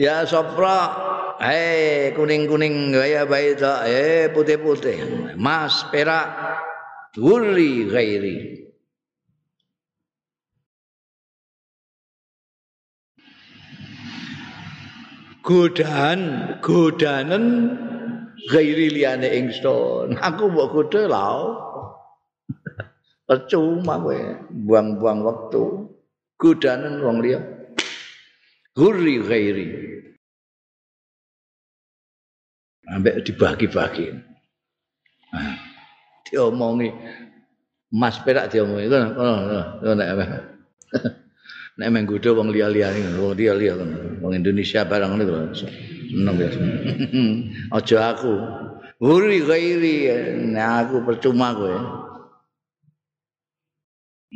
Ya 0.00 0.24
safra 0.24 0.96
Eh 1.40 2.12
kuning-kuning 2.16 2.92
gaya 2.92 3.24
baida 3.24 3.84
eh 3.88 4.28
putih-putih. 4.32 5.32
Mas 5.40 5.88
perak 5.88 6.28
Gurri 7.16 7.88
ghairi 7.88 8.59
godaan 15.44 16.20
godanen 16.64 17.44
gairi 18.50 18.88
liyane 18.92 19.28
ingsun. 19.38 20.16
Aku 20.20 20.52
mbok 20.52 20.68
godhe 20.72 21.08
lho 21.08 21.32
percuma 23.28 24.00
kowe 24.00 24.20
buang-buang 24.66 25.20
waktu. 25.24 25.64
Godanen 26.40 27.04
wong 27.04 27.20
liya. 27.20 27.40
Guri 28.72 29.20
gairi 29.20 29.68
ambek 32.90 33.22
dibagi-bagi. 33.22 34.06
Nah, 35.30 35.54
diomongi. 36.26 36.90
Mas 37.94 38.18
perak 38.22 38.50
diomongi. 38.50 38.90
Ngono 38.90 39.06
ngono 39.14 39.62
ngono 39.82 40.49
nek 41.80 41.88
menggoda 41.88 42.36
wong 42.36 42.52
liya-liya 42.52 42.92
wong 43.16 43.32
liya-liya 43.32 43.72
wong 44.20 44.32
Indonesia 44.36 44.84
barang 44.84 45.16
niku 45.16 45.32
seneng 45.56 46.36
ya. 46.36 46.50
Aja 47.76 47.98
aku. 48.12 48.34
Wuri 49.00 49.40
gairi 49.48 50.12
nek 50.52 50.68
aku 50.84 50.96
percuma 51.08 51.56
kowe 51.56 51.76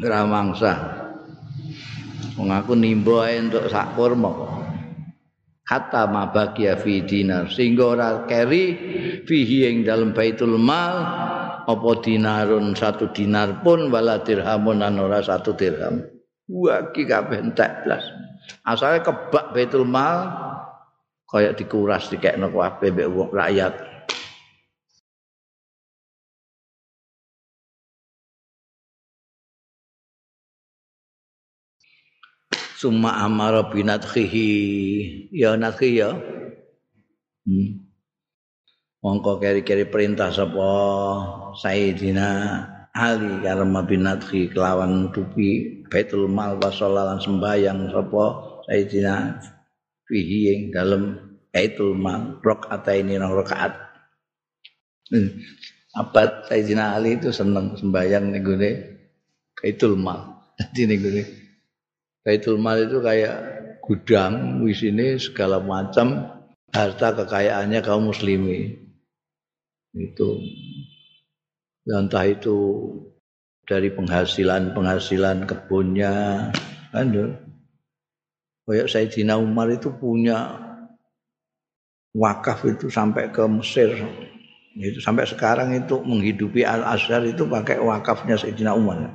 ora 0.00 0.24
mangsa. 0.24 0.72
Wong 2.40 2.48
aku 2.48 2.72
nimba 2.72 3.28
entuk 3.28 3.68
sak 3.68 3.92
kurma. 3.92 4.32
Kok 4.32 4.52
kata 5.68 6.08
mabakia 6.08 6.80
fi 6.80 7.04
dinar. 7.04 7.52
Sehingga 7.52 7.84
ora 7.92 8.08
keri 8.24 8.64
fihi 9.28 9.68
ing 9.68 9.76
dalam 9.84 10.16
baitul 10.16 10.56
mal 10.56 10.96
apa 11.68 11.90
dinarun 12.00 12.72
satu 12.72 13.12
dinar 13.12 13.60
pun 13.60 13.92
wala 13.92 14.24
dirhamun 14.24 14.80
an 14.80 14.96
ora 14.96 15.20
satu 15.20 15.56
dirham 15.56 16.13
waki 16.48 17.08
kabeh 17.08 17.40
entek 17.40 17.84
blas. 17.84 18.04
Asale 18.64 19.00
kebak 19.00 19.56
baitul 19.56 19.88
mal 19.88 20.28
kaya 21.28 21.56
dikuras 21.56 22.08
dikekno 22.12 22.52
kabeh 22.52 22.92
mbek 22.92 23.08
wong 23.10 23.30
rakyat. 23.32 23.74
Summa 32.78 33.16
amara 33.24 33.64
binathihi 33.72 34.50
ya 35.32 35.56
nathi 35.56 36.04
ya. 36.04 36.12
Hmm. 37.44 37.84
mongko 39.04 39.36
keri-keri 39.36 39.84
perintah 39.92 40.32
sapa 40.32 40.72
Sayyidina 41.60 42.28
Ali 42.96 43.42
karena 43.44 43.84
binathi 43.84 44.48
kelawan 44.48 45.12
tupi 45.12 45.73
Baitul 45.94 46.26
Mal 46.26 46.58
wasollalan 46.58 47.22
sembayang 47.22 47.94
sapa 47.94 48.24
Sayyidina 48.66 49.38
fihi 50.10 50.40
ing 50.50 50.60
dalem 50.74 51.14
Baitul 51.54 51.94
Mal 51.94 52.42
rakaat 52.42 52.82
ini 52.98 53.14
nang 53.14 53.30
rakaat. 53.30 53.78
Hmm. 55.14 55.38
abad 55.94 56.50
Sayyidina 56.50 56.98
Ali 56.98 57.14
itu 57.14 57.30
seneng 57.30 57.78
sembayang 57.78 58.34
ning 58.34 58.42
gone 58.42 58.70
Baitul 59.54 59.94
Mal. 59.94 60.34
Dadi 60.58 60.82
ning 60.90 60.98
Baitul 62.26 62.58
Mal 62.58 62.90
itu 62.90 62.98
kayak 62.98 63.38
gudang 63.78 64.66
sini 64.74 65.14
segala 65.22 65.62
macam 65.62 66.26
harta 66.74 67.14
kekayaannya 67.22 67.78
kaum 67.86 68.10
muslimi 68.10 68.74
itu. 69.94 70.42
Entah 71.86 72.26
itu 72.26 72.58
dari 73.64 73.92
penghasilan 73.92 74.72
penghasilan 74.76 75.48
kebunnya. 75.48 76.48
Kan 76.94 77.10
kayak 78.64 78.88
Sayyidina 78.88 79.36
Umar 79.36 79.68
itu 79.72 79.92
punya 79.92 80.56
wakaf 82.14 82.64
itu 82.64 82.88
sampai 82.88 83.28
ke 83.34 83.44
Mesir. 83.48 83.92
Itu 84.74 84.98
sampai 84.98 85.26
sekarang 85.26 85.74
itu 85.74 86.02
menghidupi 86.02 86.66
Al 86.66 86.82
Azhar 86.82 87.22
itu 87.26 87.46
pakai 87.46 87.78
wakafnya 87.78 88.38
Sayyidina 88.38 88.74
Umar. 88.74 89.10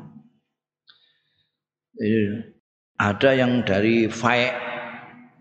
Iya. 2.00 2.56
Ada 3.00 3.30
yang 3.36 3.64
dari 3.64 4.12
faek 4.12 4.54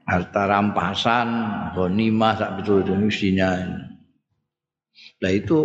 harta 0.09 0.43
rampasan 0.49 1.29
ghanimah 1.75 2.35
sak 2.39 2.51
betul 2.63 2.87
itu 2.87 2.95
isinya. 3.07 3.51
Nah 5.23 5.31
itu 5.31 5.59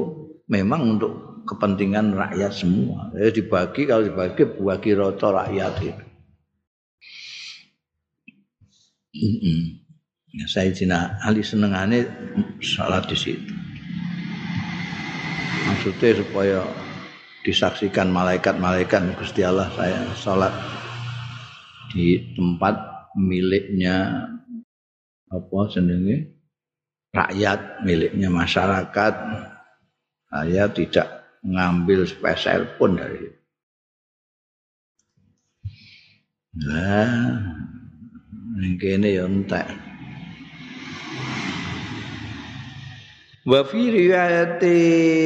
memang 0.50 0.98
untuk 0.98 1.32
kepentingan 1.44 2.16
rakyat 2.16 2.52
semua. 2.56 3.12
Ya 3.16 3.30
dibagi 3.30 3.88
kalau 3.88 4.04
dibagi 4.08 4.44
bagi 4.48 4.91
rata 4.96 5.28
rakyat 5.32 5.74
itu. 5.84 6.06
Ya, 10.34 10.46
saya 10.50 10.74
Cina 10.74 11.22
Ali 11.22 11.46
senengane 11.46 12.10
salat 12.58 13.06
di 13.06 13.14
situ. 13.14 13.54
Maksudnya 15.70 16.18
supaya 16.18 16.60
disaksikan 17.46 18.10
malaikat-malaikat 18.10 19.14
Gusti 19.20 19.46
Allah 19.46 19.70
saya 19.78 20.10
salat 20.18 20.50
di 21.94 22.34
tempat 22.34 22.74
miliknya 23.14 24.26
apa 25.30 25.60
jenenge? 25.70 26.34
Rakyat 27.14 27.86
miliknya 27.86 28.34
masyarakat. 28.34 29.14
Saya 30.34 30.66
tidak 30.74 31.22
mengambil 31.44 32.08
spesial 32.08 32.66
pun 32.80 32.96
dari 32.96 33.30
itu. 33.30 33.39
Nah, 36.54 37.34
ini 38.62 39.10
ya 39.18 39.26
entek. 39.26 39.68
Wa 43.44 43.60
fi 43.68 43.82
riwayati 43.91 44.78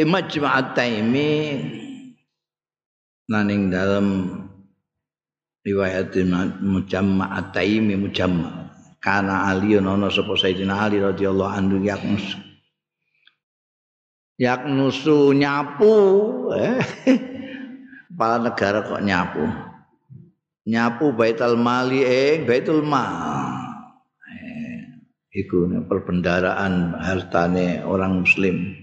majma'at 0.09 0.73
taimi 0.73 1.61
naning 3.29 3.69
dalam 3.69 4.07
riwayat 5.67 6.15
mujamma 6.63 7.27
at-taimi 7.35 7.99
mujamma 7.99 8.71
kana 9.03 9.51
ali 9.51 9.75
ana 9.75 10.07
sapa 10.07 10.39
sayyidina 10.39 10.87
ali 10.87 11.03
radhiyallahu 11.03 11.51
anhu 11.51 11.83
yaknus 11.83 12.23
yaknusu 14.37 15.33
nyapu 15.33 15.93
eh 16.53 16.81
kepala 18.17 18.49
negara 18.49 18.81
kok 18.81 19.05
nyapu? 19.05 19.45
Nyapu 20.65 21.13
baitul 21.13 21.53
mali 21.53 22.01
eh 22.01 22.41
baitul 22.41 22.81
mal. 22.81 23.61
Eh, 24.25 25.05
iku 25.37 25.69
perbendaraan 25.85 26.97
hartane 26.97 27.85
orang 27.85 28.25
muslim. 28.25 28.73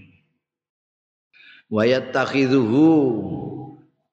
Wayat 1.67 2.15
takhidhuhu 2.15 2.87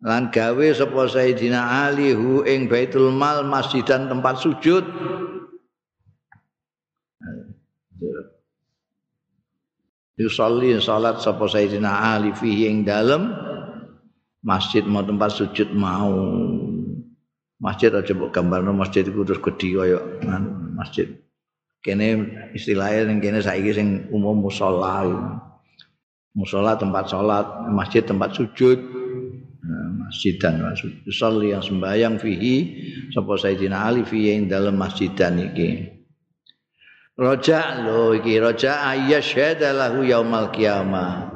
lan 0.02 0.34
gawe 0.34 0.66
sapa 0.74 1.06
Sayyidina 1.06 1.86
Ali 1.86 2.10
hu 2.10 2.42
ing 2.42 2.66
Baitul 2.66 3.14
Mal 3.14 3.46
masjidan 3.46 4.10
tempat 4.10 4.42
sujud 4.42 4.82
Yusalli 10.20 10.76
salat 10.76 11.24
sapa 11.24 11.48
Sayyidina 11.48 12.12
Ali 12.12 12.36
fihi 12.36 12.68
ing 12.68 12.84
dalem. 12.84 13.32
Masjid 14.42 14.82
mau 14.84 15.06
tempat 15.06 15.32
sujud 15.38 15.72
mau. 15.72 16.12
Masjid 17.62 17.94
aja 17.94 18.10
mbok 18.10 18.34
gambarno 18.34 18.74
masjid 18.74 19.06
iku 19.06 19.22
terus 19.22 19.38
gedhi 19.38 19.78
kaya 19.78 19.98
masjid. 20.74 21.06
Kene 21.78 22.26
istilahnya 22.52 23.06
yang 23.06 23.22
kene 23.22 23.38
saiki 23.38 23.70
sing 23.70 23.88
umum 24.10 24.42
musala 24.42 25.06
musala 26.34 26.74
tempat 26.74 27.06
salat 27.06 27.46
masjid 27.70 28.02
tempat 28.02 28.34
sujud. 28.34 28.78
Masjidan 30.02 30.60
usolli 31.08 31.56
yang 31.56 31.64
sembahyang 31.64 32.20
fihi 32.20 32.56
sapa 33.16 33.32
Sayyidina 33.32 33.88
Ali 33.88 34.04
fihi 34.04 34.36
ing 34.36 34.44
dalam 34.50 34.76
masjidan 34.76 35.40
iki 35.40 36.01
Roja 37.12 37.84
lo 37.84 38.16
iki 38.16 38.40
roja 38.40 38.88
ayyasyhada 38.88 39.76
lahu 39.76 40.00
yaumal 40.00 40.48
qiyamah 40.48 41.28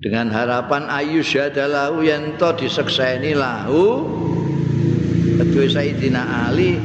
dengan 0.00 0.32
harapan 0.32 0.88
ayu 0.88 1.20
lahu 1.68 2.00
yang 2.00 2.40
to 2.40 2.48
disekseni 2.56 3.36
lahu 3.36 4.08
kedua 5.36 5.68
Sayyidina 5.68 6.48
Ali 6.48 6.80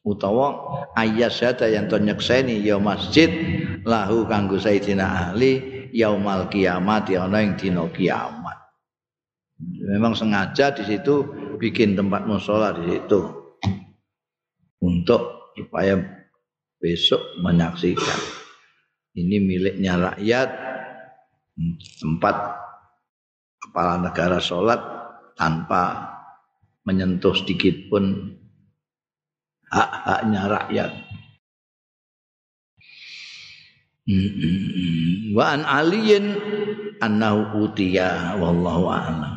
utawa 0.00 0.80
ayyasyhada 0.96 1.68
yang 1.68 1.84
to 1.92 2.00
nyekseni 2.00 2.64
ya 2.64 2.80
masjid 2.80 3.28
lahu 3.84 4.24
kanggo 4.24 4.56
Sayyidina 4.56 5.36
Ali 5.36 5.84
yaumal 5.92 6.48
ya 6.56 6.80
ana 6.80 7.38
ing 7.44 7.60
dina 7.60 7.84
kiamat. 7.92 8.58
Memang 9.84 10.16
sengaja 10.16 10.74
di 10.74 10.82
situ 10.82 11.22
bikin 11.56 11.96
tempat 11.98 12.26
musola 12.28 12.74
di 12.74 12.84
situ. 12.90 13.20
Untuk 14.84 15.54
supaya 15.56 15.96
besok 16.76 17.40
menyaksikan. 17.40 18.20
Ini 19.14 19.36
miliknya 19.40 19.94
rakyat. 19.96 20.48
Tempat 22.02 22.36
kepala 23.62 24.02
negara 24.02 24.42
sholat 24.42 24.82
tanpa 25.38 26.10
menyentuh 26.82 27.32
sedikit 27.32 27.88
pun 27.88 28.34
hak-haknya 29.70 30.42
rakyat. 30.50 30.90
wa 35.32 35.44
an 35.56 35.64
aliyin 35.64 36.36
annahu 37.00 37.64
utiya 37.64 38.36
wallahu 38.36 38.92
a'lam 38.92 39.33